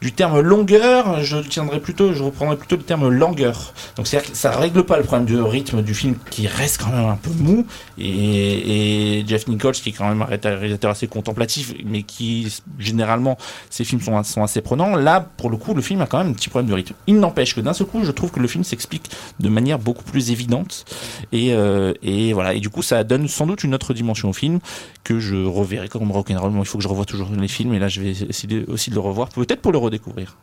du 0.00 0.12
terme 0.12 0.40
longueur, 0.40 1.22
je 1.22 1.38
tiendrai 1.38 1.80
plutôt, 1.80 2.12
je 2.12 2.22
reprendrai 2.22 2.56
plutôt 2.56 2.76
le 2.76 2.82
terme 2.82 3.08
langueur. 3.08 3.72
Donc 3.96 4.06
c'est-à-dire 4.06 4.32
que 4.32 4.36
ça 4.36 4.50
règle 4.50 4.82
pas 4.84 4.98
le 4.98 5.04
problème 5.04 5.24
de 5.24 5.40
rythme 5.40 5.80
du 5.80 5.94
film 5.94 6.16
qui 6.30 6.46
reste 6.46 6.82
quand 6.82 6.90
même 6.90 7.06
un 7.06 7.16
peu 7.16 7.30
mou 7.30 7.64
et, 7.96 9.18
et 9.20 9.26
Jeff 9.26 9.46
Nichols 9.48 9.72
qui 9.74 9.90
est 9.90 9.92
quand 9.92 10.08
même 10.08 10.20
un 10.22 10.26
réalisateur 10.26 10.90
assez 10.90 11.06
contemplatif 11.06 11.72
mais 11.86 12.02
qui 12.02 12.54
généralement 12.78 13.38
ses 13.70 13.84
films 13.84 14.00
sont, 14.02 14.22
sont 14.24 14.42
assez 14.42 14.60
prenants. 14.60 14.96
Là 14.96 15.26
pour 15.36 15.48
le 15.48 15.56
coup 15.56 15.72
le 15.74 15.80
film 15.82 16.02
a 16.02 16.06
quand 16.06 16.18
même 16.18 16.28
un 16.30 16.32
petit 16.34 16.48
problème 16.50 16.68
de 16.70 16.74
rythme. 16.74 16.94
Il 17.06 17.18
n'empêche 17.18 17.54
que 17.54 17.60
d'un 17.60 17.72
seul 17.74 17.86
coup 17.86 18.04
je 18.04 18.10
trouve 18.10 18.30
que 18.30 18.40
le 18.40 18.48
film 18.48 18.64
s'explique 18.64 19.10
de 19.40 19.48
manière 19.48 19.78
beaucoup 19.78 20.04
plus 20.04 20.30
évidente 20.30 20.84
et, 21.32 21.52
euh, 21.52 21.92
et 22.02 22.32
voilà 22.32 22.54
et 22.54 22.60
du 22.60 22.70
coup 22.70 22.82
ça 22.82 23.04
donne 23.04 23.28
sans 23.28 23.46
doute 23.46 23.64
une 23.64 23.74
autre 23.74 23.94
dimension 23.94 24.30
au 24.30 24.32
film 24.32 24.60
que 25.02 25.20
je 25.20 25.36
reverrai 25.36 25.88
comme 25.88 26.10
Rock'n'Roll. 26.10 26.52
Bon, 26.52 26.62
il 26.62 26.66
faut 26.66 26.78
que 26.78 26.84
je 26.84 26.88
revoie 26.88 27.04
toujours 27.04 27.28
les 27.30 27.48
films 27.48 27.74
et 27.74 27.78
là 27.78 27.88
je 27.88 28.00
vais 28.00 28.10
essayer 28.10 28.64
aussi 28.68 28.90
de 28.90 28.94
le 28.94 29.00
revoir 29.00 29.28
peut-être 29.28 29.60
pour 29.60 29.72
le 29.72 29.78
redécouvrir. 29.78 30.36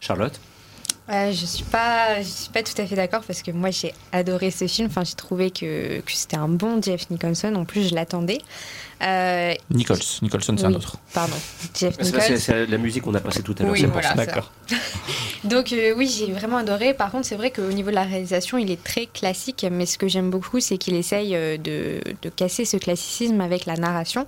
Charlotte? 0.00 0.40
Euh, 1.08 1.30
je 1.30 1.46
suis 1.46 1.62
pas, 1.64 2.20
je 2.20 2.26
suis 2.26 2.50
pas 2.50 2.64
tout 2.64 2.72
à 2.82 2.84
fait 2.86 2.96
d'accord 2.96 3.22
parce 3.24 3.40
que 3.42 3.52
moi 3.52 3.70
j'ai 3.70 3.94
adoré 4.10 4.50
ce 4.50 4.66
film. 4.66 4.88
Enfin, 4.88 5.04
j'ai 5.04 5.14
trouvé 5.14 5.50
que, 5.52 6.00
que 6.00 6.12
c'était 6.12 6.36
un 6.36 6.48
bon 6.48 6.82
Jeff 6.82 7.08
Nicholson. 7.10 7.54
En 7.54 7.64
plus, 7.64 7.88
je 7.88 7.94
l'attendais. 7.94 8.38
Euh, 9.02 9.52
Nichols, 9.70 9.98
Nicholson 10.22 10.56
c'est 10.58 10.64
un 10.64 10.72
autre. 10.74 10.96
Pardon, 11.12 11.36
Jeff 11.78 11.94
C'est- 12.00 12.04
Nichols. 12.04 12.38
C'est 12.40 12.66
la 12.66 12.78
musique 12.78 13.02
qu'on 13.04 13.14
a 13.14 13.20
passée 13.20 13.42
tout 13.42 13.54
à 13.58 13.62
l'heure, 13.62 13.72
Oui, 13.72 13.84
voilà. 13.84 14.14
D'accord. 14.14 14.50
Donc 15.44 15.72
euh, 15.72 15.94
oui, 15.96 16.08
j'ai 16.08 16.32
vraiment 16.32 16.56
adoré. 16.56 16.92
Par 16.94 17.10
contre, 17.12 17.26
c'est 17.26 17.36
vrai 17.36 17.50
qu'au 17.50 17.70
niveau 17.70 17.90
de 17.90 17.94
la 17.94 18.04
réalisation, 18.04 18.58
il 18.58 18.70
est 18.70 18.82
très 18.82 19.06
classique. 19.06 19.64
Mais 19.70 19.86
ce 19.86 19.98
que 19.98 20.08
j'aime 20.08 20.30
beaucoup, 20.30 20.58
c'est 20.60 20.78
qu'il 20.78 20.94
essaye 20.96 21.36
euh, 21.36 21.56
de, 21.56 22.00
de 22.22 22.28
casser 22.30 22.64
ce 22.64 22.78
classicisme 22.78 23.40
avec 23.40 23.66
la 23.66 23.76
narration. 23.76 24.26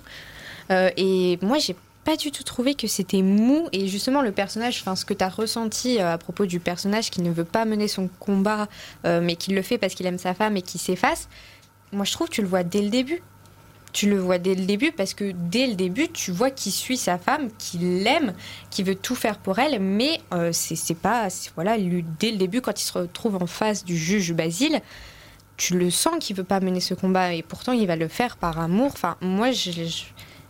Euh, 0.71 0.91
et 0.97 1.39
moi, 1.41 1.57
j'ai 1.57 1.75
pas 2.09 2.17
du 2.17 2.31
tout 2.31 2.41
trouvé 2.43 2.73
que 2.73 2.87
c'était 2.87 3.21
mou. 3.21 3.67
Et 3.71 3.87
justement, 3.87 4.23
le 4.23 4.31
personnage, 4.31 4.79
enfin, 4.81 4.95
ce 4.95 5.05
que 5.05 5.13
tu 5.13 5.23
as 5.23 5.29
ressenti 5.29 5.99
euh, 5.99 6.13
à 6.13 6.17
propos 6.17 6.47
du 6.47 6.59
personnage 6.59 7.11
qui 7.11 7.21
ne 7.21 7.29
veut 7.29 7.43
pas 7.43 7.65
mener 7.65 7.87
son 7.87 8.09
combat, 8.19 8.67
euh, 9.05 9.21
mais 9.21 9.35
qui 9.35 9.51
le 9.51 9.61
fait 9.61 9.77
parce 9.77 9.93
qu'il 9.93 10.07
aime 10.07 10.17
sa 10.17 10.33
femme 10.33 10.57
et 10.57 10.63
qui 10.63 10.79
s'efface, 10.79 11.29
moi, 11.91 12.05
je 12.05 12.11
trouve 12.13 12.27
que 12.29 12.33
tu 12.33 12.41
le 12.41 12.47
vois 12.47 12.63
dès 12.63 12.81
le 12.81 12.89
début. 12.89 13.21
Tu 13.93 14.09
le 14.09 14.17
vois 14.17 14.39
dès 14.39 14.55
le 14.55 14.65
début 14.65 14.91
parce 14.91 15.13
que 15.13 15.31
dès 15.35 15.67
le 15.67 15.75
début, 15.75 16.07
tu 16.09 16.31
vois 16.31 16.49
qu'il 16.49 16.71
suit 16.71 16.97
sa 16.97 17.19
femme, 17.19 17.49
qu'il 17.59 18.01
l'aime, 18.01 18.33
qu'il 18.71 18.85
veut 18.85 18.95
tout 18.95 19.15
faire 19.15 19.37
pour 19.37 19.59
elle, 19.59 19.79
mais 19.79 20.19
euh, 20.33 20.49
c'est 20.51 20.95
pas. 20.95 21.27
Voilà, 21.53 21.77
lui, 21.77 22.03
dès 22.19 22.31
le 22.31 22.37
début, 22.37 22.61
quand 22.61 22.81
il 22.81 22.85
se 22.85 22.93
retrouve 22.93 23.35
en 23.35 23.45
face 23.47 23.85
du 23.85 23.95
juge 23.95 24.33
Basile, 24.33 24.81
tu 25.57 25.77
le 25.77 25.91
sens 25.91 26.15
qu'il 26.19 26.35
veut 26.35 26.43
pas 26.43 26.59
mener 26.59 26.79
ce 26.79 26.95
combat 26.95 27.33
et 27.33 27.43
pourtant 27.43 27.71
il 27.73 27.85
va 27.85 27.95
le 27.95 28.07
faire 28.07 28.37
par 28.37 28.59
amour. 28.59 28.91
Enfin, 28.93 29.15
moi, 29.21 29.51
je- 29.51 29.71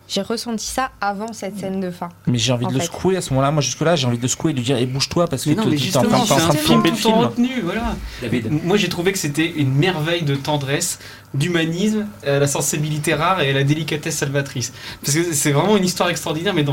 j'ai 0.09 0.21
ressenti 0.21 0.65
ça 0.65 0.89
avant 0.99 1.31
cette 1.33 1.57
scène 1.57 1.79
de 1.79 1.91
fin. 1.91 2.09
Mais 2.25 2.39
j'ai 2.39 2.51
envie 2.51 2.65
en 2.65 2.69
de 2.69 2.73
le 2.73 2.79
secouer 2.81 3.15
à 3.15 3.21
ce 3.21 3.29
moment-là. 3.29 3.51
Moi, 3.51 3.61
jusque-là, 3.61 3.95
j'ai 3.95 4.07
envie 4.07 4.17
de 4.17 4.23
le 4.23 4.27
secouer 4.27 4.51
et 4.51 4.53
de 4.53 4.59
lui 4.59 4.65
dire 4.65 4.77
et 4.77 4.87
bouge-toi 4.87 5.27
parce 5.27 5.43
que 5.43 5.51
tu 5.51 5.55
mais 5.55 5.77
es 5.77 5.97
en 5.97 6.01
train 6.01 6.49
de 6.49 6.57
film 6.57 6.63
plomber 6.65 6.89
le 6.89 6.95
film. 6.95 7.13
retenue, 7.13 7.61
voilà. 7.63 7.95
David. 8.21 8.65
Moi, 8.65 8.77
j'ai 8.77 8.89
trouvé 8.89 9.11
que 9.11 9.19
c'était 9.19 9.45
une 9.47 9.73
merveille 9.73 10.23
de 10.23 10.35
tendresse, 10.35 10.97
d'humanisme, 11.33 12.07
à 12.25 12.39
la 12.39 12.47
sensibilité 12.47 13.13
rare 13.13 13.41
et 13.41 13.53
la 13.53 13.63
délicatesse 13.63 14.17
salvatrice. 14.17 14.73
Parce 15.03 15.15
que 15.15 15.33
c'est 15.33 15.51
vraiment 15.51 15.77
une 15.77 15.85
histoire 15.85 16.09
extraordinaire, 16.09 16.53
mais 16.53 16.65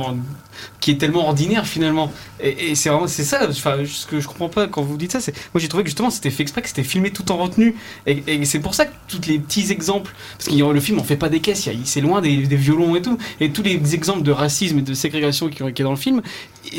qui 0.81 0.91
est 0.91 0.99
tellement 0.99 1.27
ordinaire 1.27 1.67
finalement. 1.67 2.13
Et, 2.41 2.75
c'est 2.75 3.25
ça. 3.25 3.47
Enfin, 3.49 3.79
ce 3.87 4.07
que 4.07 4.21
je 4.21 4.27
comprends 4.27 4.49
pas 4.49 4.67
quand 4.67 4.83
vous 4.83 4.97
dites 4.97 5.13
ça, 5.13 5.21
c'est, 5.21 5.33
moi, 5.55 5.61
j'ai 5.61 5.69
trouvé 5.69 5.85
que 5.85 5.89
justement, 5.89 6.11
c'était 6.11 6.31
fait 6.31 6.43
exprès, 6.43 6.63
que 6.63 6.69
c'était 6.69 6.85
filmé 6.85 7.11
tout 7.11 7.31
en 7.31 7.37
retenue. 7.37 7.77
Et, 8.07 8.45
c'est 8.45 8.61
pour 8.61 8.75
ça 8.75 8.87
que 8.87 8.93
tous 9.09 9.29
les 9.29 9.39
petits 9.39 9.71
exemples, 9.73 10.15
parce 10.39 10.49
que 10.49 10.55
le 10.55 10.81
film, 10.81 10.99
on 10.99 11.05
fait 11.05 11.17
pas 11.17 11.29
des 11.29 11.41
caisses, 11.41 11.67
il 11.67 11.87
c'est 11.87 12.01
loin 12.01 12.21
des, 12.21 12.37
violons 12.57 12.97
et 12.97 13.03
tout, 13.03 13.19
et 13.41 13.51
tous 13.51 13.63
les 13.63 13.95
exemples 13.95 14.23
de 14.23 14.33
racisme 14.33 14.79
et 14.79 14.83
de 14.83 14.95
ségrégation 14.95 15.49
qui, 15.49 15.57
qui 15.57 15.83
est 15.83 15.85
dans 15.85 15.91
le 15.91 15.97
film, 15.97 16.23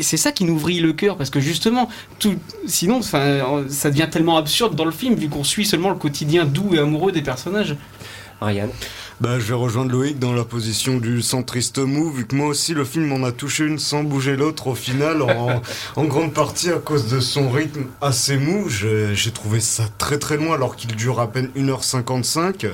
c'est 0.00 0.16
ça 0.16 0.32
qui 0.32 0.44
nous 0.44 0.58
vrille 0.58 0.80
le 0.80 0.92
cœur, 0.92 1.16
parce 1.16 1.30
que 1.30 1.40
justement, 1.40 1.88
sinon, 2.66 3.02
ça 3.02 3.20
devient 3.90 4.08
tellement 4.10 4.36
absurde 4.36 4.74
dans 4.74 4.84
le 4.84 4.90
film, 4.90 5.14
vu 5.14 5.28
qu'on 5.28 5.44
suit 5.44 5.66
seulement 5.66 5.90
le 5.90 5.96
quotidien 5.96 6.44
doux 6.44 6.74
et 6.74 6.78
amoureux 6.78 7.12
des 7.12 7.22
personnages. 7.22 7.67
Ryan 8.40 8.68
Bah, 9.20 9.40
je 9.40 9.46
vais 9.46 9.54
rejoindre 9.54 9.90
Loïc 9.92 10.18
dans 10.18 10.32
la 10.32 10.44
position 10.44 10.98
du 10.98 11.22
centriste 11.22 11.78
mou, 11.78 12.10
vu 12.10 12.24
que 12.26 12.36
moi 12.36 12.46
aussi 12.46 12.72
le 12.72 12.84
film 12.84 13.12
en 13.12 13.24
a 13.24 13.32
touché 13.32 13.64
une 13.64 13.78
sans 13.78 14.04
bouger 14.04 14.36
l'autre 14.36 14.68
au 14.68 14.74
final, 14.74 15.22
en, 15.96 16.04
grande 16.04 16.32
partie 16.32 16.70
à 16.70 16.78
cause 16.78 17.08
de 17.08 17.18
son 17.18 17.50
rythme 17.50 17.86
assez 18.00 18.36
mou. 18.36 18.68
J'ai 18.68 19.30
trouvé 19.32 19.60
ça 19.60 19.84
très 19.98 20.18
très 20.18 20.36
loin 20.36 20.54
alors 20.54 20.76
qu'il 20.76 20.94
dure 20.94 21.20
à 21.20 21.30
peine 21.30 21.50
1h55. 21.56 22.70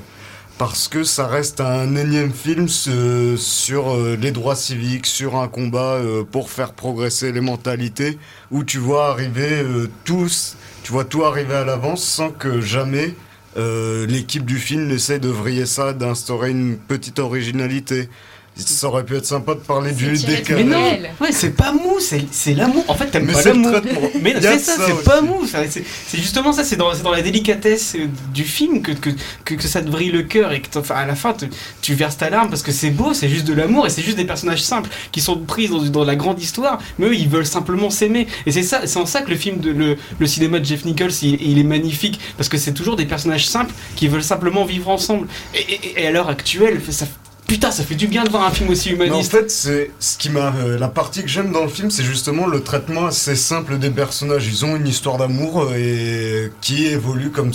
Parce 0.57 0.87
que 0.87 1.03
ça 1.03 1.27
reste 1.27 1.61
un 1.61 1.97
énième 1.97 2.33
film 2.33 2.69
sur 2.69 3.93
euh, 3.93 4.17
les 4.21 4.31
droits 4.31 4.55
civiques, 4.55 5.07
sur 5.07 5.35
un 5.35 5.49
combat 5.49 5.95
euh, 5.95 6.23
pour 6.23 6.49
faire 6.49 6.75
progresser 6.75 7.33
les 7.33 7.41
mentalités, 7.41 8.19
où 8.53 8.63
tu 8.63 8.79
vois 8.79 9.09
arriver 9.09 9.65
euh, 9.65 9.91
tous, 10.05 10.57
tu 10.85 10.93
vois 10.93 11.05
tout 11.05 11.25
arriver 11.25 11.55
à 11.55 11.65
l'avance 11.65 12.05
sans 12.05 12.31
que 12.31 12.61
jamais 12.61 13.17
l'équipe 13.57 14.45
du 14.45 14.59
film 14.59 14.91
essaie 14.91 15.19
de 15.19 15.29
vriller 15.29 15.67
ça, 15.67 15.93
d'instaurer 15.93 16.51
une 16.51 16.77
petite 16.77 17.19
originalité. 17.19 18.09
Ça 18.57 18.87
aurait 18.87 19.05
pu 19.05 19.17
être 19.17 19.27
sympa 19.27 19.55
de 19.55 19.59
parler 19.61 19.91
du 19.91 20.07
Mais 20.13 20.19
décalage. 20.37 20.65
non, 20.67 20.93
ouais, 21.21 21.33
c'est 21.33 21.51
pas 21.57 21.73
mou, 21.73 21.97
c'est 21.99 22.55
l'amour. 22.55 22.85
En 22.87 22.95
fait, 22.95 23.07
t'aimes 23.07 23.25
Mais 23.27 23.33
pas 23.33 23.43
l'amour. 23.43 23.73
traitement. 23.73 24.09
Mais 24.23 24.35
c'est 24.41 24.59
ça, 24.61 24.77
ça 24.77 24.83
c'est 24.87 25.05
pas 25.05 25.21
mou. 25.23 25.41
C'est 25.47 25.85
justement 26.19 26.53
ça, 26.53 26.63
c'est 26.63 26.77
dans, 26.77 26.93
la 27.11 27.21
délicatesse 27.23 27.97
euh, 27.99 28.07
du 28.33 28.45
film 28.45 28.81
que, 28.81 28.93
que, 28.93 29.11
que, 29.45 29.55
que 29.55 29.67
ça 29.67 29.83
te 29.83 29.91
vrille 29.91 30.13
le 30.13 30.23
cœur 30.23 30.53
et 30.53 30.61
que 30.61 30.69
à 30.93 31.05
la 31.05 31.17
fin 31.17 31.33
tu, 31.33 31.47
tu 31.83 31.95
verses 31.95 32.17
ta 32.17 32.31
larme 32.31 32.49
parce 32.49 32.63
que 32.63 32.71
c'est 32.71 32.91
beau, 32.91 33.13
c'est 33.13 33.29
juste 33.29 33.45
de 33.45 33.55
l'amour 33.55 33.87
et 33.87 33.91
c'est 33.91 34.03
juste 34.03 34.17
des 34.17 34.25
personnages 34.25 34.63
simples 34.63 34.89
qui 35.11 35.21
sont 35.21 35.37
pris 35.39 35.69
dans, 35.69 35.83
dans 35.83 36.05
la 36.05 36.15
grande 36.15 36.41
histoire, 36.41 36.79
mais 36.99 37.07
eux 37.07 37.15
ils 37.17 37.29
veulent 37.29 37.47
simplement 37.47 37.91
s'aimer. 37.91 38.29
Et 38.47 38.53
c'est 38.53 38.63
ça, 38.63 38.83
c'est 38.87 38.99
en 38.99 39.07
ça 39.07 39.23
que 39.23 39.31
le 39.31 39.37
film 39.37 39.59
de 39.59 39.71
le, 39.73 39.97
le 40.19 40.27
cinéma 40.29 40.61
de 40.61 40.65
Jeff 40.65 40.85
Nichols 40.85 41.11
il, 41.23 41.43
il 41.43 41.59
est 41.59 41.65
magnifique 41.65 42.21
parce 42.37 42.49
que 42.49 42.57
c'est 42.59 42.73
toujours 42.73 42.95
des 42.95 43.07
personnages 43.07 43.49
simples 43.49 43.75
qui 43.97 44.07
veulent 44.07 44.23
simplement 44.23 44.65
vivre 44.65 44.91
ensemble. 44.91 45.27
Et, 45.55 45.61
et- 45.61 46.03
et 46.03 46.07
à 46.07 46.11
l'heure 46.13 46.29
actuelle, 46.29 46.81
ça, 46.91 47.07
putain, 47.55 47.71
ça 47.71 47.85
fait 47.85 47.95
du 47.95 48.09
bien 48.09 48.25
de 48.25 48.31
voir 48.31 48.43
un 48.45 48.51
film 48.51 48.69
aussi 48.71 48.91
Mais 48.95 49.05
en 49.05 49.07
humaniste. 49.07 49.31
fait, 49.31 49.49
c'est 49.51 49.93
ce 50.01 50.19
qui 50.19 50.29
m'a 50.29 50.53
euh, 50.57 50.77
la 50.77 50.89
partie 50.89 51.23
que 51.23 51.29
j'aime 51.29 51.53
dans 51.53 51.63
le 51.63 51.69
film, 51.69 51.89
c'est 51.89 52.03
justement 52.03 52.49
le 52.49 52.63
traitement 52.65 53.07
assez 53.07 53.37
simple 53.37 53.79
des 53.79 53.91
personnages. 53.91 54.49
Ils 54.49 54.65
ont 54.65 54.75
une 54.75 54.89
histoire 54.89 55.19
d'amour 55.19 55.63
euh, 55.63 55.77
et 55.77 56.53
qui 56.61 56.87
évolue 56.87 57.31
comme 57.31 57.53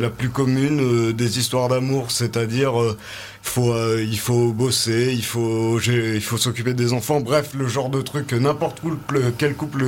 la 0.00 0.08
plus 0.08 0.28
commune 0.28 0.80
euh, 0.80 1.12
des 1.12 1.40
histoires 1.40 1.68
d'amour, 1.68 2.12
c'est-à-dire 2.12 2.80
euh, 2.80 2.96
faut 3.42 3.74
il 3.98 4.18
faut 4.20 4.52
bosser, 4.52 5.10
il 5.12 5.24
faut 5.24 5.80
il 5.80 6.20
faut 6.22 6.36
s'occuper 6.38 6.72
des 6.74 6.92
enfants, 6.92 7.20
bref, 7.20 7.50
le 7.54 7.66
genre 7.66 7.88
de 7.88 8.02
truc 8.02 8.28
que 8.28 8.36
n'importe 8.36 8.78
couple- 8.80 9.32
quel 9.36 9.54
couple 9.54 9.84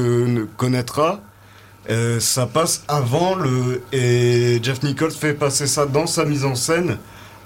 connaîtra. 0.56 1.20
Ça 2.20 2.46
passe 2.46 2.84
avant 2.88 3.34
le 3.34 3.82
et 3.92 4.60
Jeff 4.62 4.82
Nichols 4.82 5.10
fait 5.12 5.34
passer 5.34 5.66
ça 5.66 5.84
dans 5.86 6.06
sa 6.06 6.24
mise 6.24 6.44
en 6.44 6.54
scène 6.54 6.96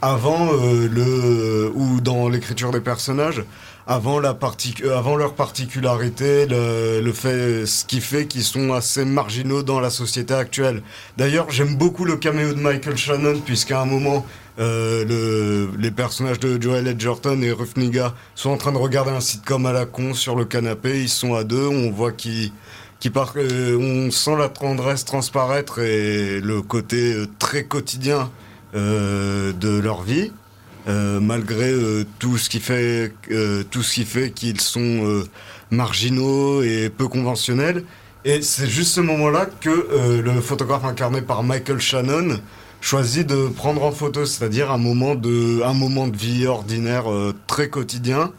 avant 0.06 0.52
euh, 0.52 0.88
le 0.88 1.72
ou 1.74 2.00
dans 2.00 2.28
l'écriture 2.28 2.70
des 2.70 2.80
personnages 2.80 3.42
avant 3.88 4.20
la 4.20 4.36
euh, 4.84 4.96
avant 4.96 5.16
leur 5.16 5.34
particularité 5.34 6.46
le, 6.46 7.12
fait 7.12 7.66
ce 7.66 7.84
qui 7.84 8.00
fait 8.00 8.26
qu'ils 8.26 8.44
sont 8.44 8.72
assez 8.72 9.04
marginaux 9.04 9.64
dans 9.64 9.80
la 9.80 9.90
société 9.90 10.32
actuelle. 10.32 10.82
D'ailleurs 11.16 11.50
j'aime 11.50 11.76
beaucoup 11.76 12.04
le 12.04 12.16
caméo 12.16 12.52
de 12.52 12.60
Michael 12.60 12.96
Shannon 12.96 13.40
puisqu'à 13.44 13.80
un 13.80 13.84
moment 13.84 14.24
euh, 14.60 15.04
le, 15.04 15.76
les 15.76 15.90
personnages 15.90 16.38
de 16.38 16.60
Joel 16.60 16.86
Edgerton 16.86 17.42
et 17.42 17.50
Rufniga 17.50 18.14
sont 18.36 18.50
en 18.50 18.56
train 18.56 18.72
de 18.72 18.78
regarder 18.78 19.10
un 19.10 19.20
sitcom 19.20 19.66
à 19.66 19.72
la 19.72 19.86
con 19.86 20.14
sur 20.14 20.36
le 20.36 20.44
canapé. 20.44 21.00
Ils 21.00 21.08
sont 21.08 21.34
à 21.34 21.42
deux 21.42 21.66
on 21.66 21.90
voit 21.90 22.12
qu'ils 22.12 22.52
qui 23.00 23.10
euh, 23.16 23.76
on 23.76 24.10
sent 24.12 24.36
la 24.38 24.48
tendresse 24.48 25.04
transparaître 25.04 25.80
et 25.80 26.40
le 26.40 26.62
côté 26.62 27.14
très 27.40 27.64
quotidien 27.64 28.30
de 28.76 29.80
leur 29.80 30.02
vie, 30.02 30.30
euh, 30.88 31.18
malgré 31.20 31.72
euh, 31.72 32.04
tout 32.18 32.36
ce 32.38 32.48
qui 32.50 32.60
fait 32.60 33.12
euh, 33.30 33.64
tout 33.70 33.82
ce 33.82 33.94
qui 33.94 34.04
fait 34.04 34.30
qu'ils 34.30 34.60
sont 34.60 34.80
euh, 35.04 35.24
marginaux 35.70 36.62
et 36.62 36.90
peu 36.90 37.08
conventionnels. 37.08 37.84
Et 38.24 38.42
c'est 38.42 38.66
juste 38.68 38.92
ce 38.94 39.00
moment-là 39.00 39.46
que 39.60 39.70
euh, 39.70 40.20
le 40.22 40.40
photographe 40.40 40.84
incarné 40.84 41.22
par 41.22 41.42
Michael 41.42 41.80
Shannon 41.80 42.40
choisit 42.80 43.26
de 43.26 43.48
prendre 43.48 43.82
en 43.84 43.92
photo, 43.92 44.26
c'est-à-dire 44.26 44.70
un 44.70 44.78
moment 44.78 45.14
de 45.14 45.62
un 45.62 45.74
moment 45.74 46.06
de 46.08 46.16
vie 46.16 46.46
ordinaire 46.46 47.10
euh, 47.10 47.34
très 47.46 47.68
quotidien. 47.68 48.32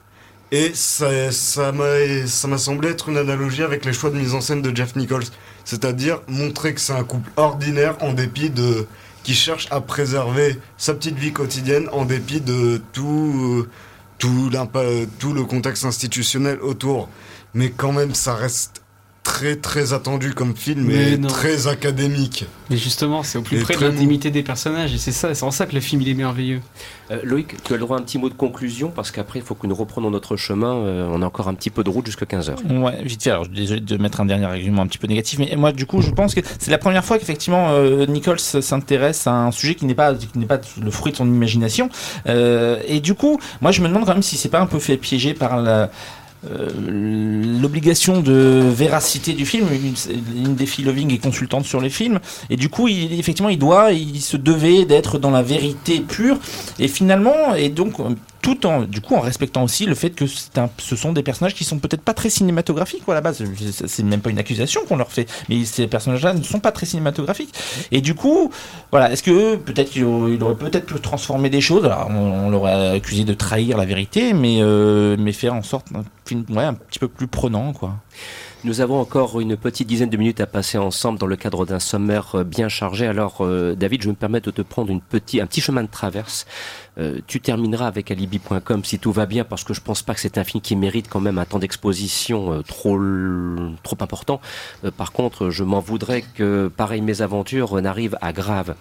Et 0.52 0.72
ça, 0.74 1.32
ça 1.32 1.74
m'a 1.74 2.58
semblé 2.58 2.90
être 2.90 3.10
une 3.10 3.18
analogie 3.18 3.64
avec 3.64 3.84
les 3.84 3.92
choix 3.92 4.10
de 4.10 4.18
mise 4.18 4.34
en 4.34 4.40
scène 4.40 4.62
de 4.62 4.74
Jeff 4.74 4.96
Nichols, 4.96 5.26
c'est-à-dire 5.66 6.22
montrer 6.30 6.74
que 6.74 6.80
c'est 6.80 6.94
un 6.94 7.04
couple 7.04 7.30
ordinaire 7.36 7.98
en 8.00 8.14
dépit 8.14 8.50
de 8.50 8.88
qui 9.28 9.34
cherche 9.34 9.68
à 9.72 9.82
préserver 9.82 10.58
sa 10.78 10.94
petite 10.94 11.18
vie 11.18 11.34
quotidienne 11.34 11.90
en 11.92 12.06
dépit 12.06 12.40
de 12.40 12.82
tout 12.94 13.68
euh, 14.24 15.06
tout, 15.20 15.34
le 15.34 15.44
contexte 15.44 15.84
institutionnel 15.84 16.62
autour. 16.62 17.10
Mais 17.54 17.72
quand 17.72 17.92
même, 17.92 18.16
ça 18.16 18.36
reste 18.36 18.84
très 19.28 19.58
très 19.58 19.92
attendu 19.92 20.34
comme 20.34 20.56
film 20.56 20.86
Mais 20.86 21.12
et 21.12 21.18
non. 21.18 21.28
très 21.28 21.68
académique. 21.68 22.46
Mais 22.70 22.78
justement, 22.78 23.24
c'est 23.24 23.38
au 23.38 23.42
plus 23.42 23.58
Et 23.58 23.62
près 23.62 23.76
de 23.76 23.82
l'intimité 23.82 24.32
des 24.32 24.42
personnages, 24.42 24.94
et 24.94 24.98
c'est 24.98 25.12
ça, 25.12 25.36
c'est 25.36 25.44
en 25.44 25.52
ça 25.52 25.66
que 25.66 25.76
le 25.76 25.82
film 25.82 26.02
il 26.02 26.08
est 26.10 26.14
merveilleux. 26.14 26.62
Euh, 27.12 27.20
Loïc, 27.24 27.62
tu 27.62 27.74
as 27.74 27.76
le 27.76 27.82
droit 27.82 27.98
à 27.98 28.00
un 28.00 28.04
petit 28.04 28.18
mot 28.18 28.30
de 28.30 28.34
conclusion 28.34 28.90
parce 28.90 29.12
qu'après 29.12 29.40
il 29.40 29.46
faut 29.46 29.54
que 29.54 29.68
nous 29.68 29.76
reprenons 29.76 30.10
notre 30.10 30.38
chemin. 30.38 30.76
Euh, 30.76 31.10
on 31.12 31.22
a 31.22 31.26
encore 31.26 31.50
un 31.50 31.54
petit 31.56 31.70
peu 31.70 31.84
de 31.84 31.90
route 31.90 32.06
jusqu'à 32.06 32.26
15h. 32.26 32.82
Ouais, 32.82 33.04
vite 33.04 33.22
fait. 33.22 33.32
Alors, 33.32 33.44
je 33.44 33.50
suis 33.50 33.60
désolé 33.60 33.82
de 33.82 33.98
mettre 33.98 34.22
un 34.22 34.26
dernier 34.26 34.46
argument 34.46 34.84
un 34.84 34.88
petit 34.88 34.98
peu 34.98 35.08
négatif, 35.08 35.40
mais 35.40 35.54
moi, 35.58 35.74
du 35.74 35.86
coup, 35.86 36.02
je 36.02 36.12
pense 36.12 36.34
que 36.34 36.42
c'est 36.58 36.72
la 36.72 36.78
première 36.78 37.04
fois 37.04 37.20
qu'effectivement 37.20 37.72
euh, 37.72 38.06
Nichols 38.06 38.40
s'intéresse 38.40 39.28
à 39.28 39.34
un 39.34 39.52
sujet 39.52 39.76
qui 39.76 39.86
n'est 39.86 39.96
pas 39.96 40.16
qui 40.16 40.40
n'est 40.40 40.46
pas 40.46 40.62
le 40.82 40.92
fruit 40.92 41.12
de 41.12 41.18
son 41.18 41.28
imagination. 41.28 41.90
Euh, 42.28 42.82
et 42.88 43.02
du 43.02 43.14
coup, 43.14 43.40
moi, 43.60 43.72
je 43.72 43.82
me 43.82 43.90
demande 43.90 44.06
quand 44.06 44.14
même 44.14 44.24
si 44.24 44.38
c'est 44.38 44.50
pas 44.50 44.62
un 44.62 44.68
peu 44.68 44.80
fait 44.80 44.96
piéger 44.96 45.34
par 45.34 45.58
la 45.58 45.92
euh, 46.46 46.70
l'obligation 47.62 48.22
de 48.22 48.64
véracité 48.72 49.34
du 49.34 49.46
film. 49.46 49.68
Une, 50.36 50.58
filles 50.68 50.86
Loving 50.86 51.14
est 51.14 51.18
consultante 51.18 51.66
sur 51.66 51.82
les 51.82 51.90
films, 51.90 52.20
et 52.50 52.58
du 52.58 52.70
coup, 52.70 52.88
effectivement, 52.88 53.50
il 53.50 53.58
doit, 53.58 53.92
il 53.92 54.22
se 54.22 54.38
devait 54.38 54.86
d'être 54.86 55.18
dans 55.18 55.32
la 55.32 55.42
vérité 55.42 56.00
pure, 56.02 56.38
et 56.78 56.88
finalement, 56.88 57.56
et 57.56 57.70
donc 57.70 57.94
tout 58.42 58.66
en, 58.66 58.82
du 58.82 59.02
coup, 59.02 59.16
en 59.16 59.20
respectant 59.20 59.64
aussi 59.64 59.86
le 59.86 59.96
fait 59.96 60.12
que 60.12 60.26
un, 60.58 60.70
ce 60.78 60.96
sont 60.96 61.12
des 61.14 61.24
personnages 61.24 61.54
qui 61.54 61.64
sont 61.64 61.80
peut-être 61.80 62.02
pas 62.02 62.14
très 62.14 62.30
cinématographiques. 62.30 63.04
quoi, 63.04 63.14
à 63.14 63.18
la 63.18 63.22
base, 63.22 63.44
C'est- 63.86 64.04
même 64.04 64.22
pas 64.22 64.30
une 64.30 64.40
accusation 64.40 64.82
qu'on 64.88 64.96
leur 64.98 65.12
fait, 65.12 65.30
mais 65.50 65.66
ces 65.66 65.88
personnages-là 65.88 66.34
ne 66.34 66.44
sont 66.44 66.60
pas 66.60 66.72
très 66.72 66.86
cinématographiques. 66.86 67.54
Et 67.92 68.02
du 68.02 68.16
coup, 68.16 68.52
voilà, 68.92 69.12
est-ce 69.12 69.24
que 69.24 69.56
peut-être 69.56 69.90
qu'il 69.92 70.04
aurait, 70.06 70.56
peut-être 70.56 70.86
pu 70.86 71.00
transformer 71.00 71.50
des 71.50 71.62
choses? 71.62 71.86
Alors, 71.86 72.08
on, 72.10 72.48
on 72.48 72.50
l'aurait 72.50 72.96
accusé 72.96 73.24
de 73.26 73.34
trahir 73.34 73.78
la 73.78 73.86
vérité, 73.86 74.34
mais 74.34 74.58
euh, 74.62 75.16
mais 75.20 75.32
faire 75.34 75.54
en 75.54 75.64
sorte 75.64 75.88
un 75.96 76.04
film, 76.26 76.46
ouais, 76.50 76.64
un 76.64 76.74
petit 76.74 77.00
peu 77.00 77.08
plus 77.08 77.28
prenant, 77.28 77.74
quoi. 77.74 77.96
Nous 78.64 78.82
avons 78.82 79.00
encore 79.00 79.40
une 79.40 79.56
petite 79.56 79.88
dizaine 79.88 80.10
de 80.10 80.18
minutes 80.18 80.42
à 80.42 80.48
passer 80.48 80.80
ensemble 80.80 81.20
dans 81.20 81.28
le 81.28 81.36
cadre 81.36 81.68
d'un 81.68 81.80
sommaire 81.80 82.34
euh, 82.34 82.44
bien 82.44 82.70
chargé. 82.70 83.06
Alors, 83.06 83.38
euh, 83.42 83.76
David, 83.76 84.02
je 84.02 84.10
me 84.10 84.16
permettre 84.16 84.48
de 84.48 84.52
te 84.52 84.64
prendre 84.64 84.92
un 84.92 84.98
petit 84.98 85.62
chemin 85.62 85.84
de 85.84 85.90
traverse. 85.90 86.48
Euh, 86.98 87.20
tu 87.28 87.40
termineras 87.40 87.86
avec 87.86 88.10
alibi.com 88.10 88.84
si 88.84 88.98
tout 88.98 89.12
va 89.12 89.28
bien, 89.28 89.44
parce 89.44 89.64
que 89.64 89.76
je 89.76 89.82
pense 89.82 90.02
pas 90.02 90.16
que 90.16 90.20
c'est 90.20 90.40
un 90.40 90.44
film 90.44 90.62
qui 90.62 90.76
mérite 90.76 91.08
quand 91.08 91.20
même 91.20 91.38
un 91.38 91.46
temps 91.46 91.60
d'exposition 91.60 92.64
trop, 92.64 93.00
trop 93.84 93.98
important. 94.00 94.42
Par 94.98 95.12
contre, 95.12 95.52
je 95.52 95.64
m'en 95.64 95.80
voudrais 95.80 96.24
que 96.24 96.72
pareil 96.76 97.02
mes 97.02 97.22
aventures 97.22 97.80
n'arrivent 97.80 98.18
à 98.22 98.34
grave. 98.34 98.74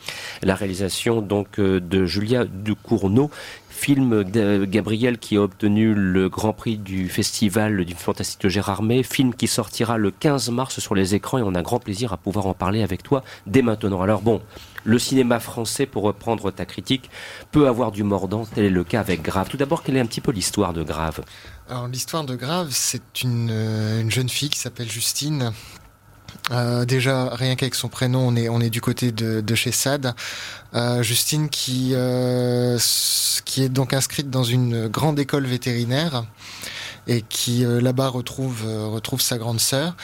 La 0.42 0.54
réalisation 0.54 1.20
donc 1.20 1.60
de 1.60 2.06
Julia 2.06 2.46
Ducournau 2.46 3.30
film 3.76 4.24
Gabriel 4.64 5.18
qui 5.18 5.36
a 5.36 5.42
obtenu 5.42 5.94
le 5.94 6.28
grand 6.28 6.52
prix 6.52 6.78
du 6.78 7.08
festival 7.08 7.84
du 7.84 7.94
fantastique 7.94 8.40
de 8.40 8.48
Gérard 8.48 8.82
May, 8.82 9.02
film 9.02 9.34
qui 9.34 9.46
sortira 9.46 9.98
le 9.98 10.10
15 10.10 10.48
mars 10.50 10.80
sur 10.80 10.94
les 10.94 11.14
écrans 11.14 11.38
et 11.38 11.42
on 11.42 11.54
a 11.54 11.62
grand 11.62 11.78
plaisir 11.78 12.12
à 12.12 12.16
pouvoir 12.16 12.46
en 12.46 12.54
parler 12.54 12.82
avec 12.82 13.02
toi 13.02 13.22
dès 13.46 13.62
maintenant. 13.62 14.00
Alors 14.00 14.22
bon, 14.22 14.40
Le 14.84 15.00
cinéma 15.00 15.40
français, 15.40 15.84
pour 15.84 16.04
reprendre 16.04 16.52
ta 16.52 16.64
critique, 16.64 17.10
peut 17.50 17.66
avoir 17.66 17.90
du 17.90 18.04
mordant. 18.04 18.46
Tel 18.46 18.64
est 18.66 18.70
le 18.70 18.84
cas 18.84 19.00
avec 19.00 19.20
Grave. 19.20 19.48
Tout 19.48 19.56
d'abord, 19.56 19.82
quelle 19.82 19.96
est 19.96 20.00
un 20.00 20.06
petit 20.06 20.20
peu 20.20 20.30
l'histoire 20.30 20.72
de 20.72 20.84
Grave? 20.84 21.22
Alors 21.68 21.88
l'histoire 21.88 22.24
de 22.24 22.36
Grave, 22.36 22.68
c'est 22.70 23.22
une, 23.22 23.50
euh, 23.50 24.00
une 24.00 24.10
jeune 24.12 24.28
fille 24.28 24.48
qui 24.48 24.60
s'appelle 24.60 24.88
Justine. 24.88 25.52
Euh, 26.50 26.84
déjà, 26.84 27.34
rien 27.34 27.56
qu'avec 27.56 27.74
son 27.74 27.88
prénom, 27.88 28.26
on 28.26 28.36
est, 28.36 28.48
on 28.48 28.60
est 28.60 28.70
du 28.70 28.80
côté 28.80 29.12
de, 29.12 29.40
de 29.40 29.54
chez 29.54 29.72
SAD. 29.72 30.14
Euh, 30.74 31.02
Justine 31.02 31.48
qui, 31.48 31.92
euh, 31.94 32.78
qui 33.44 33.62
est 33.62 33.68
donc 33.68 33.92
inscrite 33.92 34.30
dans 34.30 34.44
une 34.44 34.88
grande 34.88 35.18
école 35.18 35.46
vétérinaire 35.46 36.24
et 37.06 37.22
qui 37.22 37.64
là-bas 37.64 38.08
retrouve, 38.08 38.64
retrouve 38.66 39.20
sa 39.20 39.38
grande 39.38 39.60
sœur. 39.60 39.94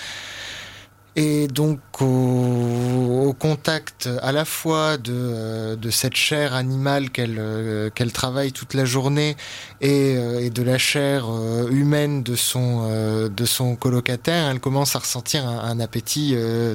Et 1.14 1.46
donc 1.46 1.78
au, 2.00 3.26
au 3.28 3.32
contact 3.34 4.08
à 4.22 4.32
la 4.32 4.46
fois 4.46 4.96
de, 4.96 5.12
euh, 5.12 5.76
de 5.76 5.90
cette 5.90 6.14
chair 6.16 6.54
animale 6.54 7.10
qu'elle 7.10 7.36
euh, 7.38 7.90
qu'elle 7.90 8.12
travaille 8.12 8.52
toute 8.52 8.72
la 8.72 8.86
journée 8.86 9.36
et, 9.82 10.16
euh, 10.16 10.40
et 10.40 10.48
de 10.48 10.62
la 10.62 10.78
chair 10.78 11.26
humaine 11.70 12.22
de 12.22 12.34
son, 12.34 13.28
de 13.28 13.44
son 13.44 13.76
colocataire, 13.76 14.48
elle 14.48 14.60
commence 14.60 14.96
à 14.96 15.00
ressentir 15.00 15.46
un, 15.46 15.58
un 15.58 15.80
appétit 15.80 16.34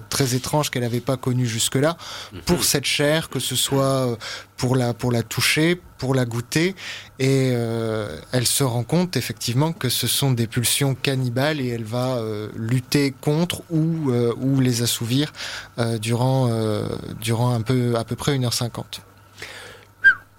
très 0.09 0.35
étrange 0.35 0.69
qu'elle 0.69 0.83
n'avait 0.83 0.99
pas 0.99 1.17
connu 1.17 1.45
jusque-là 1.45 1.97
pour 2.45 2.63
cette 2.63 2.85
chair, 2.85 3.29
que 3.29 3.39
ce 3.39 3.55
soit 3.55 4.17
pour 4.57 4.75
la, 4.75 4.93
pour 4.93 5.11
la 5.11 5.23
toucher, 5.23 5.79
pour 5.97 6.15
la 6.15 6.25
goûter. 6.25 6.75
Et 7.19 7.51
euh, 7.53 8.19
elle 8.31 8.47
se 8.47 8.63
rend 8.63 8.83
compte 8.83 9.15
effectivement 9.15 9.71
que 9.71 9.89
ce 9.89 10.07
sont 10.07 10.31
des 10.31 10.47
pulsions 10.47 10.95
cannibales 10.95 11.61
et 11.61 11.67
elle 11.67 11.83
va 11.83 12.17
euh, 12.17 12.49
lutter 12.55 13.13
contre 13.21 13.61
ou, 13.69 14.11
euh, 14.11 14.33
ou 14.37 14.59
les 14.59 14.81
assouvir 14.81 15.31
euh, 15.77 15.97
durant, 15.97 16.49
euh, 16.49 16.87
durant 17.21 17.53
un 17.53 17.61
peu, 17.61 17.95
à 17.95 18.03
peu 18.03 18.15
près 18.15 18.37
1h50. 18.37 19.01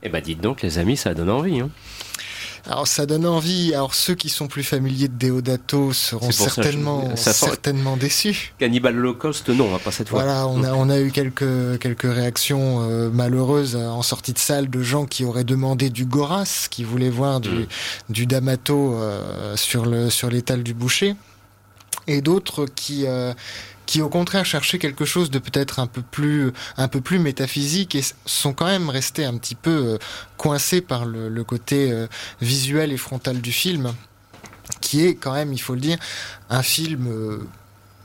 Eh 0.02 0.08
ben, 0.08 0.20
dites 0.20 0.40
donc, 0.40 0.62
les 0.62 0.78
amis, 0.78 0.96
ça 0.96 1.14
donne 1.14 1.30
envie. 1.30 1.60
Hein. 1.60 1.70
Alors 2.68 2.86
ça 2.86 3.06
donne 3.06 3.26
envie. 3.26 3.72
Alors 3.74 3.94
ceux 3.94 4.14
qui 4.14 4.28
sont 4.28 4.46
plus 4.46 4.62
familiers 4.62 5.08
de 5.08 5.14
Deodato 5.16 5.92
seront 5.94 6.30
ça 6.30 6.44
je- 6.44 6.50
certainement, 6.50 7.16
ça 7.16 7.32
certainement 7.32 7.96
déçus. 7.96 8.52
Cannibal 8.58 8.96
Holocaust, 8.98 9.48
non, 9.48 9.74
hein, 9.74 9.78
pas 9.82 9.90
cette 9.90 10.10
fois. 10.10 10.22
Voilà, 10.22 10.46
on 10.46 10.62
a, 10.62 10.72
on 10.74 10.90
a 10.90 11.00
eu 11.00 11.10
quelques, 11.10 11.78
quelques 11.80 12.02
réactions 12.02 12.82
euh, 12.82 13.08
malheureuses 13.10 13.74
euh, 13.74 13.88
en 13.88 14.02
sortie 14.02 14.34
de 14.34 14.38
salle 14.38 14.68
de 14.68 14.82
gens 14.82 15.06
qui 15.06 15.24
auraient 15.24 15.44
demandé 15.44 15.88
du 15.88 16.04
Goras, 16.04 16.68
qui 16.70 16.84
voulaient 16.84 17.08
voir 17.08 17.40
du, 17.40 17.66
du 18.10 18.26
D'Amato 18.26 18.94
euh, 18.94 19.56
sur 19.56 19.86
le 19.86 20.10
sur 20.10 20.28
l'étal 20.28 20.62
du 20.62 20.74
boucher, 20.74 21.16
et 22.06 22.20
d'autres 22.20 22.66
qui 22.66 23.04
euh, 23.06 23.32
qui 23.88 24.02
au 24.02 24.10
contraire 24.10 24.44
cherchaient 24.44 24.78
quelque 24.78 25.06
chose 25.06 25.30
de 25.30 25.38
peut-être 25.38 25.80
un 25.80 25.86
peu 25.86 26.02
plus 26.02 26.52
un 26.76 26.88
peu 26.88 27.00
plus 27.00 27.18
métaphysique 27.18 27.94
et 27.94 28.02
sont 28.26 28.52
quand 28.52 28.66
même 28.66 28.90
restés 28.90 29.24
un 29.24 29.38
petit 29.38 29.54
peu 29.54 29.70
euh, 29.70 29.98
coincés 30.36 30.82
par 30.82 31.06
le, 31.06 31.42
côté 31.42 31.90
euh, 31.90 32.06
visuel 32.42 32.92
et 32.92 32.98
frontal 32.98 33.40
du 33.40 33.50
film, 33.50 33.94
qui 34.82 35.06
est 35.06 35.14
quand 35.14 35.32
même, 35.32 35.54
il 35.54 35.58
faut 35.58 35.72
le 35.72 35.80
dire, 35.80 35.96
un 36.50 36.62
film 36.62 37.06
euh, 37.08 37.38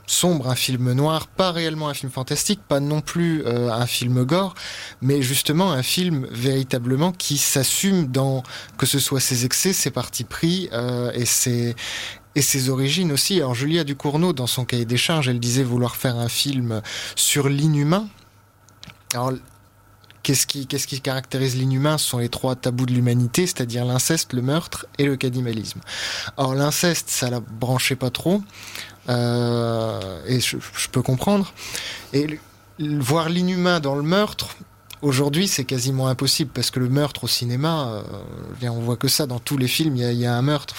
sombre, 0.06 0.48
un 0.48 0.54
film 0.54 0.90
noir, 0.92 1.26
pas 1.26 1.52
réellement 1.52 1.90
un 1.90 1.94
film 1.94 2.10
fantastique, 2.10 2.60
pas 2.66 2.80
non 2.80 3.02
plus 3.02 3.46
un 3.46 3.86
film 3.86 4.24
gore, 4.24 4.54
mais 5.02 5.20
justement 5.20 5.72
un 5.72 5.82
film 5.82 6.26
véritablement 6.30 7.12
qui 7.12 7.36
s'assume 7.36 8.06
dans 8.06 8.42
que 8.78 8.86
ce 8.86 8.98
soit 8.98 9.20
ses 9.20 9.44
excès, 9.44 9.74
ses 9.74 9.90
partis 9.90 10.24
pris 10.24 10.68
et 11.14 11.24
ses 11.24 11.74
et 12.34 12.42
ses 12.42 12.68
origines 12.68 13.12
aussi. 13.12 13.36
Alors 13.36 13.54
Julia 13.54 13.84
Ducournau, 13.84 14.32
dans 14.32 14.46
son 14.46 14.64
cahier 14.64 14.84
des 14.84 14.96
charges, 14.96 15.28
elle 15.28 15.40
disait 15.40 15.62
vouloir 15.62 15.96
faire 15.96 16.16
un 16.16 16.28
film 16.28 16.82
sur 17.16 17.48
l'inhumain. 17.48 18.08
Alors 19.14 19.32
Qu'est-ce 20.24 20.46
qui, 20.46 20.66
qui 20.66 21.00
caractérise 21.02 21.54
l'inhumain? 21.54 21.98
Ce 21.98 22.08
sont 22.08 22.18
les 22.18 22.30
trois 22.30 22.56
tabous 22.56 22.86
de 22.86 22.92
l'humanité, 22.92 23.46
c'est-à-dire 23.46 23.84
l'inceste, 23.84 24.32
le 24.32 24.40
meurtre 24.40 24.86
et 24.96 25.04
le 25.04 25.16
cannibalisme. 25.16 25.80
Or, 26.38 26.54
l'inceste, 26.54 27.10
ça 27.10 27.28
la 27.28 27.40
branchait 27.40 27.94
pas 27.94 28.08
trop, 28.08 28.42
euh, 29.10 30.22
et 30.26 30.40
je, 30.40 30.56
peux 30.90 31.02
comprendre. 31.02 31.52
Et 32.14 32.40
voir 32.78 33.28
l'inhumain 33.28 33.80
dans 33.80 33.94
le 33.94 34.02
meurtre, 34.02 34.56
aujourd'hui, 35.04 35.48
c'est 35.48 35.64
quasiment 35.64 36.08
impossible, 36.08 36.50
parce 36.52 36.70
que 36.70 36.80
le 36.80 36.88
meurtre 36.88 37.24
au 37.24 37.28
cinéma, 37.28 38.02
euh, 38.62 38.68
on 38.68 38.80
voit 38.80 38.96
que 38.96 39.08
ça 39.08 39.26
dans 39.26 39.38
tous 39.38 39.56
les 39.56 39.68
films, 39.68 39.96
il 39.96 40.12
y 40.12 40.26
a, 40.26 40.34
un 40.34 40.42
meurtre. 40.42 40.74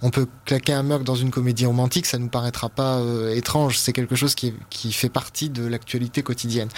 On 0.00 0.10
peut 0.10 0.26
claquer 0.44 0.72
un 0.72 0.82
meurtre 0.82 1.04
dans 1.04 1.14
une 1.14 1.30
comédie 1.30 1.66
romantique, 1.66 2.06
ça 2.06 2.18
nous 2.18 2.28
paraîtra 2.28 2.68
pas 2.68 2.98
euh, 2.98 3.34
étrange. 3.34 3.78
C'est 3.78 3.92
quelque 3.92 4.16
chose 4.16 4.34
qui 4.34 4.92
fait 4.92 5.08
partie 5.08 5.50
de 5.50 5.64
l'actualité 5.64 6.22
quotidienne. 6.22 6.68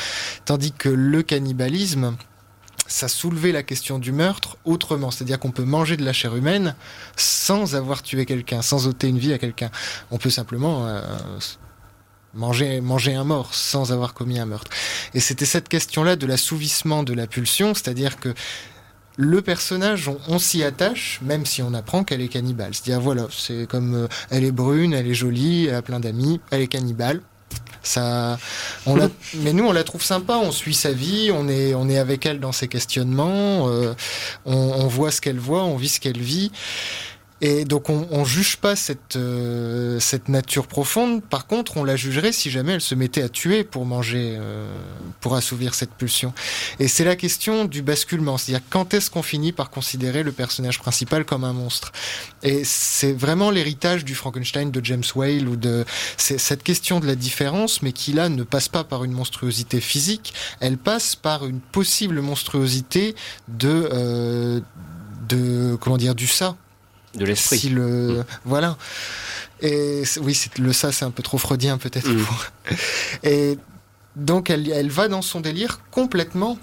Tandis 0.44 0.72
que 0.72 0.88
le 0.88 1.22
cannibalisme, 1.22 2.16
ça 2.86 3.08
soulevait 3.08 3.52
la 3.52 3.62
question 3.62 3.98
du 3.98 4.12
meurtre 4.12 4.56
autrement. 4.64 5.10
C'est-à-dire 5.10 5.38
qu'on 5.38 5.50
peut 5.50 5.64
manger 5.64 5.96
de 5.96 6.04
la 6.04 6.12
chair 6.12 6.36
humaine 6.36 6.74
sans 7.16 7.74
avoir 7.74 8.02
tué 8.02 8.26
quelqu'un, 8.26 8.62
sans 8.62 8.86
ôter 8.86 9.08
une 9.08 9.18
vie 9.18 9.32
à 9.32 9.38
quelqu'un. 9.38 9.70
On 10.10 10.18
peut 10.18 10.30
simplement 10.30 10.86
euh, 10.86 11.00
manger, 12.34 12.80
manger 12.80 13.14
un 13.14 13.24
mort 13.24 13.54
sans 13.54 13.92
avoir 13.92 14.14
commis 14.14 14.38
un 14.38 14.46
meurtre. 14.46 14.70
Et 15.14 15.20
c'était 15.20 15.44
cette 15.44 15.68
question-là 15.68 16.16
de 16.16 16.26
l'assouvissement 16.26 17.02
de 17.02 17.12
la 17.12 17.26
pulsion, 17.26 17.74
c'est-à-dire 17.74 18.18
que 18.18 18.34
le 19.16 19.42
personnage, 19.42 20.10
on, 20.28 20.38
s'y 20.38 20.64
attache, 20.64 21.20
même 21.22 21.46
si 21.46 21.62
on 21.62 21.72
apprend 21.72 22.02
qu'elle 22.02 22.20
est 22.20 22.28
cannibale. 22.28 22.74
C'est-à-dire, 22.74 23.00
voilà, 23.00 23.28
c'est 23.30 23.68
comme 23.68 23.94
euh, 23.94 24.08
elle 24.30 24.44
est 24.44 24.52
brune, 24.52 24.92
elle 24.92 25.06
est 25.06 25.14
jolie, 25.14 25.66
elle 25.66 25.76
a 25.76 25.82
plein 25.82 26.00
d'amis, 26.00 26.40
elle 26.50 26.62
est 26.62 26.68
cannibale. 26.68 27.20
Ça, 27.82 28.38
mais 29.36 29.52
nous 29.52 29.66
on 29.66 29.72
la 29.72 29.84
trouve 29.84 30.02
sympa, 30.02 30.38
on 30.38 30.50
suit 30.50 30.74
sa 30.74 30.92
vie, 30.92 31.30
on 31.32 31.48
est, 31.48 31.74
on 31.74 31.88
est 31.90 31.98
avec 31.98 32.24
elle 32.24 32.40
dans 32.40 32.50
ses 32.50 32.66
questionnements, 32.66 33.68
euh, 33.68 33.92
on 34.46 34.86
voit 34.86 35.10
ce 35.10 35.20
qu'elle 35.20 35.38
voit, 35.38 35.64
on 35.64 35.76
vit 35.76 35.90
ce 35.90 36.00
qu'elle 36.00 36.18
vit. 36.18 36.50
Et 37.46 37.66
donc 37.66 37.90
on, 37.90 38.08
on 38.10 38.24
juge 38.24 38.56
pas 38.56 38.74
cette, 38.74 39.16
euh, 39.16 40.00
cette 40.00 40.30
nature 40.30 40.66
profonde. 40.66 41.22
Par 41.22 41.46
contre, 41.46 41.76
on 41.76 41.84
la 41.84 41.94
jugerait 41.94 42.32
si 42.32 42.50
jamais 42.50 42.72
elle 42.72 42.80
se 42.80 42.94
mettait 42.94 43.20
à 43.20 43.28
tuer 43.28 43.64
pour 43.64 43.84
manger, 43.84 44.38
euh, 44.40 44.66
pour 45.20 45.34
assouvir 45.34 45.74
cette 45.74 45.90
pulsion. 45.90 46.32
Et 46.78 46.88
c'est 46.88 47.04
la 47.04 47.16
question 47.16 47.66
du 47.66 47.82
basculement, 47.82 48.38
c'est-à-dire 48.38 48.64
quand 48.70 48.94
est-ce 48.94 49.10
qu'on 49.10 49.22
finit 49.22 49.52
par 49.52 49.68
considérer 49.68 50.22
le 50.22 50.32
personnage 50.32 50.78
principal 50.78 51.26
comme 51.26 51.44
un 51.44 51.52
monstre? 51.52 51.92
Et 52.42 52.64
c'est 52.64 53.12
vraiment 53.12 53.50
l'héritage 53.50 54.06
du 54.06 54.14
Frankenstein 54.14 54.70
de 54.70 54.82
James 54.82 55.04
Whale 55.14 55.46
ou 55.46 55.56
de 55.56 55.84
cette 56.16 56.62
question 56.62 56.98
de 56.98 57.06
la 57.06 57.14
différence, 57.14 57.82
mais 57.82 57.92
qui 57.92 58.14
là 58.14 58.30
ne 58.30 58.42
passe 58.42 58.70
pas 58.70 58.84
par 58.84 59.04
une 59.04 59.12
monstruosité 59.12 59.82
physique, 59.82 60.32
elle 60.60 60.78
passe 60.78 61.14
par 61.14 61.44
une 61.44 61.60
possible 61.60 62.22
monstruosité 62.22 63.14
de 63.48 63.90
euh, 63.92 64.60
de 65.28 65.76
comment 65.76 65.98
dire 65.98 66.14
du 66.14 66.26
ça 66.26 66.56
De 67.14 67.24
l'esprit. 67.24 67.58
si 67.58 67.68
le 67.68 68.24
voilà 68.44 68.76
et 69.60 70.02
oui 70.20 70.34
c'est 70.34 70.58
le 70.58 70.72
ça 70.72 70.90
c'est 70.92 71.04
un 71.04 71.10
peu 71.10 71.22
trop 71.22 71.38
freudien 71.38 71.78
peut-être 71.78 72.08
Mm. 72.08 72.24
et 73.22 73.58
donc 74.16 74.50
elle, 74.50 74.70
elle 74.70 74.90
va 74.90 75.08
dans 75.08 75.22
son 75.22 75.40
délire 75.40 75.80
complètement 75.90 76.58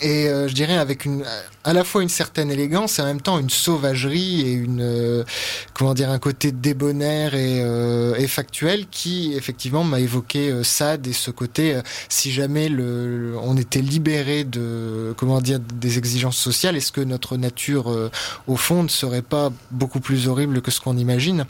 et 0.00 0.28
euh, 0.28 0.48
je 0.48 0.54
dirais 0.54 0.76
avec 0.76 1.04
une 1.04 1.24
à 1.64 1.72
la 1.72 1.84
fois 1.84 2.02
une 2.02 2.08
certaine 2.08 2.50
élégance 2.50 2.98
et 2.98 3.02
en 3.02 3.06
même 3.06 3.20
temps 3.20 3.38
une 3.38 3.50
sauvagerie 3.50 4.42
et 4.42 4.52
une 4.52 4.80
euh, 4.82 5.24
comment 5.72 5.94
dire 5.94 6.10
un 6.10 6.18
côté 6.18 6.52
débonnaire 6.52 7.34
et, 7.34 7.60
euh, 7.62 8.14
et 8.16 8.26
factuel 8.26 8.86
qui 8.90 9.34
effectivement 9.34 9.84
m'a 9.84 10.00
évoqué 10.00 10.50
euh, 10.50 10.62
Sade 10.62 11.06
et 11.06 11.12
ce 11.12 11.30
côté 11.30 11.74
euh, 11.74 11.82
si 12.08 12.32
jamais 12.32 12.68
le 12.68 13.34
on 13.42 13.56
était 13.56 13.80
libéré 13.80 14.44
de 14.44 15.14
comment 15.16 15.40
dire 15.40 15.60
des 15.60 15.98
exigences 15.98 16.38
sociales 16.38 16.76
est-ce 16.76 16.92
que 16.92 17.00
notre 17.00 17.36
nature 17.36 17.90
euh, 17.90 18.10
au 18.46 18.56
fond 18.56 18.82
ne 18.82 18.88
serait 18.88 19.22
pas 19.22 19.50
beaucoup 19.70 20.00
plus 20.00 20.28
horrible 20.28 20.60
que 20.62 20.70
ce 20.70 20.80
qu'on 20.80 20.96
imagine? 20.96 21.46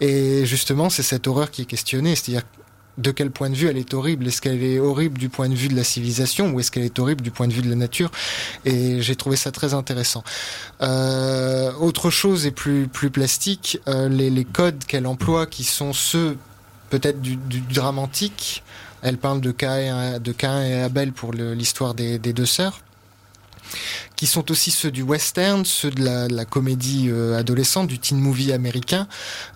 Et 0.00 0.44
justement 0.46 0.90
c'est 0.90 1.02
cette 1.02 1.26
horreur 1.28 1.50
qui 1.50 1.62
est 1.62 1.66
questionnée. 1.66 2.16
C'est-à-dire 2.16 2.42
de 2.98 3.10
quel 3.10 3.30
point 3.30 3.50
de 3.50 3.54
vue 3.54 3.68
elle 3.68 3.78
est 3.78 3.94
horrible? 3.94 4.26
Est-ce 4.28 4.40
qu'elle 4.40 4.62
est 4.62 4.78
horrible 4.78 5.18
du 5.18 5.28
point 5.28 5.48
de 5.48 5.54
vue 5.54 5.68
de 5.68 5.76
la 5.76 5.84
civilisation 5.84 6.50
ou 6.52 6.60
est-ce 6.60 6.70
qu'elle 6.70 6.84
est 6.84 6.98
horrible 6.98 7.22
du 7.22 7.30
point 7.30 7.48
de 7.48 7.52
vue 7.52 7.62
de 7.62 7.70
la 7.70 7.76
nature? 7.76 8.10
Et 8.64 9.00
j'ai 9.00 9.16
trouvé 9.16 9.36
ça 9.36 9.50
très 9.50 9.74
intéressant. 9.74 10.22
Euh, 10.82 11.72
autre 11.74 12.10
chose 12.10 12.46
et 12.46 12.50
plus 12.50 12.88
plus 12.88 13.10
plastique, 13.10 13.80
euh, 13.88 14.08
les, 14.08 14.30
les 14.30 14.44
codes 14.44 14.84
qu'elle 14.84 15.06
emploie 15.06 15.46
qui 15.46 15.64
sont 15.64 15.92
ceux 15.92 16.36
peut-être 16.90 17.20
du, 17.22 17.36
du 17.36 17.60
drame 17.60 17.98
antique. 17.98 18.62
Elle 19.02 19.18
parle 19.18 19.40
de 19.40 19.50
Cain 19.50 20.62
et, 20.62 20.82
Abel 20.82 21.12
pour 21.12 21.32
l'histoire 21.32 21.94
des, 21.94 22.18
des 22.20 22.32
deux 22.32 22.46
sœurs. 22.46 22.80
qui 24.16 24.26
sont 24.26 24.50
aussi 24.50 24.70
ceux 24.70 24.90
du 24.90 25.02
western, 25.02 25.64
ceux 25.64 25.90
de 25.90 26.04
la, 26.04 26.28
de 26.28 26.34
la 26.34 26.44
comédie 26.44 27.08
euh, 27.10 27.36
adolescente, 27.36 27.88
du 27.88 27.98
teen 27.98 28.18
movie 28.18 28.52
américain, 28.52 29.08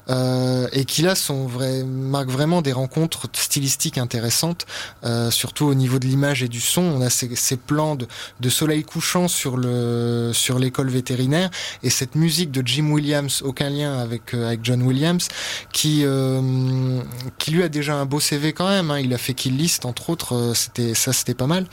euh, 0.09 0.69
et 0.73 0.85
qui 0.85 1.03
là 1.03 1.15
sont 1.15 1.47
vrai, 1.47 1.83
marquent 1.85 2.31
vraiment 2.31 2.63
des 2.63 2.73
rencontres 2.73 3.29
stylistiques 3.33 3.99
intéressantes, 3.99 4.67
euh, 5.05 5.31
surtout 5.31 5.67
au 5.67 5.75
niveau 5.75 5.99
de 5.99 6.07
l'image 6.07 6.43
et 6.43 6.49
du 6.49 6.61
son. 6.61 6.83
On 6.83 7.01
a 7.01 7.11
ces, 7.11 7.35
ces 7.35 7.57
plans 7.57 7.97
de, 7.97 8.07
de 8.41 8.49
soleil 8.49 8.85
couchant 8.85 9.29
sur 9.29 9.57
le 9.57 10.31
sur 10.33 10.59
l'école 10.59 10.89
vétérinaire 10.89 11.51
et 11.83 11.91
cette 11.91 12.15
musique 12.15 12.51
de 12.51 12.63
Jim 12.67 12.91
Williams, 12.91 13.43
aucun 13.45 13.71
lien 13.71 13.99
avec 13.99 14.35
euh, 14.35 14.47
avec 14.47 14.61
John 14.63 14.83
Williams, 14.83 15.29
qui 15.73 16.03
euh, 16.05 17.01
qui 17.39 17.51
lui 17.51 17.63
a 17.63 17.69
déjà 17.69 17.95
un 17.95 18.07
beau 18.07 18.21
CV 18.21 18.53
quand 18.53 18.69
même. 18.69 18.91
Hein. 18.91 19.01
Il 19.01 19.13
a 19.15 19.19
fait 19.19 19.35
Kill 19.35 19.57
List 19.57 19.85
entre 19.85 20.11
autres, 20.11 20.35
euh, 20.35 20.55
c'était 20.55 20.95
ça 20.95 21.13
c'était 21.13 21.35
pas 21.35 21.47
mal, 21.47 21.67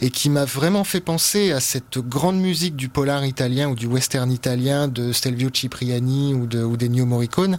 et 0.00 0.10
qui 0.10 0.30
m'a 0.30 0.44
vraiment 0.44 0.84
fait 0.84 1.00
penser 1.00 1.52
à 1.52 1.60
cette 1.60 1.98
grande 1.98 2.38
musique 2.38 2.76
du 2.76 2.88
polar 2.88 3.24
italien 3.24 3.68
ou 3.68 3.74
du 3.74 3.86
western 3.86 4.30
italien 4.30 4.88
de 4.88 5.12
Stelvio 5.12 5.50
Cipriani 5.52 6.34
ou 6.34 6.46
de 6.46 6.62
ou 6.62 6.76
d'Ennio 6.76 7.06
Morricone 7.06 7.58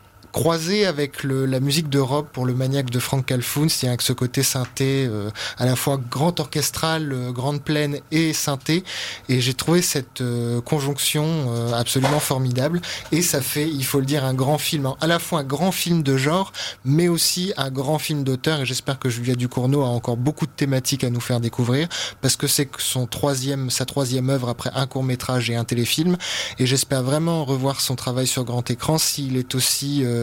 croisé 0.31 0.85
avec 0.85 1.23
le, 1.23 1.45
la 1.45 1.59
musique 1.59 1.89
d'Europe 1.89 2.29
pour 2.31 2.45
le 2.45 2.53
maniaque 2.53 2.89
de 2.89 2.99
Frank 2.99 3.25
Calfoun, 3.25 3.69
c'est 3.69 3.87
avec 3.87 4.01
ce 4.01 4.13
côté 4.13 4.43
synthé 4.43 5.05
euh, 5.09 5.29
à 5.57 5.65
la 5.65 5.75
fois 5.75 5.99
grand 6.09 6.39
orchestral, 6.39 7.11
euh, 7.11 7.31
grande 7.31 7.61
plaine 7.61 7.99
et 8.11 8.33
synthé. 8.33 8.83
Et 9.29 9.41
j'ai 9.41 9.53
trouvé 9.53 9.81
cette 9.81 10.21
euh, 10.21 10.61
conjonction 10.61 11.25
euh, 11.25 11.73
absolument 11.73 12.19
formidable. 12.19 12.81
Et 13.11 13.21
ça 13.21 13.41
fait, 13.41 13.67
il 13.67 13.85
faut 13.85 13.99
le 13.99 14.05
dire, 14.05 14.23
un 14.23 14.33
grand 14.33 14.57
film, 14.57 14.85
hein. 14.85 14.95
à 15.01 15.07
la 15.07 15.19
fois 15.19 15.39
un 15.39 15.43
grand 15.43 15.71
film 15.71 16.03
de 16.03 16.17
genre, 16.17 16.51
mais 16.85 17.07
aussi 17.07 17.53
un 17.57 17.69
grand 17.69 17.99
film 17.99 18.23
d'auteur. 18.23 18.61
Et 18.61 18.65
j'espère 18.65 18.99
que 18.99 19.09
Julia 19.09 19.35
Ducournau 19.35 19.81
a 19.81 19.87
encore 19.87 20.17
beaucoup 20.17 20.45
de 20.45 20.51
thématiques 20.51 21.03
à 21.03 21.09
nous 21.09 21.19
faire 21.19 21.39
découvrir, 21.39 21.87
parce 22.21 22.35
que 22.35 22.47
c'est 22.47 22.69
son 22.77 23.07
troisième, 23.07 23.69
sa 23.69 23.85
troisième 23.85 24.29
œuvre 24.29 24.49
après 24.49 24.71
un 24.73 24.87
court 24.87 25.03
métrage 25.03 25.49
et 25.49 25.55
un 25.55 25.63
téléfilm. 25.63 26.17
Et 26.59 26.65
j'espère 26.65 27.03
vraiment 27.03 27.45
revoir 27.45 27.81
son 27.81 27.95
travail 27.95 28.27
sur 28.27 28.43
grand 28.43 28.69
écran 28.69 28.97
s'il 28.97 29.37
est 29.37 29.55
aussi 29.55 30.01
euh, 30.03 30.20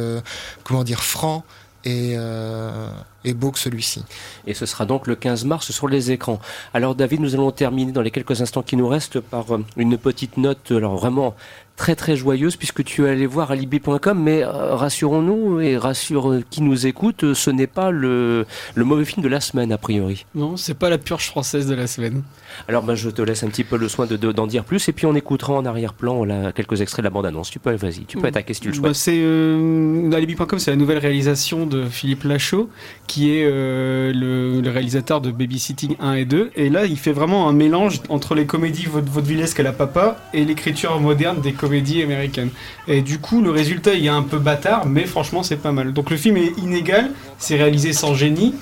comment 0.64 0.84
dire, 0.84 1.02
franc 1.02 1.44
et, 1.84 2.14
euh, 2.16 2.90
et 3.24 3.34
beau 3.34 3.50
que 3.50 3.58
celui-ci. 3.58 4.04
Et 4.46 4.54
ce 4.54 4.66
sera 4.66 4.84
donc 4.84 5.06
le 5.06 5.16
15 5.16 5.44
mars 5.44 5.70
sur 5.70 5.88
les 5.88 6.10
écrans. 6.10 6.40
Alors 6.74 6.94
David, 6.94 7.20
nous 7.20 7.34
allons 7.34 7.50
terminer 7.50 7.92
dans 7.92 8.02
les 8.02 8.10
quelques 8.10 8.40
instants 8.40 8.62
qui 8.62 8.76
nous 8.76 8.88
restent 8.88 9.20
par 9.20 9.54
euh, 9.54 9.64
une 9.76 9.96
petite 9.96 10.36
note, 10.36 10.72
alors 10.72 10.96
vraiment 10.96 11.34
très 11.78 11.94
très 11.94 12.16
joyeuse 12.16 12.56
puisque 12.56 12.84
tu 12.84 13.06
es 13.06 13.08
allé 13.08 13.24
voir 13.26 13.50
alibi.com 13.52 14.20
mais 14.20 14.42
euh, 14.42 14.74
rassurons-nous 14.74 15.60
et 15.60 15.76
rassure 15.78 16.30
euh, 16.30 16.42
qui 16.50 16.60
nous 16.60 16.86
écoute 16.86 17.22
euh, 17.24 17.34
ce 17.34 17.50
n'est 17.50 17.66
pas 17.68 17.90
le, 17.90 18.44
le 18.74 18.84
mauvais 18.84 19.04
film 19.04 19.22
de 19.22 19.28
la 19.28 19.40
semaine 19.40 19.70
a 19.72 19.78
priori 19.78 20.26
Non, 20.34 20.56
c'est 20.56 20.74
pas 20.74 20.90
la 20.90 20.98
purge 20.98 21.26
française 21.28 21.66
de 21.68 21.74
la 21.76 21.86
semaine. 21.86 22.22
alors 22.66 22.82
ben, 22.82 22.96
je 22.96 23.08
te 23.10 23.22
laisse 23.22 23.44
un 23.44 23.48
petit 23.48 23.62
peu 23.64 23.76
le 23.78 23.88
soin 23.88 24.06
de, 24.06 24.16
de- 24.16 24.32
d'en 24.32 24.46
dire 24.48 24.64
plus 24.64 24.88
et 24.88 24.92
puis 24.92 25.06
on 25.06 25.14
écoutera 25.14 25.52
en 25.54 25.64
arrière-plan 25.64 26.24
quelques 26.52 26.80
extraits 26.80 27.02
de 27.02 27.06
la 27.06 27.10
bande-annonce 27.10 27.48
tu 27.50 27.60
peux 27.60 27.72
vas-y 27.74 28.04
tu 28.06 28.18
peux 28.18 28.26
attaquer 28.26 28.54
si 28.54 28.60
tu 28.60 28.68
le 28.68 28.74
Bah, 28.74 28.80
souhaites 28.88 28.94
c'est 28.96 29.20
euh, 29.20 30.10
Alibi.com, 30.12 30.58
c'est 30.58 30.72
la 30.72 30.76
nouvelle 30.76 30.98
réalisation 30.98 31.64
de 31.64 31.84
Philippe 31.84 32.24
Lachaud, 32.24 32.68
qui 33.06 33.30
est 33.30 33.44
euh, 33.46 34.12
le, 34.12 34.60
le 34.60 34.70
réalisateur 34.70 35.20
de 35.20 35.30
Babysitting 35.30 35.94
1 36.00 36.14
et 36.14 36.24
2. 36.24 36.50
Et 36.56 36.70
là, 36.70 36.86
il 36.86 36.96
fait 36.98 37.12
vraiment 37.12 37.48
un 37.48 37.52
mélange 37.52 38.00
entre 38.08 38.34
les 38.34 38.46
comédies 38.46 38.86
vaud- 38.86 39.00
vaudevillesques 39.00 39.60
à 39.60 39.62
la 39.62 39.72
papa 39.72 40.16
et 40.34 40.44
l'écriture 40.44 40.98
moderne 40.98 41.40
des 41.40 41.52
comédies 41.52 41.67
américaines. 42.02 42.50
Et 42.86 43.02
du 43.02 43.18
coup, 43.18 43.42
le 43.42 43.50
résultat, 43.50 43.94
il 43.94 44.04
est 44.06 44.08
un 44.08 44.22
peu 44.22 44.38
bâtard, 44.38 44.86
mais 44.86 45.06
franchement, 45.06 45.42
c'est 45.42 45.56
pas 45.56 45.72
mal. 45.72 45.92
Donc 45.92 46.10
le 46.10 46.16
film 46.16 46.36
est 46.36 46.58
inégal, 46.58 47.10
c'est 47.38 47.56
réalisé 47.56 47.92
sans 47.92 48.14
génie. 48.14 48.54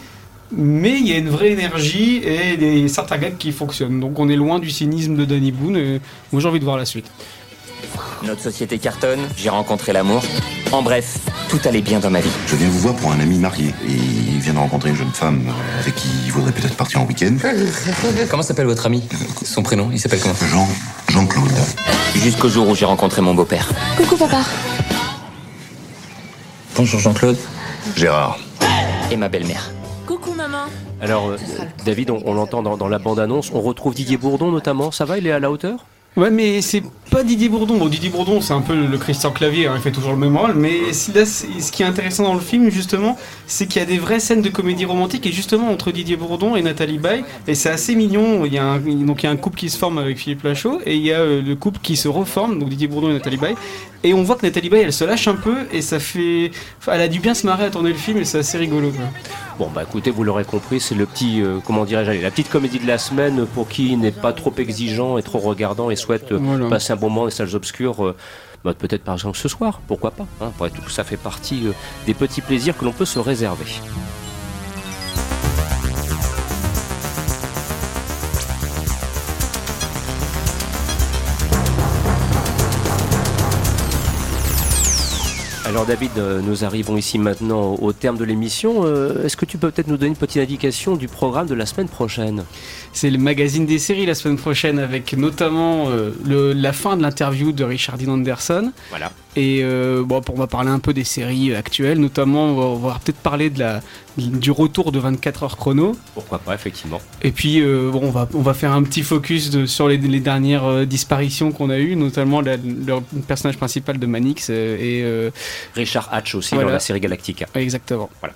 Mais 0.56 0.98
il 0.98 1.08
y 1.08 1.12
a 1.12 1.18
une 1.18 1.28
vraie 1.28 1.50
énergie 1.50 2.22
et 2.24 2.56
des 2.56 2.86
certains 2.86 3.18
gags 3.18 3.36
qui 3.36 3.50
fonctionnent. 3.50 3.98
Donc 3.98 4.18
on 4.18 4.28
est 4.28 4.36
loin 4.36 4.60
du 4.60 4.70
cynisme 4.70 5.16
de 5.16 5.24
Danny 5.24 5.50
Boone. 5.50 5.76
Et 5.76 6.00
moi 6.30 6.40
j'ai 6.40 6.48
envie 6.48 6.60
de 6.60 6.64
voir 6.64 6.76
la 6.76 6.84
suite. 6.84 7.10
Notre 8.22 8.42
société 8.42 8.78
cartonne, 8.78 9.20
j'ai 9.36 9.48
rencontré 9.48 9.92
l'amour. 9.92 10.22
En 10.72 10.82
bref, 10.82 11.18
tout 11.48 11.60
allait 11.64 11.82
bien 11.82 11.98
dans 11.98 12.10
ma 12.10 12.20
vie. 12.20 12.30
Je 12.46 12.56
viens 12.56 12.68
vous 12.68 12.78
voir 12.78 12.94
pour 12.94 13.10
un 13.12 13.20
ami 13.20 13.38
marié. 13.38 13.74
Et 13.88 13.92
il 13.92 14.38
vient 14.38 14.54
de 14.54 14.58
rencontrer 14.58 14.90
une 14.90 14.96
jeune 14.96 15.12
femme 15.12 15.42
euh, 15.48 15.80
avec 15.80 15.94
qui 15.96 16.08
il 16.24 16.32
voudrait 16.32 16.52
peut-être 16.52 16.76
partir 16.76 17.00
en 17.00 17.06
week-end. 17.06 17.36
Comment 18.30 18.42
s'appelle 18.42 18.66
votre 18.66 18.86
ami? 18.86 19.02
Son 19.44 19.62
prénom, 19.62 19.90
il 19.92 19.98
s'appelle 19.98 20.20
comment? 20.20 20.34
Jean. 20.48 20.68
Jean-Claude. 21.08 21.52
Jusqu'au 22.14 22.48
jour 22.48 22.68
où 22.68 22.74
j'ai 22.74 22.84
rencontré 22.84 23.22
mon 23.22 23.34
beau-père. 23.34 23.68
Coucou 23.96 24.16
papa. 24.16 24.40
Bonjour 26.76 27.00
Jean-Claude. 27.00 27.36
Gérard. 27.96 28.38
Et 29.10 29.16
ma 29.16 29.28
belle-mère. 29.28 29.70
Coucou 30.06 30.32
maman. 30.32 30.64
alors 31.00 31.28
euh, 31.28 31.36
David 31.84 32.10
on, 32.10 32.22
on 32.24 32.34
l'entend 32.34 32.62
dans, 32.62 32.76
dans 32.76 32.88
la 32.88 32.98
bande-annonce 32.98 33.50
on 33.52 33.60
retrouve 33.60 33.94
Didier 33.94 34.16
Bourdon 34.16 34.50
notamment 34.52 34.90
ça 34.92 35.04
va 35.04 35.18
il 35.18 35.26
est 35.26 35.32
à 35.32 35.40
la 35.40 35.50
hauteur? 35.50 35.84
Ouais, 36.16 36.30
mais 36.30 36.62
c'est 36.62 36.82
pas 37.10 37.22
Didier 37.22 37.50
Bourdon. 37.50 37.76
Bon, 37.76 37.88
Didier 37.88 38.08
Bourdon, 38.08 38.40
c'est 38.40 38.54
un 38.54 38.62
peu 38.62 38.74
le 38.74 38.96
Christian 38.96 39.32
Clavier, 39.32 39.66
hein, 39.66 39.74
il 39.76 39.82
fait 39.82 39.92
toujours 39.92 40.12
le 40.12 40.16
même 40.16 40.34
rôle. 40.34 40.54
Mais 40.54 40.80
là, 41.14 41.26
ce 41.26 41.70
qui 41.70 41.82
est 41.82 41.86
intéressant 41.86 42.22
dans 42.22 42.32
le 42.32 42.40
film, 42.40 42.70
justement, 42.70 43.18
c'est 43.46 43.66
qu'il 43.66 43.80
y 43.80 43.84
a 43.84 43.86
des 43.86 43.98
vraies 43.98 44.18
scènes 44.18 44.40
de 44.40 44.48
comédie 44.48 44.86
romantique, 44.86 45.26
et 45.26 45.32
justement 45.32 45.70
entre 45.70 45.92
Didier 45.92 46.16
Bourdon 46.16 46.56
et 46.56 46.62
Nathalie 46.62 46.96
Baye. 46.96 47.22
Et 47.46 47.54
c'est 47.54 47.68
assez 47.68 47.94
mignon. 47.94 48.46
Il 48.46 48.54
y, 48.54 48.58
a 48.58 48.64
un, 48.64 48.78
donc, 48.78 49.22
il 49.22 49.26
y 49.26 49.28
a 49.28 49.30
un 49.30 49.36
couple 49.36 49.58
qui 49.58 49.68
se 49.68 49.76
forme 49.76 49.98
avec 49.98 50.16
Philippe 50.16 50.42
Lachaud, 50.42 50.80
et 50.86 50.96
il 50.96 51.02
y 51.02 51.12
a 51.12 51.20
euh, 51.20 51.42
le 51.42 51.54
couple 51.54 51.80
qui 51.82 51.96
se 51.96 52.08
reforme, 52.08 52.58
donc 52.58 52.70
Didier 52.70 52.88
Bourdon 52.88 53.10
et 53.10 53.12
Nathalie 53.12 53.36
Baye. 53.36 53.54
Et 54.02 54.14
on 54.14 54.22
voit 54.22 54.36
que 54.36 54.46
Nathalie 54.46 54.70
Baye, 54.70 54.84
elle 54.84 54.92
se 54.94 55.04
lâche 55.04 55.28
un 55.28 55.36
peu, 55.36 55.66
et 55.70 55.82
ça 55.82 56.00
fait. 56.00 56.50
elle 56.90 57.00
a 57.02 57.08
dû 57.08 57.20
bien 57.20 57.34
se 57.34 57.44
marrer 57.44 57.64
à 57.64 57.70
tourner 57.70 57.90
le 57.90 57.98
film, 57.98 58.16
et 58.16 58.24
c'est 58.24 58.38
assez 58.38 58.56
rigolo. 58.56 58.90
quoi. 58.90 59.04
Bon 59.58 59.70
bah 59.74 59.84
écoutez, 59.84 60.10
vous 60.10 60.22
l'aurez 60.22 60.44
compris, 60.44 60.80
c'est 60.80 60.94
le 60.94 61.06
petit, 61.06 61.40
euh, 61.40 61.60
comment 61.64 61.86
dirais-je, 61.86 62.20
la 62.22 62.30
petite 62.30 62.50
comédie 62.50 62.78
de 62.78 62.86
la 62.86 62.98
semaine 62.98 63.46
pour 63.46 63.68
qui 63.68 63.96
n'est 63.96 64.10
pas 64.12 64.34
trop 64.34 64.52
exigeant 64.58 65.16
et 65.16 65.22
trop 65.22 65.38
regardant 65.38 65.88
et 65.90 65.96
souhaite 65.96 66.30
euh, 66.32 66.38
Voilà. 66.38 66.68
passer 66.68 66.92
un 66.92 66.96
bon 66.96 67.08
moment 67.08 67.22
dans 67.22 67.26
les 67.26 67.30
salles 67.32 67.54
obscures. 67.54 68.04
euh, 68.04 68.14
bah, 68.64 68.74
peut-être 68.74 69.02
par 69.04 69.14
exemple 69.14 69.38
ce 69.38 69.48
soir, 69.48 69.80
pourquoi 69.86 70.10
pas. 70.10 70.26
Hein, 70.42 70.48
après 70.54 70.68
tout, 70.70 70.86
ça 70.90 71.04
fait 71.04 71.16
partie 71.16 71.62
des 72.04 72.12
petits 72.14 72.42
plaisirs 72.42 72.76
que 72.76 72.84
l'on 72.84 72.92
peut 72.92 73.04
se 73.06 73.18
réserver. 73.18 73.64
Alors 85.76 85.84
David, 85.84 86.12
euh, 86.16 86.40
nous 86.40 86.64
arrivons 86.64 86.96
ici 86.96 87.18
maintenant 87.18 87.74
au 87.74 87.92
terme 87.92 88.16
de 88.16 88.24
l'émission. 88.24 88.86
Euh, 88.86 89.26
Est-ce 89.26 89.36
que 89.36 89.44
tu 89.44 89.58
peux 89.58 89.70
peut-être 89.70 89.88
nous 89.88 89.98
donner 89.98 90.08
une 90.08 90.16
petite 90.16 90.40
indication 90.40 90.96
du 90.96 91.06
programme 91.06 91.46
de 91.46 91.54
la 91.54 91.66
semaine 91.66 91.86
prochaine? 91.90 92.44
C'est 92.94 93.10
le 93.10 93.18
magazine 93.18 93.66
des 93.66 93.78
séries 93.78 94.06
la 94.06 94.14
semaine 94.14 94.38
prochaine, 94.38 94.78
avec 94.78 95.12
notamment 95.12 95.90
euh, 95.90 96.12
le- 96.24 96.54
la 96.54 96.72
fin 96.72 96.96
de 96.96 97.02
l'interview 97.02 97.52
de 97.52 97.62
Richard 97.62 97.98
Dean 97.98 98.10
Anderson. 98.12 98.72
Voilà. 98.88 99.12
Et 99.36 99.60
euh, 99.62 100.02
bon, 100.02 100.20
on 100.32 100.34
va 100.38 100.46
parler 100.46 100.70
un 100.70 100.78
peu 100.78 100.92
des 100.94 101.04
séries 101.04 101.54
actuelles, 101.54 101.98
notamment 101.98 102.44
on 102.46 102.76
va, 102.76 102.98
peut-être 103.04 103.18
parler 103.18 103.50
de 103.50 103.58
la, 103.58 103.80
du 104.16 104.50
retour 104.50 104.92
de 104.92 104.98
24 104.98 105.42
heures 105.42 105.56
chrono. 105.56 105.94
Pourquoi 106.14 106.38
pas, 106.38 106.54
effectivement. 106.54 107.00
Et 107.22 107.30
puis 107.32 107.60
euh, 107.60 107.90
bon, 107.92 108.00
on, 108.04 108.10
va, 108.10 108.28
on 108.34 108.40
va 108.40 108.54
faire 108.54 108.72
un 108.72 108.82
petit 108.82 109.02
focus 109.02 109.50
de- 109.50 109.66
sur 109.66 109.88
les, 109.88 109.98
les 109.98 110.20
dernières 110.20 110.64
euh, 110.64 110.84
disparitions 110.86 111.52
qu'on 111.52 111.68
a 111.70 111.78
eues, 111.78 111.96
notamment 111.96 112.40
la- 112.40 112.56
le 112.56 113.00
personnage 113.26 113.58
principal 113.58 113.98
de 113.98 114.06
Manix 114.06 114.48
euh, 114.50 114.76
et 115.28 115.32
Richard 115.74 116.08
Hatch 116.12 116.34
aussi 116.34 116.54
Voilà. 116.54 116.68
dans 116.68 116.74
la 116.74 116.80
série 116.80 117.00
Galactica. 117.00 117.46
Exactement. 117.54 118.08
Voilà. 118.20 118.34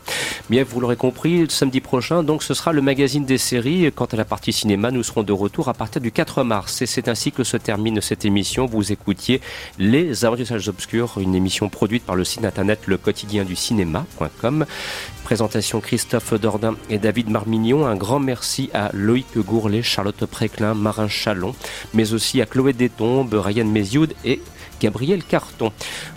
Bien, 0.50 0.64
vous 0.64 0.80
l'aurez 0.80 0.96
compris, 0.96 1.46
samedi 1.48 1.80
prochain, 1.80 2.22
donc 2.22 2.42
ce 2.42 2.52
sera 2.54 2.72
le 2.72 2.82
magazine 2.82 3.24
des 3.24 3.38
séries. 3.38 3.90
Quant 3.94 4.04
à 4.06 4.16
la 4.16 4.24
partie 4.24 4.52
cinéma, 4.52 4.90
nous 4.90 5.02
serons 5.02 5.22
de 5.22 5.32
retour 5.32 5.68
à 5.68 5.74
partir 5.74 6.00
du 6.02 6.12
4 6.12 6.44
mars. 6.44 6.82
Et 6.82 6.86
c'est 6.86 7.08
ainsi 7.08 7.32
que 7.32 7.42
se 7.44 7.56
termine 7.56 8.00
cette 8.00 8.24
émission. 8.24 8.66
Vous 8.66 8.92
écoutiez 8.92 9.40
Les 9.78 10.24
Aventures 10.24 10.44
des 10.44 10.52
Une 10.92 11.36
émission 11.36 11.68
produite 11.68 12.04
par 12.04 12.16
le 12.16 12.24
site 12.24 12.44
internet 12.44 12.80
le 12.86 12.96
quotidien. 12.96 13.44
Présentation 15.22 15.80
Christophe 15.80 16.34
Dordain 16.34 16.74
et 16.88 16.98
David 16.98 17.30
Marmignon. 17.30 17.86
Un 17.86 17.94
grand 17.94 18.18
merci 18.18 18.70
à 18.74 18.90
Loïc 18.92 19.38
Gourlet, 19.38 19.82
Charlotte 19.82 20.26
Préclin, 20.26 20.74
Marin 20.74 21.06
Chalon, 21.06 21.54
mais 21.94 22.12
aussi 22.12 22.40
à 22.40 22.46
Chloé 22.46 22.72
Détombe, 22.72 23.34
Ryan 23.34 23.66
Mézioud 23.66 24.14
et 24.24 24.40
Gabriel 24.80 25.22
Carton. 25.22 25.72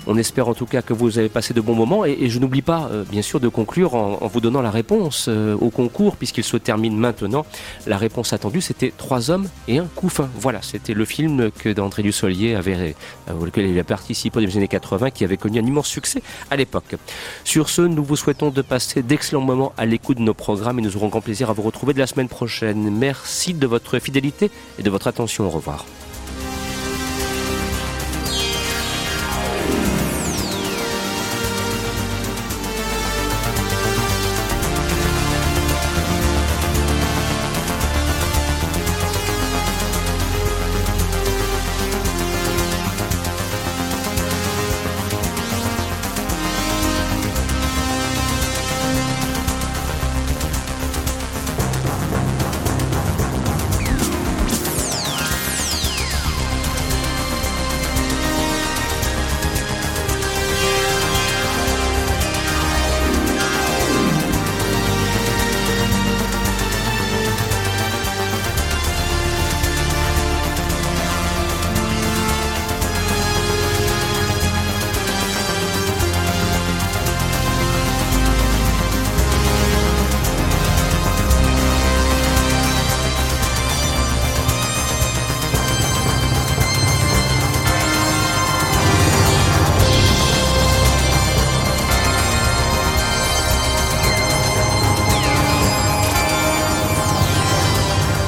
On 0.07 0.17
espère 0.17 0.47
en 0.47 0.53
tout 0.53 0.65
cas 0.65 0.81
que 0.81 0.93
vous 0.93 1.19
avez 1.19 1.29
passé 1.29 1.53
de 1.53 1.61
bons 1.61 1.75
moments 1.75 2.05
et, 2.05 2.29
je 2.29 2.39
n'oublie 2.39 2.61
pas 2.61 2.89
euh, 2.91 3.03
bien 3.09 3.21
sûr 3.21 3.39
de 3.39 3.47
conclure 3.47 3.95
en, 3.95 4.17
en 4.21 4.27
vous 4.27 4.41
donnant 4.41 4.61
la 4.61 4.71
réponse 4.71 5.25
euh, 5.27 5.55
au 5.59 5.69
concours 5.69 6.15
puisqu'il 6.15 6.43
se 6.43 6.57
termine 6.57 6.97
maintenant. 6.97 7.45
La 7.85 7.97
réponse 7.97 8.33
attendue 8.33 8.61
c'était 8.61 8.93
Trois 8.97 9.31
hommes 9.31 9.47
et 9.67 9.79
un 9.79 9.87
couffin. 9.95 10.29
Voilà, 10.39 10.61
c'était 10.61 10.93
le 10.93 11.05
film 11.05 11.51
que 11.51 11.69
d'André 11.69 12.03
Dussolier 12.03 12.55
avait, 12.55 12.95
euh, 13.29 13.33
auquel 13.33 13.65
il 13.65 13.77
a 13.79 13.83
participé 13.83 14.39
dans 14.39 14.45
les 14.45 14.57
années 14.57 14.67
80 14.67 15.11
qui 15.11 15.23
avait 15.23 15.37
connu 15.37 15.59
un 15.59 15.65
immense 15.65 15.87
succès 15.87 16.21
à 16.49 16.55
l'époque. 16.55 16.95
Sur 17.43 17.69
ce, 17.69 17.81
nous 17.81 18.03
vous 18.03 18.15
souhaitons 18.15 18.49
de 18.49 18.61
passer 18.61 19.03
d'excellents 19.03 19.41
moments 19.41 19.73
à 19.77 19.85
l'écoute 19.85 20.17
de 20.17 20.23
nos 20.23 20.33
programmes 20.33 20.79
et 20.79 20.81
nous 20.81 20.95
aurons 20.95 21.09
grand 21.09 21.21
plaisir 21.21 21.49
à 21.49 21.53
vous 21.53 21.63
retrouver 21.63 21.93
de 21.93 21.99
la 21.99 22.07
semaine 22.07 22.29
prochaine. 22.29 22.89
Merci 22.97 23.53
de 23.53 23.67
votre 23.67 23.99
fidélité 23.99 24.49
et 24.79 24.83
de 24.83 24.89
votre 24.89 25.07
attention. 25.07 25.45
Au 25.45 25.49
revoir. 25.49 25.85